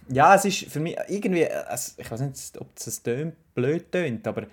Ja, 0.09 0.36
es 0.36 0.45
ist 0.45 0.65
für 0.71 0.79
mich 0.79 0.95
irgendwie. 1.07 1.43
Es, 1.43 1.95
ich 1.97 2.09
weiß 2.09 2.21
nicht, 2.21 2.59
ob 2.59 2.67
es 2.75 3.03
tönt, 3.03 3.36
blöd 3.55 3.91
tönt, 3.91 4.27
aber 4.27 4.43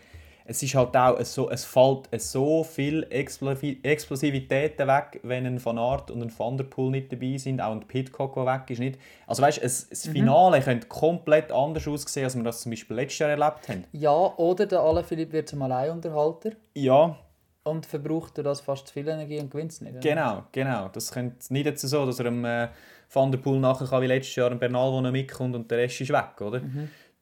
es 0.46 0.62
ist 0.62 0.74
halt 0.74 0.96
auch 0.96 1.20
so, 1.22 1.50
es 1.50 1.64
fällt 1.64 2.08
so 2.20 2.64
viel 2.64 3.04
Explosi- 3.10 3.84
Explosivität 3.84 4.78
weg, 4.78 5.20
wenn 5.22 5.46
ein 5.46 5.64
Van 5.64 5.78
Aert 5.78 6.10
und 6.10 6.22
ein 6.22 6.32
Van 6.36 6.56
der 6.56 6.64
Poel 6.64 6.90
nicht 6.90 7.12
dabei 7.12 7.36
sind, 7.36 7.60
auch 7.60 7.72
ein 7.72 7.86
Pitcock, 7.86 8.34
der 8.34 8.46
weg 8.46 8.62
ist. 8.68 8.78
Nicht. 8.78 8.98
Also 9.26 9.42
weißt, 9.42 9.58
es, 9.62 9.88
das 9.88 10.08
Finale 10.08 10.60
könnte 10.60 10.88
komplett 10.88 11.52
anders 11.52 11.86
aussehen, 11.86 12.24
als 12.24 12.36
wir 12.36 12.42
das 12.42 12.62
zum 12.62 12.70
Beispiel 12.70 12.96
letztes 12.96 13.18
Jahr 13.20 13.30
erlebt 13.30 13.68
haben. 13.68 13.84
Ja, 13.92 14.10
oder 14.10 14.66
der 14.66 14.80
Alaphilippe 14.80 15.32
wird 15.34 15.48
zum 15.48 15.62
Alleinunterhalter 15.62 16.52
Ja, 16.74 17.16
und 17.62 17.86
verbraucht 17.86 18.36
durch 18.36 18.44
das 18.44 18.60
fast 18.60 18.86
zu 18.88 18.92
viel 18.94 19.08
Energie 19.08 19.38
und 19.38 19.50
gewinnt 19.50 19.72
es 19.72 19.80
nicht. 19.80 19.92
oder? 19.92 20.00
Genau, 20.00 20.44
genau. 20.52 20.88
Das 20.88 21.12
könnte 21.12 21.52
nicht 21.52 21.66
jetzt 21.66 21.82
so, 21.82 22.06
dass 22.06 22.18
er 22.18 22.26
am 22.26 22.44
äh, 22.44 22.68
Van 23.12 23.30
der 23.30 23.38
Poel 23.38 23.60
nachher 23.60 23.86
kann, 23.86 24.02
wie 24.02 24.06
letztes 24.06 24.36
Jahr 24.36 24.50
ein 24.50 24.58
Bernal, 24.58 24.92
der 24.92 25.00
noch 25.02 25.10
mitkommt 25.12 25.54
und 25.54 25.70
der 25.70 25.78
Rest 25.78 26.00
ist 26.00 26.10
weg, 26.10 26.40
oder? 26.40 26.62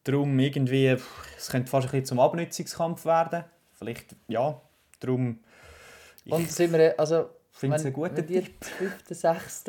Darum 0.04 0.38
irgendwie, 0.38 0.96
es 1.36 1.48
könnte 1.50 1.70
fast 1.70 1.88
ein 1.88 1.90
bisschen 1.90 2.06
zum 2.06 2.20
Abnützungskampf 2.20 3.04
werden. 3.04 3.44
Vielleicht, 3.72 4.16
ja, 4.28 4.60
darum 5.00 5.40
ich 6.24 6.34
Und 6.34 6.50
sind 6.50 6.72
wir, 6.72 6.98
also, 6.98 7.30
finde 7.52 7.76
es 7.76 7.84
wenn, 7.84 7.90
ein 7.90 7.94
guter 7.94 8.16
wenn 8.18 8.26
die 8.26 8.42
Tipp. 8.42 8.64
5., 8.64 9.04
6. 9.08 9.64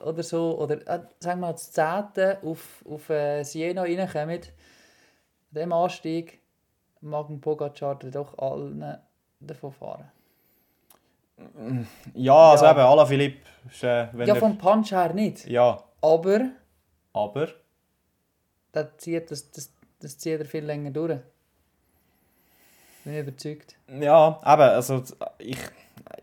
oder 0.00 0.22
so, 0.22 0.58
oder 0.58 0.76
äh, 0.86 1.00
sagen 1.18 1.40
wir 1.40 1.46
mal 1.46 1.52
das 1.52 1.72
10. 1.72 1.84
auf, 2.42 2.84
auf 2.86 3.08
äh, 3.08 3.42
Siena 3.42 3.82
reinkommen, 3.82 4.40
an 4.40 4.40
diesem 5.50 5.72
Anstieg 5.72 6.40
mag 7.00 7.28
ein 7.30 7.40
Pogacar 7.40 7.98
doch 7.98 8.36
allen 8.38 8.98
davon 9.40 9.72
fahren. 9.72 10.10
Ja, 12.14 12.52
also 12.52 12.64
Ja. 12.64 12.70
eben, 12.72 12.80
ist, 13.70 13.82
äh, 13.82 14.06
wenn 14.12 14.28
Ja, 14.28 14.34
er, 14.34 14.40
vom 14.40 14.56
Punch 14.56 14.92
her 14.92 15.12
nicht. 15.12 15.46
ja, 15.46 15.82
Aber 16.00 16.50
aber 17.12 17.48
das 18.72 18.86
zieht, 18.98 19.30
das, 19.30 19.50
das, 19.50 19.72
das 20.00 20.18
zieht 20.18 20.38
er 20.40 20.44
viel 20.46 20.64
länger 20.64 20.90
durch. 20.90 21.18
Bin 23.04 23.14
ich 23.14 23.20
überzeugt. 23.20 23.76
Ja, 23.88 24.40
eben, 24.44 24.62
also 24.62 25.02
ich, 25.38 25.58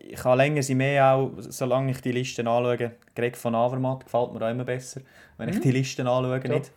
ich 0.00 0.24
habe 0.24 0.36
länger 0.36 0.62
sie 0.62 0.74
mehr 0.74 1.14
auch, 1.14 1.30
solange 1.38 1.90
ich 1.92 2.00
die 2.00 2.12
Listen 2.12 2.48
anschaue. 2.48 2.92
Greg 3.14 3.36
von 3.36 3.54
Avermaet 3.54 4.04
gefällt 4.04 4.32
mir 4.32 4.44
auch 4.44 4.50
immer 4.50 4.64
besser, 4.64 5.02
wenn 5.36 5.48
ich 5.50 5.60
die 5.60 5.70
Listen 5.70 6.06
anschaue, 6.06 6.40
nicht? 6.48 6.72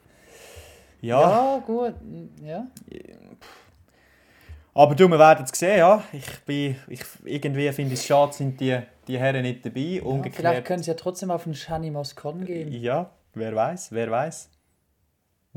Ja, 1.02 1.22
Ja, 1.22 1.58
gut. 1.66 1.96
Ja. 2.42 2.68
Aber 4.76 4.94
du, 4.94 5.08
wir 5.08 5.18
werden 5.18 5.46
es 5.50 5.58
sehen, 5.58 5.80
ja. 5.80 6.04
Ich 6.12 6.40
bin, 6.42 6.76
ich, 6.88 7.02
irgendwie 7.24 7.72
finde 7.72 7.94
ich 7.94 8.00
es 8.02 8.06
schade, 8.06 8.34
sind 8.34 8.60
die, 8.60 8.78
die 9.08 9.18
Herren 9.18 9.42
nicht 9.42 9.66
dabei. 9.66 9.80
ja. 9.80 10.02
Vielleicht 10.02 10.06
Umgekehrt, 10.06 10.66
können 10.66 10.84
sie 10.84 10.92
ja 10.92 10.96
trotzdem 10.96 11.32
auf 11.32 11.46
einen 11.46 11.56
Shani 11.56 11.90
Moscon 11.90 12.44
gehen. 12.44 12.72
ja, 12.74 13.10
wer 13.34 13.56
weiß, 13.56 13.92
wer 13.94 14.12
weiß. 14.12 14.52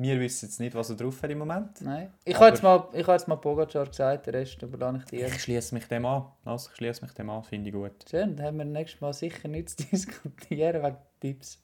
Wir 0.00 0.20
wissen 0.20 0.46
jetzt 0.46 0.60
nicht, 0.60 0.76
was 0.76 0.90
er 0.90 0.96
drauf 0.96 1.20
hat 1.20 1.30
im 1.30 1.38
Moment. 1.38 1.80
Nein. 1.80 2.12
Ich 2.24 2.36
habe 2.36 2.46
jetzt 2.46 2.62
mal, 2.62 2.88
ich 2.92 3.02
habe 3.02 3.14
jetzt 3.14 3.26
mal 3.26 3.34
Pogacar 3.34 3.84
gesagt, 3.84 4.26
den 4.28 4.34
Rest 4.36 4.62
überlasse 4.62 4.98
ich 4.98 5.04
dir. 5.06 5.26
Ich 5.26 5.42
schließe 5.42 5.74
mich 5.74 5.88
dem 5.88 6.06
an. 6.06 6.26
Also, 6.44 6.70
ich 6.70 6.76
schließe 6.76 7.02
mich 7.02 7.12
dem 7.14 7.28
an, 7.28 7.42
finde 7.42 7.70
ich 7.70 7.74
gut. 7.74 8.04
Schön, 8.08 8.36
dann 8.36 8.46
haben 8.46 8.58
wir 8.58 8.64
nächstes 8.64 9.00
Mal 9.00 9.12
sicher 9.12 9.48
nichts 9.48 9.74
zu 9.74 9.84
diskutieren 9.90 10.84
wegen 10.84 10.96
Tipps. 11.20 11.60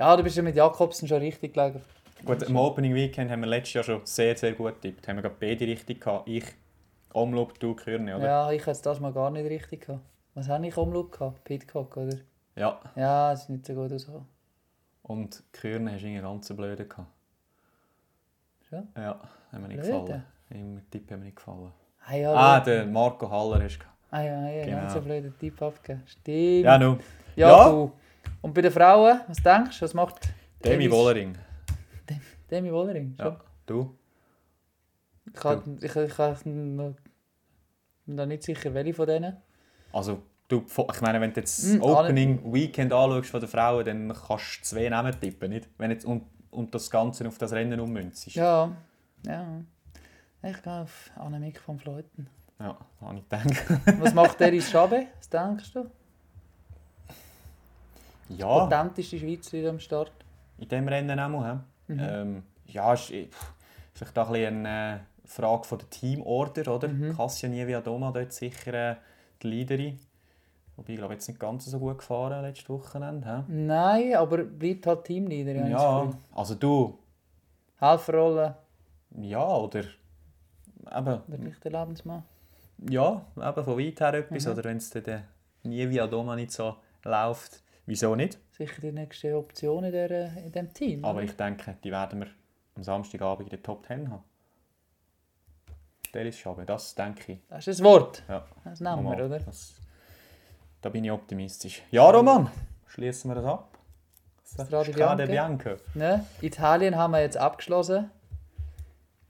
Ja, 0.00 0.16
du 0.16 0.22
bist 0.22 0.34
ja 0.34 0.42
mit 0.42 0.56
Jakobsen 0.56 1.06
schon 1.06 1.18
richtig 1.18 1.52
gelegen. 1.52 1.82
Gut, 2.24 2.42
im 2.42 2.56
Opening 2.56 2.94
Weekend 2.94 3.30
haben 3.30 3.40
wir 3.40 3.46
letztes 3.46 3.74
Jahr 3.74 3.84
schon 3.84 4.00
sehr, 4.04 4.36
sehr 4.36 4.52
gut 4.52 4.80
getippt. 4.80 5.06
Haben 5.06 5.16
wir 5.16 5.22
gerade 5.22 5.36
beide 5.38 5.66
richtig 5.66 6.00
gehabt. 6.00 6.28
Ich, 6.28 6.44
Omloop, 7.12 7.58
du, 7.60 7.74
Kürne, 7.74 8.16
oder? 8.16 8.24
Ja, 8.26 8.50
ich 8.52 8.66
hatte 8.66 8.80
das 8.82 9.00
mal 9.00 9.12
gar 9.12 9.30
nicht 9.30 9.48
richtig 9.48 9.86
gehabt. 9.86 10.02
Was 10.34 10.48
habe 10.48 10.66
ich 10.66 10.76
Umloop 10.76 11.12
gehabt? 11.12 11.44
Pitcock, 11.44 11.96
oder? 11.96 12.16
Ja. 12.56 12.80
Ja, 12.96 13.32
es 13.32 13.42
ist 13.42 13.50
nicht 13.50 13.66
so 13.66 13.74
gut 13.74 13.92
ausgekommen. 13.92 14.26
Und 15.02 15.42
Kürne 15.52 15.92
hast 15.92 16.02
du 16.02 16.06
irgendwie 16.08 16.22
ganz 16.22 16.48
blöde 16.54 16.84
gehabt. 16.86 17.08
Schon? 18.68 18.88
Ja, 18.96 19.20
haben 19.52 19.62
mir 19.62 19.68
nicht 19.68 19.82
Blöde? 19.82 20.00
gefallen. 20.02 20.24
Im 20.50 20.90
Tipp 20.90 21.10
haben 21.10 21.20
mir 21.20 21.26
nicht 21.26 21.36
gefallen. 21.36 21.72
Ah 22.08 22.14
ja, 22.16 22.32
Ah, 22.34 22.60
der... 22.60 22.86
Marco 22.86 23.30
Haller 23.30 23.62
hast 23.62 23.76
du 23.76 23.78
gehabt. 23.80 23.96
ah, 24.10 24.22
ja, 24.22 24.48
ja, 24.50 24.64
Genau. 24.64 24.76
ganz 24.78 24.92
so 24.94 25.00
blöden 25.00 25.34
Tipp 25.38 25.60
abgegeben. 25.62 26.02
Stimmt. 26.06 26.64
Ja, 26.64 26.78
nu. 26.78 26.98
ja, 27.36 27.48
Ja. 27.50 27.70
du. 27.70 27.92
Und 28.42 28.52
bei 28.54 28.62
den 28.62 28.72
Frauen, 28.72 29.20
was 29.28 29.36
denkst 29.42 29.78
du? 29.78 29.84
Was 29.84 29.94
macht 29.94 30.28
Demi 30.64 30.90
Wollering. 30.90 31.36
Demi 32.50 32.72
Wollering? 32.72 33.14
Schon? 33.18 33.26
Ja. 33.32 33.40
Du? 33.66 33.96
Ich, 35.26 35.32
kann, 35.34 35.78
ich, 35.80 35.96
ich, 35.96 36.16
kann 36.16 36.94
noch, 38.06 38.26
nicht 38.26 38.42
sicher, 38.44 38.72
welche 38.72 38.94
von 38.94 39.06
denen. 39.06 39.36
Also, 39.92 40.22
du, 40.48 40.64
ich 40.66 41.00
meine, 41.00 41.20
wenn 41.20 41.32
du 41.32 41.40
jetzt 41.40 41.58
das 41.62 41.72
Hm, 41.72 41.82
Opening 41.82 42.52
Weekend 42.52 42.92
anschaust 42.92 43.30
von 43.30 43.40
den 43.40 43.48
Frauen, 43.48 43.84
dann 43.84 44.08
kannst 44.14 44.60
du 44.60 44.62
zwei 44.64 44.88
Namen 44.88 45.18
tippen, 45.20 45.50
nicht? 45.50 45.68
Wenn 45.78 45.90
jetzt, 45.90 46.04
und, 46.04 46.22
und 46.50 46.74
das 46.74 46.90
Ganze 46.90 47.26
auf 47.26 47.38
das 47.38 47.52
Rennen 47.52 47.80
ummünzt. 47.80 48.32
Ja. 48.34 48.70
Ja, 49.24 49.32
ja. 49.32 49.64
Ich 50.50 50.62
gehe 50.62 50.72
auf 50.82 51.10
Annemiek 51.16 51.58
von 51.58 51.78
Fleuten. 51.78 52.28
ja, 52.60 52.76
habe 53.00 53.18
ich 53.18 53.28
gedacht. 53.28 53.98
Was 54.00 54.14
macht 54.14 54.38
der 54.38 54.52
ins 54.52 54.70
Schabe? 54.70 55.06
Was 55.18 55.28
denkst 55.28 55.72
du? 55.72 55.90
Ja. 58.28 58.60
Potenteste 58.60 59.18
Schweizerin 59.18 59.66
am 59.68 59.80
Start. 59.80 60.12
in 60.58 60.68
diesem 60.68 60.88
Rennen 60.88 61.18
auch 61.18 61.28
mal. 61.28 61.64
Mhm. 61.88 61.98
Ähm, 62.00 62.42
ja, 62.66 62.92
ist 62.94 63.08
pff, 63.10 63.52
vielleicht 63.94 64.18
auch 64.18 64.30
ein 64.30 64.66
eine 64.66 64.96
äh, 64.96 65.28
Frage 65.28 65.64
von 65.64 65.78
der 65.78 65.90
Teamorder, 65.90 66.74
oder? 66.74 66.88
Mhm. 66.88 67.16
Cassia 67.16 67.48
Nievia 67.48 67.80
Doma 67.80 68.10
dort 68.12 68.32
sicher 68.32 68.74
äh, 68.92 68.96
die 69.42 69.48
Leaderin. 69.48 69.98
Wobei, 70.76 70.92
ich 70.92 70.98
glaube, 70.98 71.14
jetzt 71.14 71.26
nicht 71.26 71.40
ganz 71.40 71.64
so 71.64 71.78
gut 71.78 71.98
gefahren 71.98 72.42
letztes 72.42 72.68
Wochenende. 72.68 73.26
hä? 73.26 73.42
Nein, 73.48 74.14
aber 74.16 74.44
bleibt 74.44 74.86
halt 74.86 75.04
Teamleader. 75.04 75.54
Ja, 75.54 75.68
Ja, 75.68 76.10
also 76.34 76.54
du, 76.54 76.98
Helferrolle, 77.78 78.56
ja, 79.18 79.46
oder 79.56 79.80
eben, 80.96 81.22
der 81.62 81.72
Lebensmann. 81.72 82.22
ja, 82.90 83.22
eben 83.36 83.64
von 83.64 83.78
weit 83.78 84.00
her 84.00 84.14
etwas, 84.14 84.44
Mhm. 84.44 84.52
oder 84.52 84.64
wenn 84.64 84.76
es 84.76 84.90
dann 84.90 85.02
der 85.04 85.22
Nievia 85.62 86.06
Doma 86.06 86.36
nicht 86.36 86.52
so 86.52 86.76
läuft, 87.04 87.62
wieso 87.86 88.14
nicht? 88.14 88.38
Sicher 88.52 88.80
die 88.82 88.92
nächste 88.92 89.36
Option 89.36 89.84
in, 89.84 89.92
der, 89.92 90.36
in 90.36 90.52
dem 90.52 90.72
Team. 90.72 91.04
Aber 91.04 91.18
oder? 91.18 91.24
ich 91.24 91.36
denke, 91.36 91.76
die 91.82 91.90
werden 91.90 92.20
wir 92.20 92.28
am 92.74 92.82
Samstagabend 92.82 93.46
in 93.46 93.50
der 93.50 93.62
Top 93.62 93.86
10 93.86 94.10
haben. 94.10 94.24
Dennis 96.12 96.38
Schabe, 96.38 96.64
das 96.64 96.94
denke 96.94 97.32
ich. 97.32 97.38
Das 97.48 97.66
ist 97.66 97.80
ein 97.80 97.84
Wort. 97.84 98.22
Ja. 98.28 98.44
Das 98.64 98.80
nehmen 98.80 99.04
wir, 99.04 99.24
oder? 99.24 99.40
Das, 99.40 99.80
da 100.80 100.88
bin 100.88 101.04
ich 101.04 101.10
optimistisch. 101.10 101.82
Ja, 101.90 102.08
Roman, 102.08 102.50
schließen 102.86 103.30
wir 103.30 103.34
das 103.36 103.44
ab. 103.44 103.78
Strade 104.44 104.92
Bianca. 104.92 105.26
Bianca. 105.26 105.76
Ne? 105.94 106.24
Italien 106.40 106.96
haben 106.96 107.10
wir 107.10 107.20
jetzt 107.20 107.36
abgeschlossen. 107.36 108.10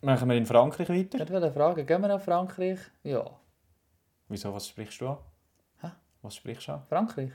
Machen 0.03 0.29
wir 0.29 0.37
in 0.37 0.47
Frankreich 0.47 0.89
weiter? 0.89 1.21
Ich 1.21 1.31
wollte 1.31 1.51
fragen, 1.51 1.87
gehen 1.87 2.01
wir 2.01 2.09
nach 2.09 2.21
Frankreich? 2.21 2.79
Ja. 3.03 3.25
Wieso, 4.29 4.53
was 4.53 4.69
sprichst 4.69 5.01
du 5.01 5.09
an? 5.09 5.19
Hä? 5.81 5.89
Was 6.23 6.37
sprichst 6.37 6.69
du 6.69 6.73
an? 6.73 6.83
Frankreich? 6.89 7.33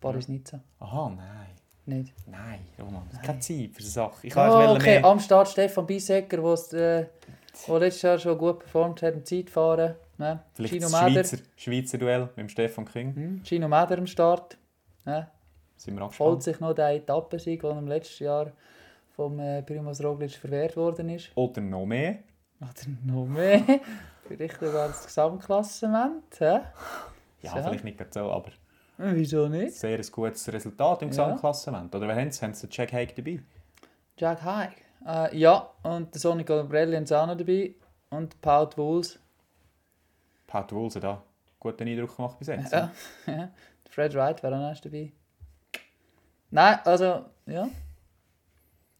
Paris 0.00 0.28
Nizza. 0.28 0.60
Aha, 0.80 1.10
nein. 1.16 1.46
Nicht. 1.86 2.12
Nein, 2.26 2.60
Roman, 2.78 3.08
keine 3.22 3.38
Zeit 3.40 3.70
für 3.72 3.82
die 3.82 3.88
Sache. 3.88 4.26
Ich 4.26 4.36
Oh, 4.36 4.40
wollte 4.40 4.72
okay, 4.74 5.00
mehr... 5.00 5.04
am 5.06 5.18
Start 5.20 5.48
Stefan 5.48 5.86
Beisecker, 5.86 6.36
der 6.72 7.08
äh, 7.68 7.78
letztes 7.78 8.02
Jahr 8.02 8.18
schon 8.18 8.36
gut 8.36 8.58
performt 8.58 9.00
hat 9.00 9.14
im 9.14 9.24
Zeitfahren. 9.24 9.94
Ne? 10.18 10.40
Vielleicht 10.52 10.74
Gino 10.74 10.88
das. 10.90 11.00
Schweizer, 11.00 11.36
Schweizer 11.56 11.96
Duell 11.98 12.20
mit 12.22 12.36
dem 12.36 12.48
Stefan 12.50 12.84
King. 12.84 13.14
Hm, 13.14 13.42
Gino 13.42 13.68
Meder 13.68 13.96
am 13.96 14.06
Start. 14.06 14.58
Ne? 15.06 15.28
Sind 15.78 15.94
wir 15.94 16.00
Holt 16.02 16.10
abgespannt. 16.10 16.42
sich 16.42 16.60
noch 16.60 16.74
den 16.74 16.96
Etappensieg, 16.96 17.62
der 17.62 17.70
im 17.70 17.86
letzten 17.86 18.24
Jahr 18.24 18.52
vom 19.16 19.38
äh, 19.40 19.62
Primoz 19.62 20.02
Roglic 20.02 20.32
verwehrt 20.32 20.76
worden 20.76 21.08
ist. 21.08 21.30
Oder 21.36 21.62
noch 21.62 21.86
mehr. 21.86 22.18
Oder 22.60 22.72
noch 23.06 23.24
mehr. 23.24 23.62
Vielleicht 24.28 24.60
sogar 24.60 24.88
das 24.88 25.06
Gesamtklassement. 25.06 26.38
Ja, 26.38 26.64
So. 27.42 27.48
vielleicht 27.62 27.84
nicht 27.84 28.12
so, 28.12 28.30
aber 28.30 28.50
Wieso 28.98 29.48
nicht? 29.48 29.74
sehr 29.74 29.96
ein 29.96 30.06
gutes 30.10 30.52
Resultat 30.52 31.02
im. 31.02 31.08
Gesamtklassement. 31.08 31.94
Oder 31.94 32.08
wer 32.08 32.16
haben 32.16 32.30
sie? 32.32 32.44
Haben 32.44 32.54
sie 32.54 32.66
Jack 32.70 32.92
Haig 32.92 33.14
dabei? 33.14 33.40
Jack 34.16 34.42
Haig. 34.42 34.72
Äh, 35.06 35.36
ja, 35.38 35.70
und 35.84 36.12
der 36.12 36.20
Sonny 36.20 36.44
Colbrelli 36.44 36.96
haben 36.96 37.06
sie 37.06 37.16
auch 37.16 37.26
noch 37.26 37.36
dabei. 37.36 37.74
Und 38.10 38.40
Paul 38.40 38.68
Wools. 38.76 39.18
Pat 40.46 40.72
Wulse 40.72 40.98
da. 40.98 41.22
Guten 41.60 41.86
Eindruck 41.86 42.16
gemacht 42.16 42.38
bis 42.38 42.48
jetzt. 42.48 42.72
Ja. 42.72 42.90
ja. 43.26 43.50
Fred 43.88 44.14
Wright 44.14 44.42
wäre 44.42 44.54
auch 44.54 44.60
noch 44.60 44.68
erst 44.68 44.84
dabei. 44.84 45.12
Nein, 46.50 46.78
also, 46.84 47.26
ja. 47.46 47.68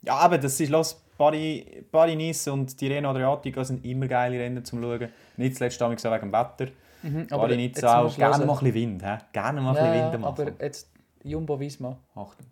Ja, 0.03 0.15
aber 0.15 0.39
das 0.39 0.61
ist, 0.61 0.69
los, 0.69 1.01
Paris, 1.17 1.65
Paris 1.91 2.17
Nice 2.17 2.49
und 2.49 2.77
Tirreno 2.77 3.11
Adriatico 3.11 3.65
sind 3.65 3.85
immer 3.85 4.07
geile 4.07 4.39
Rennen 4.39 4.65
zum 4.65 4.81
Schauen. 4.81 5.09
Nicht 5.37 5.57
zuletzt 5.57 5.83
auch 5.83 5.91
wegen 5.91 6.01
dem 6.01 6.33
Wetter. 6.33 6.71
Mhm, 7.03 7.27
Paris 7.29 7.57
jetzt 7.57 7.85
auch. 7.85 8.17
Gerne 8.17 8.45
mal 8.45 8.53
ein 8.53 8.59
bisschen 8.59 8.75
Wind. 8.75 9.03
He? 9.05 9.17
Gerne 9.33 9.61
mal 9.61 9.71
ein 9.71 9.77
ja, 9.77 9.83
bisschen 9.83 9.99
ja, 9.99 10.05
Wind 10.05 10.15
am 10.15 10.25
aber 10.25 10.53
jetzt 10.61 10.91
Jumbo 11.23 11.59
Visma. 11.59 11.99
Achtung. 12.15 12.47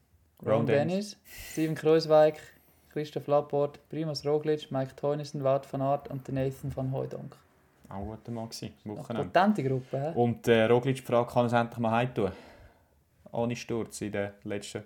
Ron 0.45 0.67
Dennis. 0.67 1.17
Steven 1.25 1.75
Kreuzweig, 1.75 2.39
Christoph 2.91 3.27
Laporte, 3.27 3.81
Primus 3.89 4.25
Roglic, 4.25 4.71
Mike 4.71 4.95
Teunissen, 4.97 5.43
Wout 5.43 5.63
van 5.71 5.83
Aert 5.83 6.09
und 6.09 6.29
Nathan 6.29 6.75
van 6.75 6.93
Hooydonk. 6.93 7.37
Auch 7.89 7.95
ein 7.95 8.07
guter 8.07 8.33
Mann 8.33 8.49
gewesen. 8.49 8.75
Eine 8.85 8.97
Wochenende. 8.97 9.29
potente 9.29 9.62
Gruppe, 9.62 10.01
hä? 10.01 10.12
Und 10.14 10.49
äh, 10.49 10.64
Roglic 10.64 11.01
fragt, 11.01 11.33
kann 11.33 11.45
er 11.45 11.47
es 11.47 11.53
endlich 11.53 11.79
mal 11.79 11.93
heimtun? 11.93 12.33
Ohne 13.33 13.57
Sturz 13.57 14.01
in 14.01 14.12
den 14.12 14.31
letzten 14.45 14.83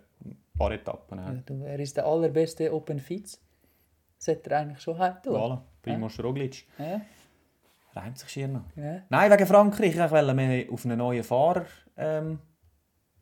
paar 0.57 0.73
Etappen. 0.73 1.19
Ja, 1.19 1.31
he? 1.31 1.43
du, 1.47 1.65
er 1.65 1.79
ist 1.79 1.97
der 1.97 2.07
allerbeste 2.07 2.73
Open 2.73 2.99
Fits. 2.99 3.41
Sollte 4.19 4.51
er 4.51 4.61
eigentlich 4.61 4.81
schon 4.81 4.99
heim 4.99 5.15
tun. 5.23 5.35
Voilà. 5.35 5.59
Primoz 5.83 6.21
Roglic. 6.21 6.67
Ja, 6.79 7.01
Reimt 7.95 8.19
sich 8.19 8.29
schier 8.29 8.49
noch. 8.49 8.63
ja. 8.77 9.03
Nein, 9.09 9.31
wegen 9.33 9.47
Frankreich. 9.47 9.95
Ich 9.97 10.11
wollte 10.11 10.35
mehr 10.35 10.65
auf 10.73 10.85
einen 10.85 10.99
neuen 10.99 11.25
Fahrer 11.25 11.65
ähm, 11.97 12.39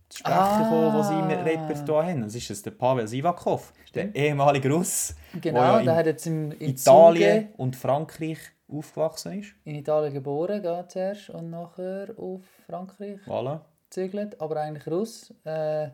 zu 0.09 0.19
sprechen 0.19 0.37
Ah. 0.39 0.69
kommen, 0.69 0.95
den 0.95 1.03
sie 1.05 1.15
im 1.35 1.45
Repertoire 1.45 2.07
haben. 2.11 2.23
Das 2.23 2.35
ist 2.35 2.65
der 2.67 2.71
Pavel 2.73 3.07
Sivakov, 3.09 3.73
der 3.95 4.15
ehemalige 4.15 4.71
Russ, 4.73 5.15
Genau, 5.41 5.77
der 5.77 5.83
ja 5.83 5.95
hat 5.97 6.07
jetzt 6.07 6.27
im, 6.27 6.53
in 6.53 6.71
Italien 6.71 7.43
Zuge 7.49 7.55
und 7.59 7.77
Frankreich 7.77 8.39
aufgewachsen 8.71 9.41
ist. 9.41 9.55
in 9.65 9.75
Italien 9.77 10.13
geboren, 10.15 10.63
geht 10.63 10.91
zuerst 10.91 11.31
und 11.31 11.51
nachher 11.51 12.09
auf 12.19 12.43
Frankreich 12.67 13.19
Voilà. 13.27 13.61
gezügelt, 13.89 14.41
aber 14.41 14.61
eigentlich 14.61 14.87
Russ. 14.87 15.33
Äh, 15.45 15.89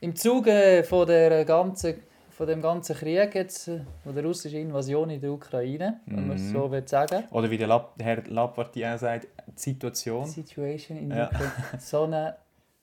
Im 0.00 0.14
Zuge 0.16 0.84
von 0.86 1.06
der 1.06 1.44
ganzen 1.46 1.94
von 2.38 2.46
dem 2.46 2.62
ganzen 2.62 2.94
Krieg 2.94 3.34
jetzt, 3.34 3.66
äh, 3.66 3.80
von 4.04 4.14
der 4.14 4.24
russischen 4.24 4.60
Invasion 4.60 5.10
in 5.10 5.20
der 5.20 5.32
Ukraine, 5.32 6.00
wenn 6.06 6.28
man 6.28 6.36
es 6.36 6.42
Mhm. 6.42 6.52
so 6.52 6.70
will 6.70 6.86
sagen. 6.86 7.24
Oder 7.32 7.50
wie 7.50 7.58
der 7.58 7.66
Lap 7.66 7.94
Herr 8.00 8.22
Lapartien 8.28 8.96
sagt, 8.96 9.26
die 9.48 9.52
Situation. 9.60 10.24
Situation 10.24 10.98
in 10.98 11.10
Ja. 11.10 11.16
der 11.16 11.28
Ukraine. 11.32 11.80
So 11.80 12.02
eine 12.04 12.36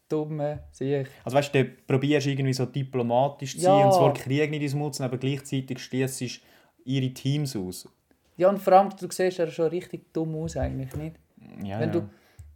dumme 0.10 0.60
Sicht. 0.72 1.10
Also 1.24 1.38
weißt 1.38 1.56
du, 1.56 1.64
du 1.64 1.72
probierst 1.88 2.28
irgendwie 2.28 2.51
so 2.51 2.66
diplomatisch 2.66 3.53
zu 3.58 3.64
Ja. 3.64 3.70
sein 3.78 3.86
und 3.86 3.93
zwar 3.93 4.14
Krieg 4.14 4.51
nicht 4.51 4.62
ins 4.62 4.74
Mund, 4.76 4.99
aber 4.99 5.18
gleichzeitig 5.18 5.80
schließt 5.80 6.41
ihre 6.84 7.14
Teams 7.14 7.56
aus. 7.56 7.88
Ja, 8.36 8.49
und 8.49 8.60
vor 8.60 8.74
allem, 8.74 8.89
du 8.89 9.08
siehst 9.10 9.38
ja 9.38 9.47
schon 9.47 9.68
richtig 9.70 10.12
dumm 10.12 10.36
aus 10.36 10.58
eigentlich, 10.58 10.93
nicht? 10.97 11.16
Ja, 11.64 11.80
Wenn 11.80 11.93
ja. 11.93 11.99
du 12.01 12.10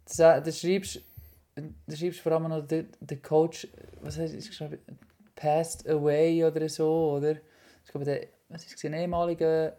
das, 0.04 0.16
das 0.18 0.60
schreibst, 0.60 1.00
du 1.86 1.96
schreibst 1.96 2.20
vor 2.20 2.32
allem 2.32 2.48
noch 2.48 2.66
der, 2.66 2.84
der 3.00 3.16
Coach, 3.16 3.66
was 4.02 4.18
heißt 4.18 4.34
es 4.34 4.48
geschrieben, 4.48 4.78
passed 5.40 5.88
away 5.88 6.44
oder 6.44 6.68
so, 6.68 7.14
oder? 7.16 7.36
Ich 7.84 7.90
glaube, 7.90 8.04
der, 8.04 8.20
was 8.48 8.64
ist 8.64 8.84
ein 8.84 8.92
ehemaliger 8.94 9.72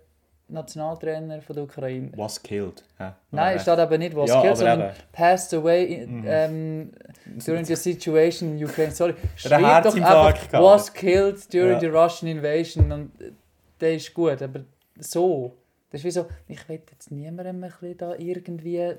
Nationaltrainer 0.48 1.42
von 1.42 1.56
der 1.56 1.64
Ukraine. 1.64 2.12
Was 2.16 2.42
killed. 2.42 2.84
Ja. 3.00 3.16
Nein, 3.32 3.56
es 3.56 3.62
steht 3.62 3.80
aber 3.80 3.98
nicht 3.98 4.16
was 4.16 4.30
Ja, 4.30 4.42
killed, 4.42 4.58
sondern 4.58 4.80
eben. 4.82 4.90
Mhm. 4.90 4.94
passed 5.14 5.54
away 5.54 5.84
in, 5.86 6.24
ähm, 6.28 6.92
during 7.46 7.64
the 7.66 7.76
situation 7.76 8.58
in 8.58 8.66
Ukraine. 8.66 8.92
Sorry, 8.92 9.14
Der 9.14 9.50
schreib 9.50 9.84
doch 9.84 9.96
einfach 9.96 10.62
was 10.62 10.94
killed 10.94 11.54
during 11.54 11.74
Ja. 11.74 11.80
the 11.80 11.88
Russian 11.88 12.30
invasion 12.30 12.92
und 12.92 13.12
der 13.80 13.96
ist 13.96 14.14
gut, 14.14 14.42
aber 14.42 14.62
so. 15.00 15.56
Das 15.92 16.00
ist 16.00 16.06
wie 16.06 16.12
so, 16.12 16.26
ich 16.48 16.70
will 16.70 16.82
jetzt 16.90 17.12
niemandem 17.12 17.62
ein 17.64 17.70
bisschen 17.70 17.98
da 17.98 18.16
irgendwie 18.16 18.94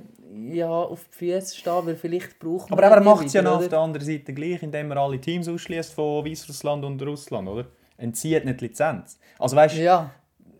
ja, 0.50 0.68
auf 0.68 1.06
die 1.08 1.32
Füße 1.32 1.56
stehen, 1.56 1.86
weil 1.86 1.96
vielleicht 1.96 2.38
braucht 2.38 2.68
man 2.68 2.78
Aber 2.78 2.94
er 2.94 3.00
macht 3.00 3.26
es 3.26 3.32
ja 3.32 3.40
noch 3.40 3.56
auf 3.56 3.68
der 3.68 3.78
anderen 3.78 4.06
Seite 4.06 4.34
gleich, 4.34 4.62
indem 4.62 4.90
er 4.90 4.98
alle 4.98 5.18
Teams 5.18 5.48
ausschließt 5.48 5.94
von 5.94 6.24
Weißrussland 6.24 6.84
und 6.84 7.00
Russland, 7.02 7.48
oder? 7.48 7.66
Entzieht 7.96 8.44
nicht 8.44 8.60
die 8.60 8.66
Lizenz. 8.66 9.18
Also 9.38 9.56
weißt 9.56 9.76
Ja, 9.76 10.10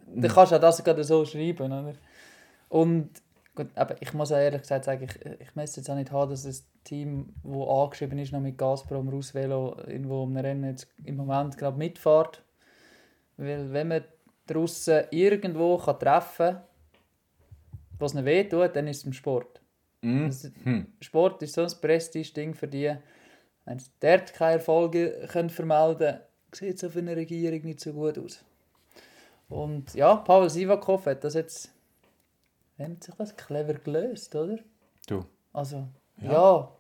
dann 0.06 0.30
kannst 0.30 0.52
du 0.52 0.56
auch 0.56 0.60
das 0.60 0.82
gerade 0.82 1.04
so 1.04 1.22
schreiben, 1.26 1.66
oder? 1.66 1.94
Und 2.70 3.10
gut, 3.54 3.68
aber 3.74 4.00
ich 4.00 4.14
muss 4.14 4.32
auch 4.32 4.36
ehrlich 4.36 4.62
gesagt 4.62 4.86
sagen, 4.86 5.04
ich, 5.04 5.40
ich 5.40 5.54
möchte 5.54 5.80
jetzt 5.80 5.90
auch 5.90 5.94
nicht 5.94 6.12
haben, 6.12 6.30
dass 6.30 6.44
das 6.44 6.64
Team, 6.84 7.34
das 7.44 7.68
angeschrieben 7.68 8.18
ist, 8.18 8.32
noch 8.32 8.40
mit 8.40 8.56
Gazprom 8.56 9.10
Russvelo 9.10 9.76
irgendwo 9.86 10.24
ein 10.24 10.36
Rennen 10.38 10.70
jetzt 10.70 10.88
im 11.04 11.16
Moment 11.16 11.58
gerade 11.58 11.76
mitfährt. 11.76 12.42
Weil 13.36 13.70
wenn 13.72 13.88
man 13.88 14.04
Russen 14.54 15.04
irgendwo 15.10 15.78
kann 15.78 15.98
treffen 15.98 16.54
kann, 16.54 16.62
was 17.98 18.14
ihnen 18.14 18.24
wehtut, 18.24 18.74
dann 18.74 18.88
ist 18.88 18.98
es 18.98 19.04
im 19.04 19.12
Sport. 19.12 19.60
Das- 20.00 20.50
hm. 20.64 20.86
Sport 21.00 21.42
ist 21.42 21.54
so 21.54 21.62
ein 21.62 21.70
Prestige-Ding 21.80 22.54
für 22.54 22.66
die. 22.66 22.92
Wenn 23.64 23.78
sie 23.78 23.90
dort 24.00 24.32
keine 24.34 24.54
Erfolge 24.54 25.28
können 25.30 25.50
vermelden 25.50 25.98
können, 25.98 26.20
sieht 26.52 26.76
es 26.76 26.84
auf 26.84 26.96
einer 26.96 27.14
Regierung 27.14 27.62
nicht 27.62 27.80
so 27.80 27.92
gut 27.92 28.18
aus. 28.18 28.44
Und 29.48 29.94
ja, 29.94 30.16
Pavel 30.16 30.50
Sivakov 30.50 31.06
hat 31.06 31.22
das 31.22 31.34
jetzt 31.34 31.70
hat 32.78 33.04
sich 33.04 33.14
das 33.14 33.36
clever 33.36 33.74
gelöst, 33.74 34.34
oder? 34.34 34.58
du. 35.06 35.24
Also, 35.52 35.86
Ja. 36.20 36.32
ja. 36.32 36.72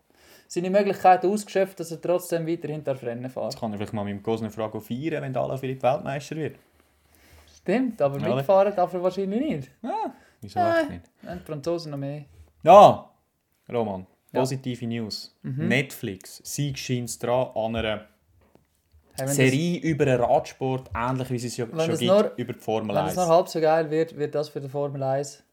seine 0.48 0.70
Möglichkeiten 0.70 1.30
ausgeschöpft, 1.30 1.78
dass 1.78 1.92
er 1.92 2.00
trotzdem 2.00 2.46
weiterhin 2.46 2.82
darf 2.82 3.02
Rennen 3.02 3.30
fahren 3.30 3.50
Jetzt 3.50 3.60
kann 3.60 3.70
ich 3.72 3.76
vielleicht 3.76 3.92
mal 3.92 4.04
mit 4.04 4.14
dem 4.14 4.22
Gosner 4.22 4.50
fragen, 4.50 4.80
feiern, 4.80 5.22
wenn 5.22 5.32
der 5.32 5.42
Alaphilippe 5.42 5.82
Weltmeister 5.82 6.36
wird. 6.36 6.56
Stimmt, 7.62 8.02
aber 8.02 8.18
Ja, 8.18 8.34
mitfahren 8.34 8.74
darf 8.74 8.92
er 8.92 9.02
wahrscheinlich 9.02 9.40
nicht. 9.40 9.70
Ja, 9.82 10.12
wieso 10.40 10.58
Nein. 10.58 10.80
echt 10.80 10.90
nicht? 10.90 11.10
Dann 11.22 11.38
die 11.38 11.44
Franzosen 11.44 11.90
noch 11.92 11.98
mehr. 11.98 12.24
Ja, 12.62 13.10
Roman, 13.72 14.06
Ja. 14.32 14.40
positive 14.40 14.86
News. 14.86 15.36
Mhm. 15.42 15.68
Netflix, 15.68 16.40
Sieg 16.44 16.76
scheint 16.78 17.22
dran 17.22 17.48
an 17.54 17.76
einer 17.76 18.06
Serie 19.26 19.78
über 19.80 20.06
den 20.06 20.20
Radsport, 20.20 20.90
ähnlich 20.94 21.30
wie 21.30 21.38
sie 21.38 21.48
es 21.48 21.56
ja 21.56 21.66
Wenn 21.70 21.80
schon 21.80 21.90
das 21.90 21.98
gibt, 22.00 22.10
nur- 22.12 22.32
über 22.36 22.52
die 22.52 22.58
Das, 22.58 22.64
Formel 22.64 22.96
wenn 22.96 23.04
es 23.04 23.10
1. 23.10 23.16
noch 23.16 23.28
halb 23.28 23.48
so 23.48 23.60
geil 23.60 23.90
wird, 23.90 24.16
wird 24.16 24.34
das 24.34 24.48
für 24.48 24.60
die 24.60 24.68
Formel 24.68 25.02
1 25.02 25.44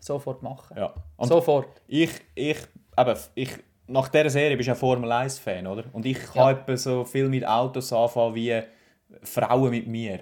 sofort 0.00 0.42
machen. 0.42 0.76
Ja. 0.76 0.94
Und 1.16 1.28
Sofort. 1.28 1.82
ich, 1.86 2.10
ich, 2.34 2.56
eben, 2.96 3.14
ich, 3.34 3.50
nach 3.88 4.08
dieser 4.08 4.30
Serie 4.30 4.56
bist 4.56 4.68
du 4.68 4.72
ein 4.72 4.78
Formel 4.78 5.10
1-Fan, 5.12 5.66
oder? 5.66 5.84
Und 5.92 6.06
ich 6.06 6.18
kann 6.18 6.34
Ja. 6.36 6.50
etwa 6.52 6.76
so 6.76 7.04
viel 7.04 7.28
mit 7.28 7.46
Autos 7.46 7.92
anfangen 7.92 8.34
wie 8.34 8.62
Frauen 9.22 9.70
mit 9.70 9.86
mir. 9.86 10.20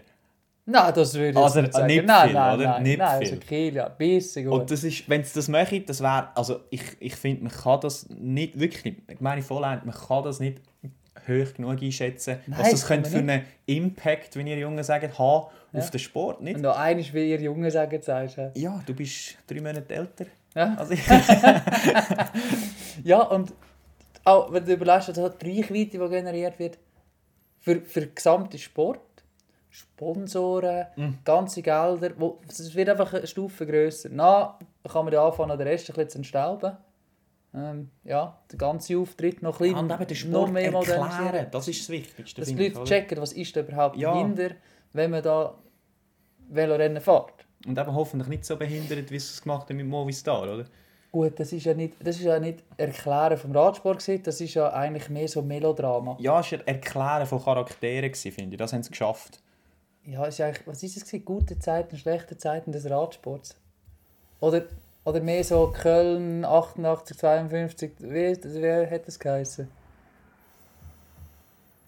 Nein, 0.69 0.93
das 0.95 1.14
würde 1.14 1.31
ich 1.31 1.37
Also, 1.37 1.61
nicht 1.61 1.73
sagen. 1.73 1.87
nicht 1.87 2.05
nein, 2.07 2.25
viel, 2.27 2.35
nein, 2.35 2.55
oder? 2.59 2.64
nein, 2.71 2.83
Nicht 2.83 2.99
nein, 2.99 3.23
viel. 3.23 3.31
also 3.35 3.41
Kiel, 3.47 3.75
ja, 3.75 3.89
bisschen 3.89 4.45
gut. 4.51 4.61
Und 4.62 4.71
das 4.71 4.83
ist, 4.83 5.09
wenn 5.09 5.23
sie 5.23 5.35
das 5.35 5.47
machen, 5.49 5.85
das 5.87 6.01
wäre, 6.03 6.29
also 6.35 6.61
ich, 6.71 6.83
ich 6.99 7.14
finde, 7.14 7.45
man 7.45 7.53
kann 7.53 7.81
das 7.81 8.09
nicht, 8.11 8.59
wirklich 8.59 8.97
ich 9.09 9.21
meine 9.21 9.43
voll 9.43 9.62
ernst, 9.62 9.87
man 9.87 9.95
kann 9.95 10.25
das 10.25 10.41
nicht 10.41 10.61
hoch 11.29 11.55
genug 11.55 11.81
einschätzen, 11.83 12.39
Nein, 12.49 12.59
was 12.61 12.71
das 12.73 12.87
könnte 12.87 13.09
für 13.11 13.19
einen 13.19 13.43
Impact, 13.67 14.35
wie 14.37 14.49
ihr 14.49 14.59
Jungen 14.59 14.83
sagt, 14.83 15.19
haben 15.19 15.47
Ja. 15.73 15.79
auf 15.81 15.91
den 15.91 16.01
Sport, 16.01 16.43
nicht? 16.43 16.57
Wenn 16.57 16.62
du 16.64 16.75
eines 16.77 17.12
wie 17.14 17.31
ihr 17.31 17.41
Junge 17.41 17.71
sagen 17.71 18.01
sagst. 18.03 18.37
ja. 18.37 18.51
Ja, 18.57 18.83
du 18.85 18.93
bist 18.95 19.37
drei 19.47 19.61
Monate 19.61 19.95
älter. 19.95 20.27
Ja, 20.55 20.75
Also 20.79 20.95
ich, 20.95 21.01
ja 23.05 23.23
und 23.23 23.53
auch 24.25 24.53
wenn 24.53 24.64
du 24.64 24.73
überlegst, 24.73 25.09
also 25.11 25.29
die 25.29 25.61
Reichweite, 25.61 25.99
die 25.99 26.09
generiert 26.09 26.59
wird, 26.59 26.79
für, 27.61 27.81
für 27.83 28.01
den 28.01 28.14
gesamten 28.14 28.59
Sport, 28.59 29.01
Sponsoren, 29.77 30.87
Mhm. 30.97 31.18
ganze 31.24 31.62
Gelder, 31.62 32.11
wo, 32.18 32.39
es 32.49 32.74
wird 32.74 32.89
einfach 32.89 33.12
eine 33.12 33.27
Stufe 33.27 33.66
grösser. 33.66 34.09
Na, 34.12 34.59
kann 34.91 35.05
man 35.05 35.12
ja 35.14 35.27
anfangen, 35.27 35.57
den 35.59 35.66
Rest 35.68 35.89
ein 35.91 35.95
bisschen 35.95 36.09
zu 36.11 36.18
entstauben. 36.18 36.77
Ähm, 37.55 37.91
ja, 38.05 38.39
der 38.51 38.59
ganze 38.59 38.99
Auftritt 38.99 39.43
noch 39.43 39.61
ein 39.61 39.68
bisschen 39.74 39.79
und 39.79 39.91
eben 39.91 40.07
den 40.07 40.31
noch 40.31 40.41
Sport 40.47 40.53
mehr 40.53 40.72
erklären, 40.72 41.47
das 41.51 41.68
ist 41.68 41.81
das 41.81 41.89
Wichtigste. 41.89 42.41
Dass 42.41 42.49
die 42.49 42.68
Leute 42.68 42.85
checken, 42.85 43.20
was 43.20 43.33
ist 43.33 43.57
da 43.57 43.61
überhaupt 43.61 43.97
Ja. 43.97 44.12
dahinter, 44.12 44.51
wenn 44.93 45.11
man 45.11 45.22
da 45.22 45.55
Velorennen 46.49 47.01
fährt. 47.03 47.33
Und 47.66 47.79
eben 47.79 47.95
hoffentlich 47.95 48.29
nicht 48.29 48.45
so 48.45 48.57
behindert, 48.57 49.11
wie 49.11 49.18
sie 49.18 49.33
es 49.33 49.43
gemacht 49.43 49.68
haben 49.68 49.77
mit 49.77 49.87
Movistar, 49.87 50.43
oder? 50.43 50.64
Gut, 51.12 51.41
das 51.41 51.53
ist 51.53 51.64
ja 51.64 51.72
nicht, 51.74 51.95
das 52.01 52.16
ist 52.16 52.24
ja 52.24 52.39
nicht 52.39 52.62
Erklären 52.77 53.39
vom 53.39 53.53
Radsport, 53.57 54.01
gewesen, 54.01 54.22
das 54.22 54.41
ist 54.41 54.53
ja 54.55 54.70
eigentlich 54.72 55.09
mehr 55.09 55.27
so 55.29 55.41
Melodrama. 55.41 56.16
Ja, 56.20 56.41
es 56.41 56.53
war 56.53 56.59
Erklären 56.66 57.27
von 57.27 57.43
Charakteren, 57.43 58.11
gewesen, 58.11 58.33
finde 58.33 58.55
ich. 58.55 58.59
Das 58.59 58.72
haben 58.74 58.83
sie 58.83 58.91
geschafft. 58.91 59.41
Ja, 60.07 60.25
ist 60.25 60.39
ja 60.39 60.47
eigentlich, 60.47 60.67
was 60.67 60.83
ist 60.83 60.97
es 60.97 61.05
gewesen? 61.05 61.25
Gute 61.25 61.59
Zeiten, 61.59 61.97
schlechte 61.97 62.37
Zeiten 62.37 62.73
des 62.73 62.89
Radsports? 62.89 63.57
Oder, 64.41 64.67
oder 65.05 65.21
mehr 65.21 65.43
so 65.43 65.73
Köln 65.77 66.45
88, 66.45 67.17
52, 67.17 67.93
wie, 67.99 68.37
wie 68.37 68.91
hat 68.91 69.09
das 69.09 69.19
geheißen? 69.19 69.69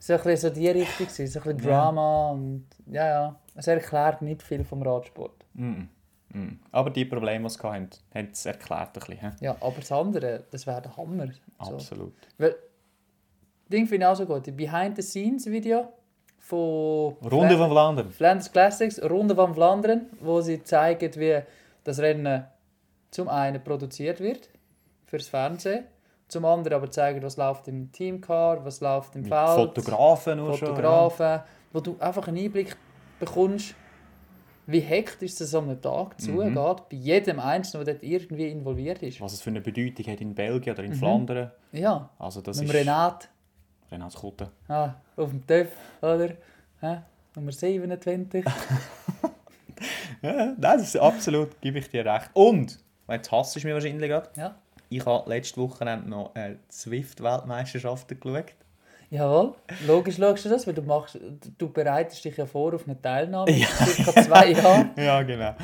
So 0.00 0.12
ein 0.14 0.22
bisschen 0.22 0.36
so 0.36 0.50
die 0.50 0.68
Richtung, 0.68 1.08
so 1.08 1.22
ein 1.22 1.26
bisschen. 1.26 1.58
Drama 1.58 2.30
und 2.30 2.66
ja, 2.86 3.06
ja. 3.08 3.36
Es 3.54 3.66
erklärt 3.66 4.22
nicht 4.22 4.42
viel 4.42 4.64
vom 4.64 4.82
Radsport. 4.82 5.44
Mhm. 5.54 5.88
Mhm. 6.30 6.60
Aber 6.72 6.90
die 6.90 7.04
Probleme, 7.04 7.48
die 7.48 7.54
sie 7.54 7.62
hatten, 7.62 7.90
haben 8.14 8.28
es 8.32 8.46
erklärt 8.46 8.96
ein 8.96 9.06
bisschen. 9.06 9.36
Ja, 9.40 9.56
aber 9.60 9.76
das 9.76 9.92
andere, 9.92 10.44
das 10.50 10.66
wäre 10.66 10.82
der 10.82 10.96
Hammer. 10.96 11.26
So. 11.62 11.74
Absolut. 11.74 12.14
Weil, 12.36 12.56
Ding 13.70 13.86
finde 13.86 14.06
ich 14.06 14.10
auch 14.10 14.16
so 14.16 14.26
gut. 14.26 14.46
Die 14.46 14.52
Behind-the-Scenes-Video 14.52 15.88
von 16.48 17.16
Runde 17.30 17.56
von 17.58 17.70
Vlaanderen. 17.70 18.10
Flanders 18.10 18.50
Classics, 18.50 19.02
Runde 19.02 19.36
van 19.36 19.54
Vlaanderen, 19.54 20.06
wo 20.20 20.40
sie 20.40 20.62
zeigen, 20.62 21.12
wie 21.16 21.40
das 21.84 21.98
Rennen 21.98 22.44
zum 23.10 23.28
einen 23.28 23.62
produziert 23.62 24.20
wird 24.20 24.48
fürs 25.06 25.28
Fernsehen, 25.28 25.84
zum 26.28 26.44
anderen 26.46 26.76
aber 26.78 26.90
zeigen, 26.90 27.22
was 27.22 27.36
läuft 27.36 27.68
im 27.68 27.92
Teamcar, 27.92 28.64
was 28.64 28.80
läuft 28.80 29.14
im 29.14 29.22
Mit 29.22 29.32
Feld, 29.32 29.56
Fotografen. 29.56 30.38
Fotografen, 30.38 31.40
wo 31.72 31.80
du 31.80 31.96
einfach 31.98 32.28
einen 32.28 32.38
Einblick 32.38 32.76
bekommst, 33.20 33.74
wie 34.66 34.80
hektisch 34.80 35.40
es 35.40 35.54
an 35.54 35.64
einem 35.64 35.80
Tag 35.80 36.20
zugeht, 36.20 36.54
bei 36.54 36.96
jedem 36.96 37.40
Einzelnen, 37.40 37.84
der 37.86 37.94
dort 37.94 38.04
irgendwie 38.04 38.48
involviert 38.48 39.02
ist. 39.02 39.18
Ja. 39.18 39.24
Was 39.24 39.32
es 39.34 39.40
für 39.42 39.50
eine 39.50 39.60
Bedeutung 39.62 40.06
hat 40.06 40.20
in 40.20 40.34
Belgien 40.34 40.74
oder 40.74 40.84
in 40.84 40.90
Mhm. 40.92 40.96
Flandern. 40.96 41.50
Ja, 41.72 42.08
Also 42.18 42.40
das 42.42 42.58
mit 42.58 42.68
ist... 42.68 42.74
Renat 42.74 43.28
Renat 43.90 44.14
Kutte. 44.14 44.50
ah, 44.68 44.94
auf 45.16 45.30
dem 45.30 45.46
TÜV, 45.46 45.68
oder? 46.02 46.30
Hä? 46.80 46.98
Nummer 47.34 47.52
27. 47.52 48.44
Ja, 50.22 50.54
das 50.58 50.82
ist 50.82 50.96
absolut, 50.96 51.60
gebe 51.60 51.78
ich 51.78 51.88
dir 51.88 52.04
recht. 52.04 52.30
Und, 52.32 52.78
jetzt 53.08 53.30
hasst 53.30 53.54
du 53.54 53.60
mich 53.60 53.72
wahrscheinlich 53.72 54.10
gerade, 54.10 54.28
ja. 54.36 54.56
ich 54.88 55.06
habe 55.06 55.28
letzte 55.30 55.60
Woche 55.60 55.84
noch 55.84 56.34
äh, 56.34 56.56
Zwift-Weltmeisterschaften 56.68 58.18
geschaut. 58.18 58.54
Jawohl, 59.10 59.54
logisch 59.86 60.16
schaust 60.16 60.44
du 60.44 60.48
das, 60.48 60.66
weil 60.66 60.74
du, 60.74 60.82
machst, 60.82 61.18
du 61.56 61.72
bereitest 61.72 62.24
dich 62.24 62.36
ja 62.36 62.44
vor 62.44 62.74
auf 62.74 62.86
eine 62.86 63.00
Teilnahme 63.00 63.50
in 63.50 63.64
circa 63.64 64.22
zwei 64.22 64.50
Jahren. 64.50 64.90
Ja, 64.96 65.22
genau. 65.22 65.54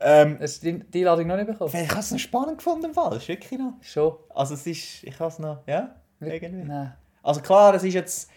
Ähm, 0.00 0.38
Hast 0.40 0.62
du 0.62 0.72
die 0.72 0.78
die 0.78 0.98
Einladung 1.00 1.26
noch 1.26 1.36
nicht 1.36 1.46
bekommen? 1.46 1.70
ich 1.74 1.90
habe 1.90 2.00
es 2.00 2.10
noch 2.10 2.18
spannend 2.18 2.58
gefunden, 2.58 2.86
im 2.86 2.94
Fall. 2.94 3.10
Das 3.10 3.22
ist 3.22 3.28
wirklich 3.28 3.60
noch... 3.60 3.74
Schon? 3.82 4.14
Also 4.34 4.54
es 4.54 4.66
ist... 4.66 5.04
Ich 5.04 5.18
habe 5.20 5.28
es 5.28 5.38
noch... 5.38 5.58
Ja, 5.66 5.94
irgendwie. 6.20 6.64
Nein. 6.64 6.94
Also 7.22 7.40
klar, 7.40 7.74
es 7.74 7.84
ist 7.84 7.94
jetzt... 7.94 8.30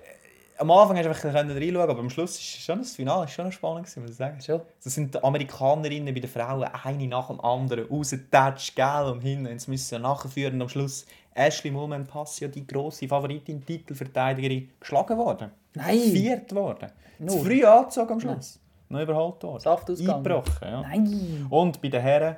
äh, 0.00 0.60
Am 0.60 0.70
Anfang 0.70 0.96
hast 0.96 1.04
du 1.04 1.10
einfach 1.10 1.24
reinschauen, 1.34 1.76
aber 1.76 1.98
am 1.98 2.10
Schluss 2.10 2.36
ist 2.38 2.62
schon 2.62 2.78
das 2.78 2.94
Finale 2.96 3.24
ist 3.26 3.32
schon 3.32 3.50
spannend 3.52 3.84
gewesen, 3.84 4.02
muss 4.02 4.10
ich 4.12 4.16
sagen. 4.16 4.40
Schon? 4.40 4.60
Das 4.82 4.94
sind 4.94 5.14
die 5.14 5.22
Amerikanerinnen 5.22 6.14
bei 6.14 6.20
den 6.20 6.30
Frauen 6.30 6.64
eine 6.64 7.06
nach 7.06 7.28
dem 7.28 7.40
anderen 7.40 7.86
rausgetatscht, 7.88 8.74
gell, 8.74 9.04
und 9.12 9.20
hinten. 9.20 9.46
Jetzt 9.46 9.68
müssen 9.68 9.84
sie 9.86 9.98
nachführen 9.98 10.54
und 10.54 10.62
am 10.62 10.68
Schluss 10.68 11.06
Ashley 11.34 11.70
Mulman 11.70 12.06
Passio, 12.06 12.48
die 12.48 12.66
grosse 12.66 13.06
Favoritin, 13.06 13.64
Titelverteidigerin, 13.64 14.70
geschlagen 14.80 15.16
worden. 15.16 15.52
Nein. 15.74 15.98
Viert 15.98 16.52
worden. 16.54 16.90
Zu 17.18 17.24
Nur. 17.24 17.44
früh 17.44 17.64
angezogen 17.64 18.12
am 18.12 18.20
Schluss. 18.20 18.58
Noch 18.88 19.00
überholt 19.00 19.42
worden. 19.42 19.60
Saft. 19.60 19.90
Eingebrochen, 19.90 20.68
ja. 20.68 20.80
Nein. 20.80 21.46
Und 21.50 21.80
bei 21.80 21.88
den 21.88 22.00
Herren 22.00 22.36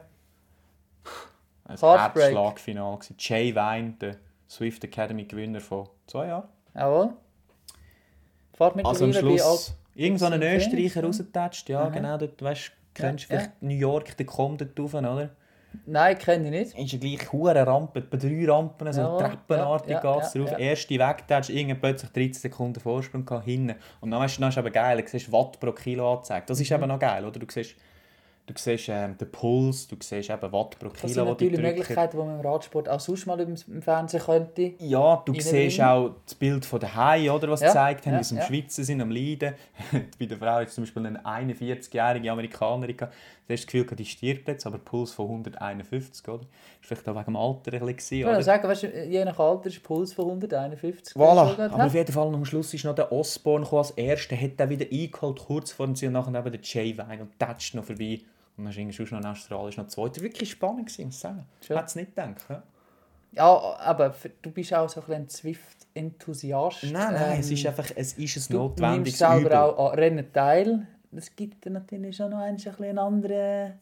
ein. 1.65 1.77
Herzschlagfinale. 1.79 2.99
Jay 3.19 3.53
der 3.53 4.17
Swift 4.51 4.83
Academy 4.85 5.25
Gewinner 5.25 5.61
von 5.61 5.89
zwei 6.07 6.27
Jahren. 6.27 6.49
Jawohl. 6.75 7.11
Fahrt 8.55 8.77
mittlerweile 8.77 8.89
Also 9.05 9.05
am 9.05 9.13
Schluss 9.13 9.77
irgend 9.95 10.19
so 10.21 10.27
einen 10.27 10.43
Österreicher 10.43 11.01
ja. 11.01 11.07
rausgetatscht. 11.07 11.69
Ja, 11.69 11.81
Aha. 11.83 11.89
genau. 11.91 12.19
Dort, 12.19 12.43
weißt, 12.43 12.73
kennst 12.95 13.31
du 13.31 13.35
Ja, 13.35 13.41
vielleicht 13.41 13.63
New 13.63 13.75
York, 13.75 14.17
der 14.17 14.27
kommt 14.27 14.61
dort 14.61 14.79
rauf, 14.79 14.95
oder? 14.95 15.31
Nein, 15.87 16.19
kenne 16.19 16.45
ich 16.47 16.51
nicht. 16.51 16.79
Ist 16.79 16.93
ja 16.93 16.99
gleich 16.99 17.33
hure 17.33 17.65
Rampen, 17.65 18.05
bei 18.11 18.17
drei 18.17 18.45
Rampen, 18.51 18.93
so 18.93 19.01
Ja, 19.03 19.19
treppenartig 19.19 19.91
ja, 19.93 20.03
ja, 20.03 20.15
geht 20.15 20.25
es 20.25 20.35
ja, 20.35 20.41
drauf. 20.41 20.51
ja. 20.51 20.59
Erste 20.59 20.99
weg, 20.99 21.25
da 21.29 21.37
hast 21.37 21.49
du 21.49 21.53
irgendwann 21.53 21.81
plötzlich 21.81 22.11
13 22.11 22.33
Sekunden 22.35 22.81
Vorsprung 22.81 23.25
gehabt, 23.25 23.45
hinten. 23.45 23.77
Und 24.01 24.11
dann, 24.11 24.21
weißt 24.21 24.41
dann 24.41 24.49
ist 24.49 24.57
es 24.57 24.65
eben 24.65 24.73
geil, 24.73 25.01
du 25.01 25.09
siehst 25.09 25.31
Watt 25.31 25.61
pro 25.61 25.71
Kilo 25.71 26.13
angezeigt. 26.15 26.51
Das 26.51 26.59
Mhm. 26.59 26.63
ist 26.63 26.71
eben 26.73 26.89
noch 26.89 26.99
geil, 26.99 27.25
oder? 27.25 27.39
Du 27.39 27.47
siehst, 27.49 27.77
du 28.53 28.61
siehst 28.61 28.89
ähm, 28.89 29.17
den 29.17 29.31
Puls, 29.31 29.87
du 29.89 29.97
siehst 30.01 30.31
eben 30.31 30.53
Watt 30.53 30.79
pro 30.79 30.89
Das 30.89 31.01
sind 31.01 31.13
Kilo, 31.13 31.25
natürlich. 31.25 31.61
Möglichkeiten, 31.61 32.17
die 32.17 32.25
man 32.25 32.41
im 32.41 32.47
Radsport 32.47 32.89
auch 32.89 33.01
sonst 33.01 33.27
mal 33.27 33.39
im, 33.41 33.57
Fernsehen 33.81 34.23
könnte. 34.23 34.73
Ja, 34.79 35.23
du 35.25 35.35
siehst 35.35 35.79
Ring. 35.79 35.87
auch 35.87 36.11
das 36.25 36.35
Bild 36.35 36.65
von 36.65 36.81
der 36.81 36.95
Hai, 36.95 37.31
oder, 37.31 37.51
was 37.51 37.61
Ja, 37.61 37.69
gezeigt 37.69 38.07
haben, 38.07 38.15
ja, 38.15 38.21
wie 38.21 38.25
sie 38.25 38.35
am 38.35 38.41
ja. 38.41 38.47
Schwitzen 38.47 38.85
sind, 38.85 39.01
am 39.01 39.11
Leiden. 39.11 39.55
Bei 40.19 40.27
der 40.27 40.39
Frau 40.39 40.61
ist 40.61 40.75
zum 40.75 40.85
Beispiel 40.85 41.07
eine 41.07 41.21
41-jährige 41.21 42.31
Amerikanerin, 42.31 42.97
du 42.97 43.07
hast 43.55 43.65
das 43.65 43.67
Gefühl, 43.67 43.97
die 43.97 44.05
stirbt 44.05 44.49
jetzt, 44.49 44.67
aber 44.67 44.79
Puls 44.79 45.13
von 45.13 45.27
151, 45.27 46.27
oder? 46.29 46.39
Das 46.39 46.47
war 46.91 46.97
vielleicht 46.97 47.09
auch 47.09 47.15
wegen 47.15 47.25
dem 47.25 47.37
Alter 47.37 47.73
ein 47.73 47.95
bisschen, 47.95 48.19
Ich 48.19 48.25
würde 48.25 48.43
sagen, 48.43 48.69
weißt 48.69 48.83
je 48.83 49.25
nach 49.25 49.39
Alter 49.39 49.67
ist 49.67 49.77
der 49.77 49.83
Puls 49.83 50.13
von 50.13 50.27
151. 50.27 51.17
Voilà. 51.17 51.71
Aber 51.71 51.85
auf 51.85 51.95
jeden 51.95 52.13
Fall 52.13 52.35
am 52.35 52.45
Schluss 52.45 52.73
ist 52.75 52.85
noch 52.85 52.95
der 52.95 53.13
Osborne 53.13 53.67
als 53.73 53.91
Erster, 53.93 54.37
hat 54.37 54.53
dann 54.59 54.71
wieder 54.71 54.87
eingeholt, 54.91 55.41
kurz 55.47 55.73
vor 55.73 55.87
dem 55.87 55.97
Ziel, 55.97 56.09
und 56.09 56.15
nachher 56.15 56.39
eben 56.39 56.53
der 56.53 56.61
Jay 56.63 56.97
Vine 56.97 57.23
und 57.23 57.39
tätscht 57.39 57.75
noch 57.75 57.85
vorbei. 57.85 58.21
Und 58.57 58.65
dann 58.65 58.73
ist 58.73 58.79
irgendwie 58.79 58.97
sonst 58.97 59.13
noch 59.13 59.19
ein 59.21 59.27
Australisch 59.27 59.77
noch 59.77 59.87
Zweiter. 59.89 60.21
Wirklich 60.23 60.51
spannend 60.51 60.87
gewesen, 60.87 61.07
muss 61.07 61.15
ich 61.15 61.21
sagen. 61.21 61.47
Schön. 61.67 61.77
hätte 61.77 61.87
es 61.89 61.95
nicht 61.97 62.15
gedacht. 62.15 62.45
Ja. 62.49 62.63
Ja, 63.33 63.45
aber 63.79 64.15
du 64.43 64.51
bist 64.51 64.75
auch 64.75 64.89
so 64.89 65.03
ein 65.09 65.29
Zwift-Enthusiast. 65.29 66.85
Nein, 66.93 67.15
nein, 67.15 67.41
es 67.41 67.49
Ähm, 67.49 67.55
ist 67.55 67.67
einfach 67.67 67.91
es 67.95 68.13
ist 68.15 68.37
ein 68.37 68.53
Du 68.53 68.59
notwendiges 68.59 69.05
nimmst 69.05 69.19
selber 69.19 69.65
auch 69.79 69.93
an 69.93 69.99
Rennen 69.99 70.33
teil. 70.33 70.87
Das 71.13 71.35
gibt 71.35 71.65
dir 71.65 71.71
natürlich 71.71 72.17
schon 72.17 72.31
noch 72.31 72.39
ein 72.39 72.57
bisschen 72.57 72.85
einen 72.85 72.99
anderen 72.99 73.79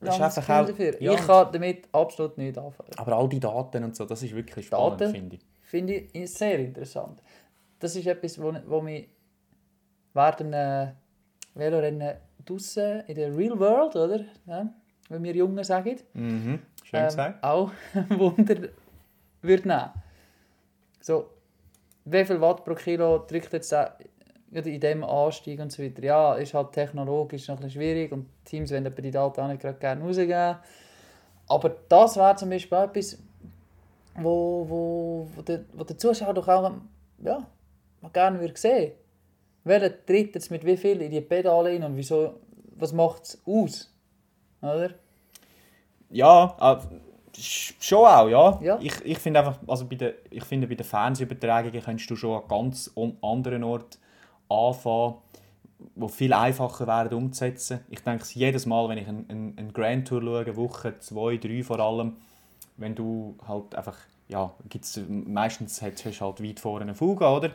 Das 0.00 0.14
ist 0.16 0.20
einfach 0.20 0.48
auch- 0.62 0.66
dafür. 0.66 1.02
ja, 1.02 1.12
ich 1.14 1.20
kann 1.26 1.48
damit 1.52 1.88
absolut 1.92 2.36
nicht 2.38 2.56
anfangen. 2.58 2.90
Aber 2.96 3.12
all 3.16 3.28
die 3.28 3.40
Daten 3.40 3.84
und 3.84 3.96
so, 3.96 4.04
das 4.04 4.22
ist 4.22 4.34
wirklich 4.34 4.66
spannend, 4.66 5.00
Daten? 5.00 5.12
finde 5.12 5.36
ich. 5.36 5.42
Finde 5.62 5.94
ich 5.94 6.32
sehr 6.32 6.58
interessant. 6.60 7.22
Das 7.78 7.96
ist 7.96 8.06
etwas, 8.06 8.40
wo, 8.40 8.54
wo 8.66 8.80
mich 8.82 9.08
während 10.14 10.54
einem 10.54 10.92
Velorennen 11.54 12.16
draussen 12.46 13.00
in 13.06 13.14
der 13.14 13.36
Real 13.36 13.58
World, 13.58 13.96
oder? 13.96 14.24
Ja, 14.46 14.68
wie 15.08 15.22
wir 15.22 15.36
Jungen 15.36 15.64
sagen, 15.64 15.96
Mhm. 16.14 16.60
Schön 16.84 17.00
ähm, 17.00 17.06
gesagt. 17.06 17.44
auch 17.44 17.70
Wunder 18.10 18.68
würde 19.42 19.68
nehmen. 19.68 19.90
So, 21.00 21.30
wie 22.04 22.24
viel 22.24 22.40
Watt 22.40 22.64
pro 22.64 22.74
Kilo 22.74 23.18
drückt 23.18 23.52
jetzt 23.52 23.72
der, 23.72 23.96
in 24.52 24.62
diesem 24.80 25.04
Anstieg 25.04 25.60
und 25.60 25.72
so 25.72 25.82
weiter? 25.82 26.02
Ja, 26.02 26.34
ist 26.34 26.54
halt 26.54 26.72
technologisch 26.72 27.48
noch 27.48 27.56
ein 27.56 27.62
bisschen 27.62 27.80
schwierig 27.82 28.12
und 28.12 28.26
Teams 28.44 28.70
wollen 28.70 28.92
die 28.96 29.10
Daten 29.10 29.40
auch 29.40 29.48
nicht 29.48 29.60
gerade 29.60 29.78
gerne 29.78 30.02
rausgeben. 30.02 30.56
Aber 31.48 31.76
das 31.88 32.16
wäre 32.16 32.36
zum 32.36 32.50
Beispiel 32.50 32.78
etwas, 32.78 33.18
wo, 34.16 34.66
wo, 34.68 35.28
wo, 35.34 35.42
der, 35.42 35.64
wo 35.74 35.84
der 35.84 35.98
Zuschauer 35.98 36.34
doch 36.34 36.48
auch 36.48 36.72
ja, 37.22 37.46
gerne 38.12 38.40
würde 38.40 38.56
sehen 38.56 38.92
Welcher 39.66 40.06
tritt 40.06 40.34
jetzt 40.34 40.50
mit 40.50 40.64
wie 40.64 40.76
viel 40.76 41.02
in 41.02 41.10
die 41.10 41.20
Pedale 41.20 41.70
rein 41.70 41.82
und 41.82 41.96
wieso, 41.96 42.34
was 42.76 42.92
macht 42.92 43.24
es 43.24 43.42
aus? 43.44 43.92
Oder? 44.62 44.90
Ja, 46.10 46.56
äh, 46.60 47.36
sch- 47.36 47.74
schon 47.80 48.06
auch, 48.06 48.28
ja. 48.28 48.60
Ja. 48.62 48.78
Ich, 48.80 48.94
ich 49.04 49.18
finde 49.18 49.40
einfach, 49.40 49.58
also 49.66 49.86
bei 49.86 49.96
der, 49.96 50.14
ich 50.30 50.44
finde 50.44 50.68
bei 50.68 50.76
den 50.76 50.86
Fernsehübertragungen 50.86 51.82
kannst 51.82 52.08
du 52.08 52.14
schon 52.16 52.40
an 52.40 52.48
ganz 52.48 52.92
anderen 53.22 53.64
Ort 53.64 53.98
anfangen, 54.48 55.16
wo 55.96 56.08
viel 56.08 56.32
einfacher 56.32 56.86
wären 56.86 57.12
umzusetzen. 57.12 57.80
Ich 57.90 58.00
denke 58.00 58.22
es 58.22 58.34
jedes 58.34 58.66
Mal, 58.66 58.88
wenn 58.88 58.98
ich 58.98 59.08
eine 59.08 59.24
ein, 59.28 59.54
ein 59.58 59.72
Grand 59.72 60.06
Tour 60.06 60.22
schaue, 60.22 60.56
Woche 60.56 60.98
zwei, 61.00 61.38
drei 61.38 61.62
vor 61.64 61.80
allem, 61.80 62.16
wenn 62.76 62.94
du 62.94 63.36
halt 63.48 63.74
einfach, 63.74 63.96
ja, 64.28 64.54
gibt's, 64.68 65.00
meistens 65.08 65.82
hast 65.82 66.04
du 66.04 66.20
halt 66.20 66.42
weit 66.42 66.60
vorne 66.60 66.82
eine 66.84 66.94
Fuge, 66.94 67.26
oder? 67.26 67.50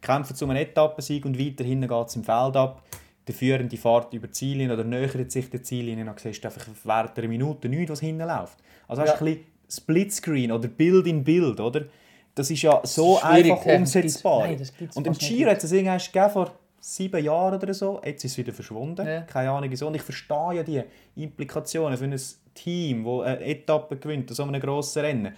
Kämpfen 0.00 0.36
zu 0.36 0.44
einem 0.44 0.56
Etappensieg 0.56 1.24
und 1.24 1.38
weiter 1.38 1.64
hinten 1.64 1.88
geht 1.88 2.06
es 2.08 2.16
im 2.16 2.24
Feld 2.24 2.56
ab. 2.56 2.82
Der 3.26 3.34
führende 3.34 3.76
fährt 3.76 4.12
über 4.14 4.28
die 4.28 4.32
Ziellinie 4.32 4.74
oder 4.74 4.84
nähert 4.84 5.32
sich 5.32 5.50
der 5.50 5.62
Ziellinie 5.62 6.02
und 6.02 6.06
dann 6.06 6.16
siehst 6.18 6.44
du 6.44 6.48
einfach 6.48 6.66
während 6.84 7.18
einer 7.18 7.28
Minute 7.28 7.68
nichts, 7.68 7.90
was 7.90 8.00
hinten 8.00 8.26
läuft. 8.26 8.58
Also 8.86 9.02
hast 9.02 9.08
Ja. 9.08 9.14
ein 9.16 9.24
bisschen 9.24 9.46
Splitscreen 9.68 10.52
oder 10.52 10.68
Bild 10.68 11.06
in 11.06 11.24
Bild, 11.24 11.58
oder? 11.60 11.86
Das 12.36 12.50
ist 12.50 12.62
ja 12.62 12.80
so 12.84 13.18
schwierig, 13.18 13.52
einfach 13.52 13.66
umsetzbar. 13.66 14.46
nein, 14.46 14.60
und 14.94 15.06
im. 15.06 15.12
Giro 15.14 15.50
hat 15.50 15.64
es 15.64 15.72
irgendwann 15.72 15.98
gegeben, 15.98 16.30
vor 16.30 16.52
sieben 16.78 17.24
Jahren 17.24 17.60
oder 17.60 17.74
so. 17.74 18.00
Jetzt 18.04 18.24
ist 18.24 18.32
es 18.32 18.38
wieder 18.38 18.52
verschwunden. 18.52 19.04
Ja. 19.06 19.22
Keine 19.22 19.50
Ahnung 19.50 19.70
wieso. 19.70 19.88
Und 19.88 19.94
ich 19.96 20.02
verstehe 20.02 20.52
ja 20.54 20.62
die 20.62 20.82
Implikationen 21.16 21.96
für 21.96 22.04
ein 22.04 22.20
Team, 22.54 23.04
das 23.04 23.22
eine 23.26 23.40
Etappe 23.40 23.96
gewinnt, 23.96 24.30
so 24.30 24.42
einem 24.44 24.60
grossen 24.60 25.00
Rennen. 25.00 25.34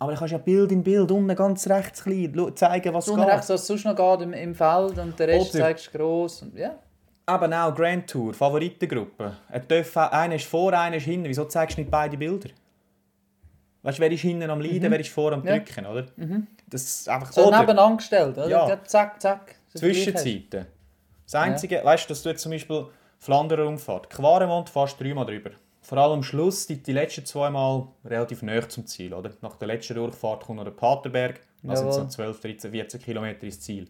Aber 0.00 0.12
du 0.12 0.18
kannst 0.18 0.32
ja 0.32 0.38
Bild 0.38 0.70
in 0.70 0.82
Bild 0.82 1.10
unten 1.10 1.34
ganz 1.34 1.68
rechts 1.68 2.04
klein 2.04 2.32
zeigen, 2.54 2.94
was 2.94 3.06
Du 3.06 3.16
geht. 3.16 3.26
rechts, 3.26 3.48
was 3.48 3.66
sonst 3.66 3.84
noch 3.84 3.96
geht 3.96 4.20
im, 4.22 4.32
im 4.32 4.54
Feld 4.54 4.96
und 4.98 5.18
der 5.18 5.28
Rest 5.28 5.54
Oder- 5.54 5.64
zeigst 5.64 5.92
du 5.92 5.98
gross. 5.98 6.42
Und, 6.42 6.56
ja. 6.56 6.76
Eben 7.30 7.52
auch 7.52 7.74
Grand 7.74 8.08
Tour, 8.08 8.32
Favoritengruppe. 8.32 9.36
Einer 9.50 10.34
ist 10.36 10.46
vor, 10.46 10.72
einer 10.72 10.96
ist 10.96 11.02
hinten. 11.04 11.28
Wieso 11.28 11.44
zeigst 11.44 11.76
du 11.76 11.82
nicht 11.82 11.90
beide 11.90 12.16
Bilder? 12.16 12.48
Weißt 13.82 13.98
du, 13.98 14.02
wer 14.02 14.10
ist 14.10 14.20
hinten 14.20 14.48
am 14.48 14.60
Leiden, 14.60 14.90
wer 14.90 15.00
ist 15.00 15.10
vor 15.10 15.32
am 15.32 15.40
Mhm. 15.40 15.46
Ja. 15.46 15.56
Mhm. 15.56 15.64
Drücken, 15.64 15.86
oder? 15.86 16.06
Das 16.70 16.82
ist 16.82 17.08
einfach 17.08 17.32
So 17.32 17.46
oder 17.46 17.60
nebeneinander 17.60 17.96
gestellt, 17.96 18.38
oder? 18.38 18.48
Ja. 18.48 18.84
Zack, 18.84 19.20
zack. 19.20 19.54
hast. 19.72 19.78
Zwischenzeiten. 19.80 20.66
Das 21.24 21.34
Einzige, 21.34 21.84
weißt 21.84 22.04
du, 22.04 22.08
dass 22.10 22.22
du 22.22 22.30
jetzt 22.30 22.42
zum 22.42 22.52
Beispiel 22.52 22.86
Flanderer 23.18 23.66
Umfahrt, 23.66 24.08
Quaremont 24.10 24.70
fährst 24.70 24.98
dreimal 25.00 25.26
drüber. 25.26 25.50
Vor 25.88 25.96
allem 25.96 26.18
am 26.18 26.22
Schluss, 26.22 26.66
die, 26.66 26.82
die 26.82 26.92
letzten 26.92 27.24
zwei 27.24 27.48
Mal 27.48 27.88
relativ 28.04 28.42
nahe 28.42 28.68
zum 28.68 28.86
Ziel, 28.86 29.14
oder? 29.14 29.30
Nach 29.40 29.56
der 29.56 29.68
letzten 29.68 29.94
Durchfahrt 29.94 30.44
kommt 30.44 30.58
noch 30.58 30.64
der 30.64 30.72
Paterberg, 30.72 31.40
dann 31.62 31.74
sind 31.76 31.88
es 31.88 31.96
noch 31.96 32.08
12, 32.10 32.40
13, 32.40 32.70
14 32.72 33.00
Kilometer 33.00 33.44
ins 33.44 33.58
Ziel. 33.60 33.88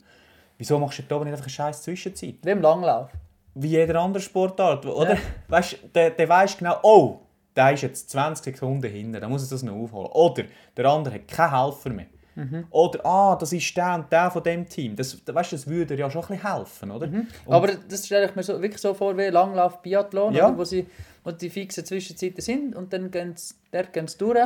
Wieso 0.59 0.79
machst 0.79 1.01
du 1.01 1.03
da 1.03 1.19
nicht 1.19 1.33
einfach 1.33 1.47
eine 1.47 1.51
scheiß 1.51 1.83
Zwischenzeit? 1.83 2.37
Wie 2.41 2.51
im 2.51 2.63
Langlauf. 2.63 3.11
wie 3.57 3.71
jeder 3.71 4.01
andere 4.01 4.23
Sportart, 4.23 4.87
oder? 4.87 5.15
Ja. 5.15 5.21
Weißt, 5.49 5.77
der, 5.93 6.11
der 6.11 6.29
weiß 6.29 6.59
genau, 6.59 6.79
oh, 6.85 7.19
der 7.57 7.73
ist 7.73 7.83
jetzt 7.83 8.11
20 8.11 8.55
Sekunden 8.55 8.89
hinten, 8.89 9.21
dann 9.21 9.29
muss 9.29 9.43
er 9.43 9.51
das 9.51 9.65
noch 9.65 9.75
aufholen. 9.75 10.13
Oder 10.13 10.45
der 10.77 10.87
andere 10.87 11.15
hat 11.17 11.27
keinen 11.27 11.65
Helfer 11.65 11.91
mehr. 11.91 12.07
Mhm. 12.39 12.67
Oder, 12.71 13.05
ah, 13.05 13.37
das 13.37 13.53
ist 13.53 13.77
der 13.77 13.95
und 13.97 14.13
der 14.13 14.31
von 14.31 14.43
dem 14.43 14.69
Team. 14.69 14.95
Das, 14.97 15.19
weißt, 15.27 15.53
das 15.53 15.67
würde 15.67 15.97
ja 15.97 16.11
schon 16.11 16.23
ein 16.23 16.29
bisschen 16.29 16.55
helfen, 16.55 16.91
oder? 16.91 17.07
Und- 17.07 17.27
Aber 17.47 17.69
das 17.69 18.07
stelle 18.07 18.27
ich 18.27 18.35
mir 18.37 18.43
so, 18.43 18.61
wirklich 18.63 18.81
so 18.81 18.95
vor 18.95 19.17
wie 19.19 19.27
Langlauf 19.29 19.83
Biathlon, 19.83 20.35
Ja. 20.35 20.57
Wo, 20.57 20.65
sie, 20.65 20.87
wo 21.25 21.31
die 21.33 21.51
fixen 21.51 21.85
Zwischenzeiten 21.85 22.41
sind 22.41 22.77
und 22.77 22.93
dann 22.93 23.11
gehen 23.11 23.35
sie, 23.37 23.55
dort 23.73 23.93
gehen 23.93 24.07
sie 24.07 24.19
durch 24.19 24.39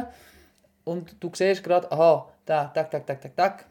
und 0.85 1.17
du 1.21 1.31
siehst 1.35 1.63
gerade, 1.63 1.91
aha, 1.93 2.29
da, 2.47 2.65
tak, 2.67 2.91
tak, 2.91 3.07
tak, 3.07 3.21
tak, 3.21 3.37
tak. 3.37 3.67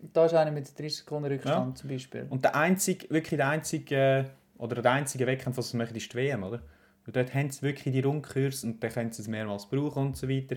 Und 0.00 0.16
Da 0.16 0.24
ist 0.24 0.34
einer 0.34 0.50
mit 0.50 0.66
30 0.78 0.96
Sekunden 0.96 1.26
Rückstand 1.30 1.76
zum 1.76 1.90
Beispiel. 1.90 2.26
Und 2.30 2.42
der 2.44 2.56
einzige, 2.56 3.10
wirklich 3.10 3.36
der 3.36 3.48
einzige, 3.48 4.30
oder 4.58 4.80
der 4.80 4.92
einzige 4.92 5.26
Wettkampf, 5.26 5.58
was 5.58 5.70
sie 5.70 5.76
machen, 5.76 5.94
ist 5.94 6.10
die 6.12 6.16
WM, 6.16 6.42
oder? 6.42 6.60
Und 7.06 7.16
dort 7.16 7.34
haben 7.34 7.50
sie 7.50 7.62
wirklich 7.62 7.92
die 7.94 8.00
Rundkurs 8.00 8.64
und 8.64 8.82
dann 8.82 8.90
können 8.90 9.12
sie 9.12 9.22
es 9.22 9.28
mehrmals 9.28 9.66
brauchen 9.66 10.06
und 10.08 10.16
so 10.16 10.28
weiter. 10.28 10.56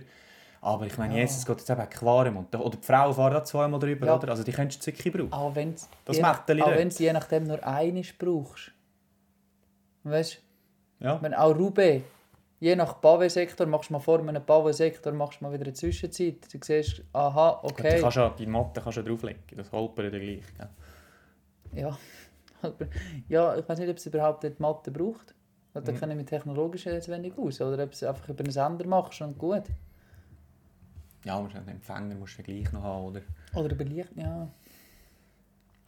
Aber 0.66 0.86
ich 0.86 0.98
meine, 0.98 1.18
jetzt 1.20 1.38
es 1.38 1.46
geht 1.46 1.58
jetzt 1.58 1.70
eben 1.70 1.90
Quaremont. 1.90 2.56
Oder 2.56 2.78
die 2.78 2.86
Frauen 2.86 3.14
fahren 3.14 3.34
da 3.34 3.44
zweimal 3.44 3.80
drüber, 3.80 4.06
Ja. 4.08 4.16
oder? 4.16 4.30
Also 4.30 4.44
die 4.44 4.52
könntest 4.54 4.82
du 4.82 4.86
wirklich 4.88 5.12
brauchen. 5.14 5.34
Auch 5.34 5.54
wenn 5.56 5.76
Das 6.06 6.16
je, 6.16 6.22
macht 6.22 6.48
der 6.48 6.66
auch 6.66 6.72
wenn 6.72 6.88
du 6.90 6.96
je 7.04 7.12
nachdem 7.14 7.44
nur 7.48 7.62
eines 7.68 8.14
brauchst. 8.14 8.72
Weißt 10.04 10.40
Ja. 11.00 11.16
du, 11.18 11.22
wenn 11.24 11.34
auch 11.34 11.54
Roubaix, 11.56 12.04
je 12.62 12.76
nach 12.78 13.02
Pavé-Sektor, 13.02 13.68
machst 13.68 13.90
du 13.90 13.94
mal 13.94 14.00
vor 14.00 14.20
einem 14.20 14.42
Pavé-Sektor, 14.42 15.12
machst 15.14 15.42
du 15.42 15.46
mal 15.46 15.52
wieder 15.54 15.64
eine 15.66 15.74
Zwischenzeit. 15.74 16.38
Du 16.54 16.58
siehst, 16.64 17.02
aha, 17.12 17.60
Gut, 17.62 17.72
okay. 17.72 17.96
Die, 17.98 18.02
kannst 18.02 18.18
ja, 18.18 18.30
die 18.30 18.46
Matte 18.48 18.80
kannst 18.82 18.98
du 18.98 19.02
ja 19.02 19.08
drauflegen, 19.08 19.42
das 19.58 19.70
holpert 19.72 20.14
ja 20.14 20.20
gleich. 20.20 20.44
Ja. 21.76 21.98
Ja, 23.28 23.58
ich 23.58 23.68
weiß 23.68 23.80
nicht, 23.80 23.90
ob 23.90 23.98
es 23.98 24.06
überhaupt 24.06 24.44
die 24.44 24.54
Matte 24.60 24.90
braucht. 24.92 25.36
Oder 25.76 25.92
Mhm. 25.92 25.98
kenne 25.98 26.14
ich 26.14 26.18
mit 26.20 26.30
technologischen 26.30 26.94
jetzt 26.94 27.10
wenig 27.10 27.38
aus. 27.38 27.60
Oder 27.60 27.84
ob 27.84 27.90
du 27.90 27.96
es 27.96 28.04
einfach 28.04 28.30
über 28.30 28.40
einen 28.42 28.52
Sender 28.52 28.88
machst 28.88 29.22
und 29.22 29.38
gut. 29.38 29.64
Ja, 31.24 31.38
aber 31.38 31.50
einen 31.56 31.68
Empfänger 31.68 32.16
musst 32.16 32.38
du 32.38 32.42
ja 32.42 32.46
gleich 32.46 32.72
noch 32.74 32.84
haben, 32.84 33.06
oder? 33.06 33.22
Oder 33.56 33.72
über 33.72 33.84
Licht, 33.84 34.10
ja. 34.16 34.48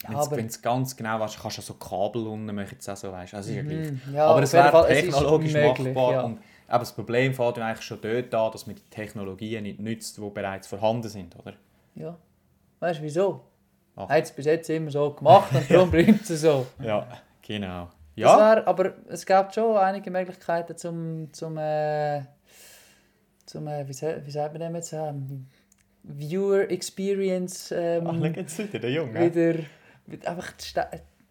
Wenn 0.08 0.14
du 0.14 0.46
es 0.46 0.62
ganz 0.62 0.96
genau 0.96 1.20
weißt, 1.20 1.40
kannst 1.40 1.58
du 1.58 1.62
ja 1.62 1.66
so 1.66 1.74
Kabel 1.76 2.28
unten 2.28 2.54
machen, 2.54 2.70
jetzt 2.72 2.88
auch 2.90 2.96
so, 2.96 3.12
weißt 3.12 3.34
du. 3.34 3.38
Also 3.38 3.50
ist 3.50 3.56
ja 3.56 3.64
gleich. 3.64 3.92
Mhm, 3.92 4.02
ja, 4.14 4.28
aber 4.28 4.44
es 4.44 4.54
wäre 4.54 4.88
technologisch 4.88 5.54
möglich, 5.54 5.94
machbar. 5.96 6.12
ja. 6.12 6.22
Und 6.22 6.40
aber 6.68 6.80
das 6.80 6.94
Problem 6.94 7.34
fällt 7.34 7.58
ja 7.58 7.66
eigentlich 7.68 7.86
schon 7.86 8.02
dort 8.02 8.34
an, 8.34 8.52
dass 8.52 8.66
man 8.66 8.76
die 8.76 8.90
Technologien 8.90 9.64
nicht 9.64 9.80
nützt, 9.80 10.18
die 10.18 10.30
bereits 10.30 10.68
vorhanden 10.68 11.10
sind, 11.10 11.36
oder? 11.36 11.54
Ja. 11.94 12.18
Weißt 12.80 13.00
du 13.00 13.04
wieso? 13.04 13.42
Ach. 13.96 14.10
hat 14.10 14.24
es 14.24 14.32
bis 14.32 14.46
jetzt 14.46 14.70
immer 14.70 14.92
so 14.92 15.12
gemacht 15.12 15.54
und 15.54 15.70
darum 15.72 15.90
bleibt 15.90 16.30
es 16.30 16.42
so. 16.42 16.66
Ja, 16.84 17.08
genau. 17.42 17.90
Ja, 18.16 18.38
wär, 18.38 18.68
aber 18.68 18.94
es 19.08 19.26
gibt 19.26 19.56
schon 19.56 19.78
einige 19.78 20.10
Möglichkeiten 20.10 20.78
zum, 20.78 21.32
zum, 21.34 21.58
äh, 21.58 22.24
zum 23.46 23.68
äh, 23.68 23.88
wie, 23.88 23.93
wie 24.26 24.32
sagt 24.32 24.54
man 24.54 24.60
dem 24.62 24.76
jetzt, 24.76 24.93
ähm, 24.93 25.48
Viewer 26.04 26.70
Experience 26.70 27.72
ähm, 27.76 28.06
ach, 28.08 28.16
schau 28.16 28.26
jetzt 28.26 28.58
wieder, 28.60 28.80
der 28.80 28.91
Junge. 28.91 29.20
wieder, 29.36 29.60
wieder 30.06 30.30
einfach 30.30 30.56
zu, 30.58 30.74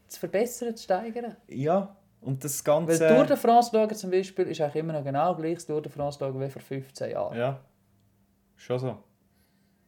zu 0.09 0.21
verbessern, 0.21 0.77
zu 0.77 0.85
steigern. 0.85 1.37
Ja, 1.49 1.97
und 2.21 2.43
das 2.43 2.67
Weil 2.67 2.87
Ganze... 2.87 3.09
Tour 3.09 3.25
de 3.27 3.37
France 3.37 3.71
schauen 3.73 3.95
zum 3.95 4.11
Beispiel 4.11 4.47
ist 4.47 4.61
eigentlich 4.61 4.77
immer 4.77 4.93
noch 4.95 5.05
genau 5.05 5.35
gleich 5.37 5.55
das 5.55 5.67
Tour 5.67 5.81
de 5.83 5.93
France 5.93 6.19
schauen 6.19 6.41
wie 6.41 6.49
vor 6.51 6.62
15 6.62 7.11
Jahren. 7.11 7.37
Ja, 7.39 7.61
schon 8.57 8.79
so. 8.79 8.97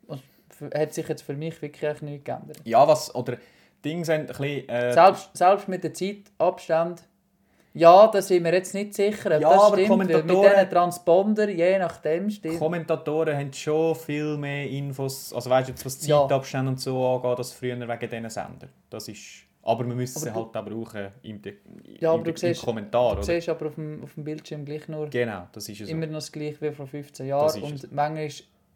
F- 0.09 0.71
Hat 0.75 0.95
sich 0.95 1.09
jetzt 1.09 1.23
für 1.23 1.35
mich 1.35 1.61
wirklich 1.61 2.01
nichts 2.03 2.25
geändert. 2.25 2.61
Ja, 2.65 2.87
was... 2.87 3.15
Oder 3.15 3.39
Dinge 3.85 4.05
sind 4.05 4.21
ein 4.21 4.27
bisschen... 4.27 4.69
Äh, 4.69 4.93
Selbst, 4.93 5.37
selbst 5.37 5.69
mit 5.69 5.83
dem 5.85 5.95
Zeitabstand. 5.95 7.03
Ja, 7.79 8.07
da 8.09 8.23
sind 8.23 8.43
wir 8.45 8.55
jetzt 8.55 8.73
nicht 8.75 8.95
sicher, 8.95 9.37
ob 9.37 9.41
Ja, 9.43 9.51
das 9.51 9.63
aber 9.65 9.77
stimmt. 9.77 9.91
weil 9.91 9.99
Mit 9.99 10.09
Kommentatoren- 10.11 10.55
diesen 10.55 10.71
Transponder, 10.71 11.49
je 11.51 11.79
nachdem 11.79 12.31
stimmt. 12.31 12.59
Kommentatoren 12.59 13.37
haben 13.37 13.53
schon 13.53 13.95
viel 13.95 14.37
mehr 14.39 14.69
Infos, 14.71 15.33
also 15.33 15.51
weißt 15.51 15.69
du, 15.69 15.73
jetzt 15.73 15.85
was 15.85 16.07
Ja. 16.07 16.23
Zeitabstände 16.23 16.71
und 16.71 16.81
so 16.81 17.07
angeht, 17.07 17.39
als 17.39 17.53
früher 17.53 17.77
wegen 17.79 18.01
diesen 18.11 18.31
Sender. 18.31 18.69
Das 18.89 19.09
ist... 19.09 19.45
Aber 19.63 19.85
wir 19.85 19.95
müssen 19.97 20.21
sie 20.21 20.31
Aber 20.31 20.45
halt 20.47 20.57
auch 20.57 20.65
brauchen 20.65 21.09
im, 21.23 21.43
De 21.43 21.55
Ja, 21.99 22.11
aber 22.11 22.19
im, 22.19 22.25
du 22.25 22.31
im 22.31 22.37
siehst- 22.37 22.63
Kommentar, 22.65 23.11
Du 23.11 23.17
oder? 23.19 23.23
siehst 23.25 23.49
aber 23.49 23.67
auf 23.67 23.75
dem, 23.75 24.03
auf 24.05 24.15
dem 24.15 24.23
Bildschirm 24.25 24.65
gleich 24.65 24.87
nur 24.89 25.09
Genau, 25.11 25.49
das 25.53 25.69
ist 25.69 25.81
es. 25.81 25.89
immer 25.89 26.07
noch 26.07 26.15
das 26.15 26.31
gleiche 26.31 26.61
wie 26.61 26.71
vor 26.73 26.87
15 26.87 27.29
Das 27.29 27.57
Jahren. 27.57 27.63
Und 27.65 27.75
es. 27.85 27.91
manchmal 27.91 28.29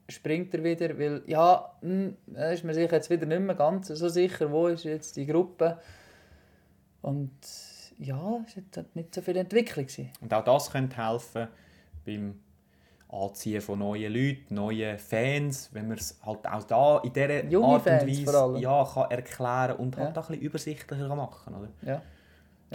springt 0.08 0.52
er 0.52 0.64
wieder, 0.64 0.98
weil 0.98 1.22
ja, 1.26 1.72
hm, 1.80 2.16
da 2.26 2.50
ist 2.50 2.64
man 2.64 2.74
sich 2.74 2.90
jetzt 2.90 3.08
wieder 3.08 3.24
nicht 3.24 3.40
mehr 3.40 3.54
ganz 3.54 3.86
so 3.86 4.08
sicher, 4.08 4.50
wo 4.50 4.66
ist 4.66 4.82
jetzt 4.82 5.16
die 5.16 5.26
Gruppe. 5.26 5.78
Und 7.02 7.30
ja, 8.00 8.40
es 8.46 8.56
hat 8.56 8.64
halt 8.76 8.96
nicht 8.96 9.14
so 9.14 9.20
viel 9.22 9.36
Entwicklung. 9.36 9.86
Gewesen. 9.86 10.10
Und 10.20 10.32
auch 10.34 10.44
das 10.44 10.70
könnte 10.70 10.96
helfen 10.96 11.48
beim 12.04 12.40
Anziehen 13.08 13.60
von 13.60 13.78
neuen 13.80 14.12
Leuten, 14.12 14.54
neuen 14.54 14.98
Fans, 14.98 15.68
wenn 15.72 15.88
man 15.88 15.98
es 15.98 16.18
halt 16.24 16.46
auch 16.46 16.62
da 16.64 16.98
in 16.98 17.12
dieser 17.12 17.44
Junge 17.44 17.66
Art 17.66 17.82
Fans 17.82 18.02
und 18.02 18.08
Weise 18.08 18.58
ja, 18.60 18.84
kann 18.94 19.10
erklären 19.10 19.76
und 19.78 19.96
halt 19.96 20.14
Ja. 20.16 20.22
auch 20.22 20.26
ein 20.28 20.32
bisschen 20.32 20.42
übersichtlicher 20.46 21.08
kann 21.08 21.16
machen 21.16 21.54
oder? 21.54 21.68
Ja. 21.82 21.92
Ja. 21.92 22.02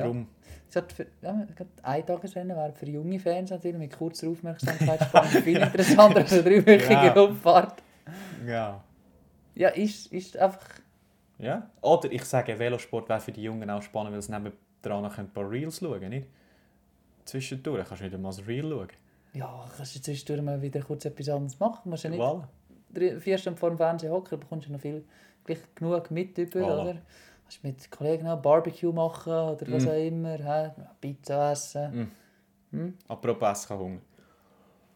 Darum, 0.03 0.27
Es 0.69 0.75
hat 0.75 0.91
für, 0.91 1.05
ja, 1.21 1.47
ein 1.83 2.05
Tagesrennen 2.05 2.57
wäre 2.57 2.73
für 2.73 2.85
junge 2.89 3.17
Fans 3.17 3.49
natürlich 3.49 3.77
mit 3.77 3.97
kurzer 3.97 4.27
Aufmerksamkeitsspanne 4.27 5.29
viel 5.41 5.57
interessanter 5.57 6.17
als 6.17 6.33
eine 6.33 6.43
dreiwöchige 6.43 6.91
Ja. 6.93 7.13
Rundfahrt. 7.13 7.81
ja. 8.45 8.83
Ja, 9.57 9.69
ist, 9.69 10.11
ist 10.11 10.35
einfach... 10.35 10.67
ja. 11.39 11.69
Oder 11.81 12.11
ich 12.11 12.25
sage, 12.25 12.59
Velosport 12.59 13.07
wäre 13.07 13.21
für 13.21 13.31
die 13.31 13.43
Jungen 13.43 13.69
auch 13.69 13.81
spannend, 13.81 14.11
weil 14.13 14.21
sie 14.21 14.33
nebendran 14.85 15.03
noch 15.03 15.17
ein 15.17 15.29
paar 15.29 15.49
Reels 15.49 15.79
schauen 15.79 16.09
nicht? 16.09 16.27
Zwischendurch 17.25 17.87
kannst 17.87 18.01
du 18.01 18.05
wieder 18.05 18.17
mal 18.17 18.29
das 18.29 18.45
Reel 18.47 18.69
schauen. 18.69 18.87
Ja, 19.33 19.65
kannst 19.75 19.95
du 19.95 20.01
zwischendurch 20.01 20.41
mal 20.41 20.61
wieder 20.61 20.81
kurz 20.81 21.05
etwas 21.05 21.29
anderes 21.29 21.59
machen. 21.59 21.81
Du 21.85 21.89
musst 21.89 22.03
ja 22.03 22.09
nicht 22.09 22.21
Voilà. 22.21 22.43
drei, 22.93 23.19
vier 23.19 23.37
Stunden 23.37 23.57
vor 23.59 23.69
dem 23.69 23.77
Fernseher 23.77 24.11
hocken, 24.11 24.39
bekommst 24.39 24.67
du 24.67 24.71
noch 24.73 24.79
viel, 24.79 25.03
gleich 25.43 25.59
genug 25.75 26.11
mit 26.11 26.37
über, 26.37 26.59
Voilà. 26.59 26.81
oder? 26.81 26.97
Kannst 27.43 27.63
mit 27.63 27.91
Kollegen 27.91 28.25
noch 28.25 28.41
Barbecue 28.41 28.91
machen 28.91 29.31
oder 29.33 29.65
was 29.71 29.85
Mm. 29.85 29.89
auch 29.89 29.93
immer, 30.07 30.37
hä? 30.37 30.71
Pizza 31.01 31.51
essen. 31.51 32.11
Apropos 33.07 33.49
Essen 33.63 33.77
Hunger. 33.79 33.99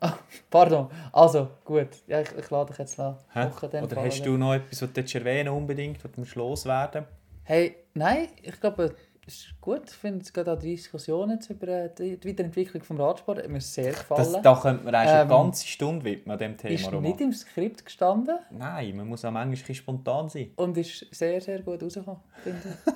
Pardon, 0.50 0.90
also 1.12 1.50
gut, 1.66 1.90
ja, 2.08 2.22
ich, 2.22 2.32
ich 2.38 2.50
lade 2.50 2.70
dich 2.70 2.78
jetzt 2.80 2.98
noch 2.98 3.18
kochen. 3.34 3.70
Oder 3.84 3.96
Fall, 3.96 4.06
hast 4.06 4.26
du 4.26 4.38
noch 4.38 4.54
etwas, 4.54 4.82
was 4.82 4.94
du 4.94 5.18
erwähnen 5.20 5.50
unbedingt, 5.50 6.02
was 6.04 6.12
musst 6.16 6.36
loswerden 6.36 7.06
Hey, 7.44 7.76
nein, 7.96 8.30
ich 8.42 8.60
glaube, 8.62 8.96
ist 9.34 9.62
gut. 9.62 9.84
Ich 9.86 9.96
finde 9.96 10.20
es 10.22 10.34
gerade 10.34 10.54
auch 10.54 10.60
die 10.60 10.76
Diskussion 10.76 11.30
jetzt 11.30 11.50
über 11.50 11.68
äh, 11.68 11.90
die, 11.98 12.18
die 12.20 12.30
Weiterentwicklung 12.30 12.82
des 12.82 13.00
Radsport 13.00 13.40
hat 13.40 13.50
mir 13.50 13.62
sehr 13.62 13.92
gefallen. 13.92 14.34
Das, 14.34 14.42
da 14.42 14.56
könnte 14.56 14.84
man 14.84 14.96
eigentlich 14.96 15.14
Ähm, 15.14 15.20
eine 15.20 15.30
ganze 15.30 15.68
Stunde 15.68 16.06
widmen, 16.06 16.38
diesem 16.38 16.58
Thema. 16.58 16.74
ist 16.74 16.88
Roman. 16.88 17.02
nicht 17.04 17.22
im 17.22 17.34
Skript 17.34 17.86
gestanden 17.86 18.38
Nein, 18.52 18.98
man 18.98 19.08
muss 19.08 19.24
auch 19.24 19.32
manchmal 19.32 19.76
spontan 19.76 20.30
sein. 20.30 20.52
und 20.56 20.78
ist 20.78 21.06
sehr, 21.14 21.40
sehr 21.40 21.62
gut 21.62 21.82
rausgekommen, 21.82 22.22
finde 22.44 22.60
ich. 22.86 22.94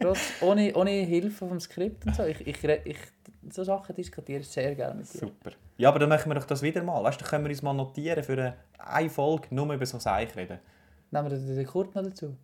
Trotz, 0.00 0.32
ohne, 0.42 0.74
ohne 0.74 0.90
Hilfe 0.90 1.46
vom 1.46 1.60
Skript 1.60 2.06
und 2.06 2.14
so. 2.14 2.24
Ich, 2.24 2.46
ich, 2.46 2.64
ich, 2.64 2.96
so 3.50 3.64
Sachen 3.64 3.94
diskutiere 3.94 4.40
ich 4.40 4.48
sehr 4.48 4.74
gerne 4.74 4.94
mit 4.96 5.12
dir. 5.12 5.18
Super. 5.18 5.50
Ja, 5.76 5.88
aber 5.90 5.98
dann 5.98 6.08
machen 6.08 6.30
wir 6.30 6.34
doch 6.36 6.44
das 6.44 6.62
wieder 6.62 6.82
mal. 6.82 7.02
Weißt 7.04 7.20
du, 7.20 7.24
dann 7.24 7.30
können 7.30 7.44
wir 7.44 7.50
uns 7.50 7.62
mal 7.62 7.72
notieren 7.74 8.22
für 8.22 8.32
eine, 8.32 8.54
eine 8.78 9.10
Folge 9.10 9.48
nur 9.54 9.72
über 9.72 9.86
so 9.86 9.98
Seich 9.98 10.34
reden. 10.36 10.58
Nehmen 11.10 11.30
wir 11.30 11.36
den, 11.36 11.54
den 11.56 11.66
Kurt 11.66 11.94
noch 11.94 12.02
dazu? 12.02 12.36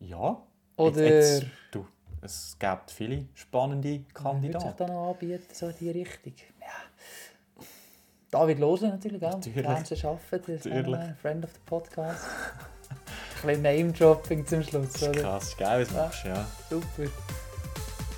Ja. 0.00 0.42
Oder 0.82 1.02
Jetzt, 1.02 1.42
jetzt, 1.42 1.52
du, 1.70 1.86
es 2.20 2.56
gibt 2.58 2.90
viele 2.90 3.24
spannende 3.34 3.88
würde 3.90 4.04
sich 4.04 4.14
Kandidaten. 4.14 4.74
da 4.76 4.86
noch 4.86 5.10
anbieten, 5.12 5.44
so 5.52 5.68
in 5.68 5.74
die 5.80 5.90
Richtung? 5.90 6.32
Ja. 6.60 7.64
David 8.30 8.58
Loser 8.60 8.88
natürlich 8.88 9.22
auch. 9.24 9.32
Natürlich. 9.32 9.62
Fernsehen 9.66 10.06
arbeiten, 10.06 10.22
das 10.30 10.48
ist 10.48 10.64
Natürlich. 10.66 10.98
ein 11.00 11.16
Friend 11.20 11.44
of 11.44 11.50
the 11.52 11.60
Podcast. 11.66 12.24
ein 13.42 13.46
bisschen 13.46 13.62
Name-Dropping 13.62 14.46
zum 14.46 14.62
Schluss, 14.62 14.92
Das 14.92 15.02
ist 15.02 15.08
oder? 15.08 15.20
krass, 15.20 15.56
geil, 15.56 15.80
was 15.82 15.88
du 15.88 15.94
Ja. 15.94 16.02
machst, 16.04 16.24
ja. 16.24 16.46
Super. 16.70 17.10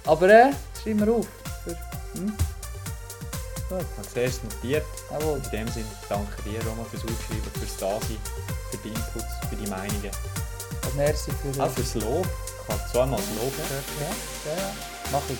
Aber 0.06 0.28
äh, 0.28 0.52
schreiben 0.82 1.00
wir 1.06 1.14
auf. 1.14 1.26
Hm? 2.14 2.26
Gut, 3.68 3.86
Man 3.96 4.04
sieht 4.04 4.16
es 4.18 4.42
notiert. 4.44 4.84
jawohl. 5.10 5.40
In 5.44 5.50
dem 5.50 5.68
Sinne 5.68 5.86
danke 6.08 6.42
dir, 6.42 6.64
Roman, 6.66 6.84
fürs 6.86 7.02
Aufschreiben, 7.04 7.50
fürs 7.58 7.76
Dasein, 7.78 8.18
für 8.70 8.76
die 8.76 8.88
Inputs, 8.88 9.34
für 9.48 9.56
die 9.56 9.66
Meinungen. 9.68 10.10
Merci 10.96 11.30
für 11.32 11.62
Auch 11.62 11.70
fürs 11.70 11.94
Lob. 11.94 12.26
Ich 12.66 12.72
habe 12.74 12.90
zweimal 12.90 13.18
das 13.18 13.28
Lob 13.42 13.52
gehört. 13.56 13.84
Ja, 14.00 14.50
ja, 14.52 14.58
ja. 14.58 14.70
Mach 15.12 15.22
ich. 15.28 15.38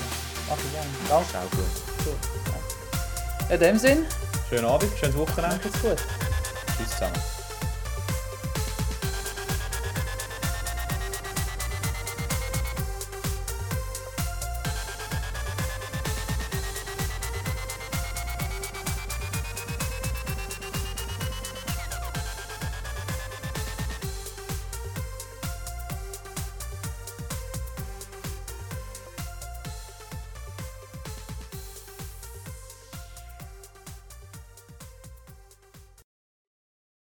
Mach 0.48 0.56
ich 0.58 0.72
gerne. 0.72 0.88
Danke. 1.08 1.26
ist 1.28 1.36
auch 1.36 1.50
gut. 1.56 2.04
Gut. 2.04 3.50
In 3.50 3.60
dem 3.60 3.78
Sinn, 3.78 4.06
Schönen 4.48 4.64
Abend, 4.64 4.90
schönes 4.98 5.16
Wochenende. 5.16 5.56
macht's 5.64 5.82
gut. 5.82 5.96
Tschüss 6.76 6.90
zusammen. 6.90 7.33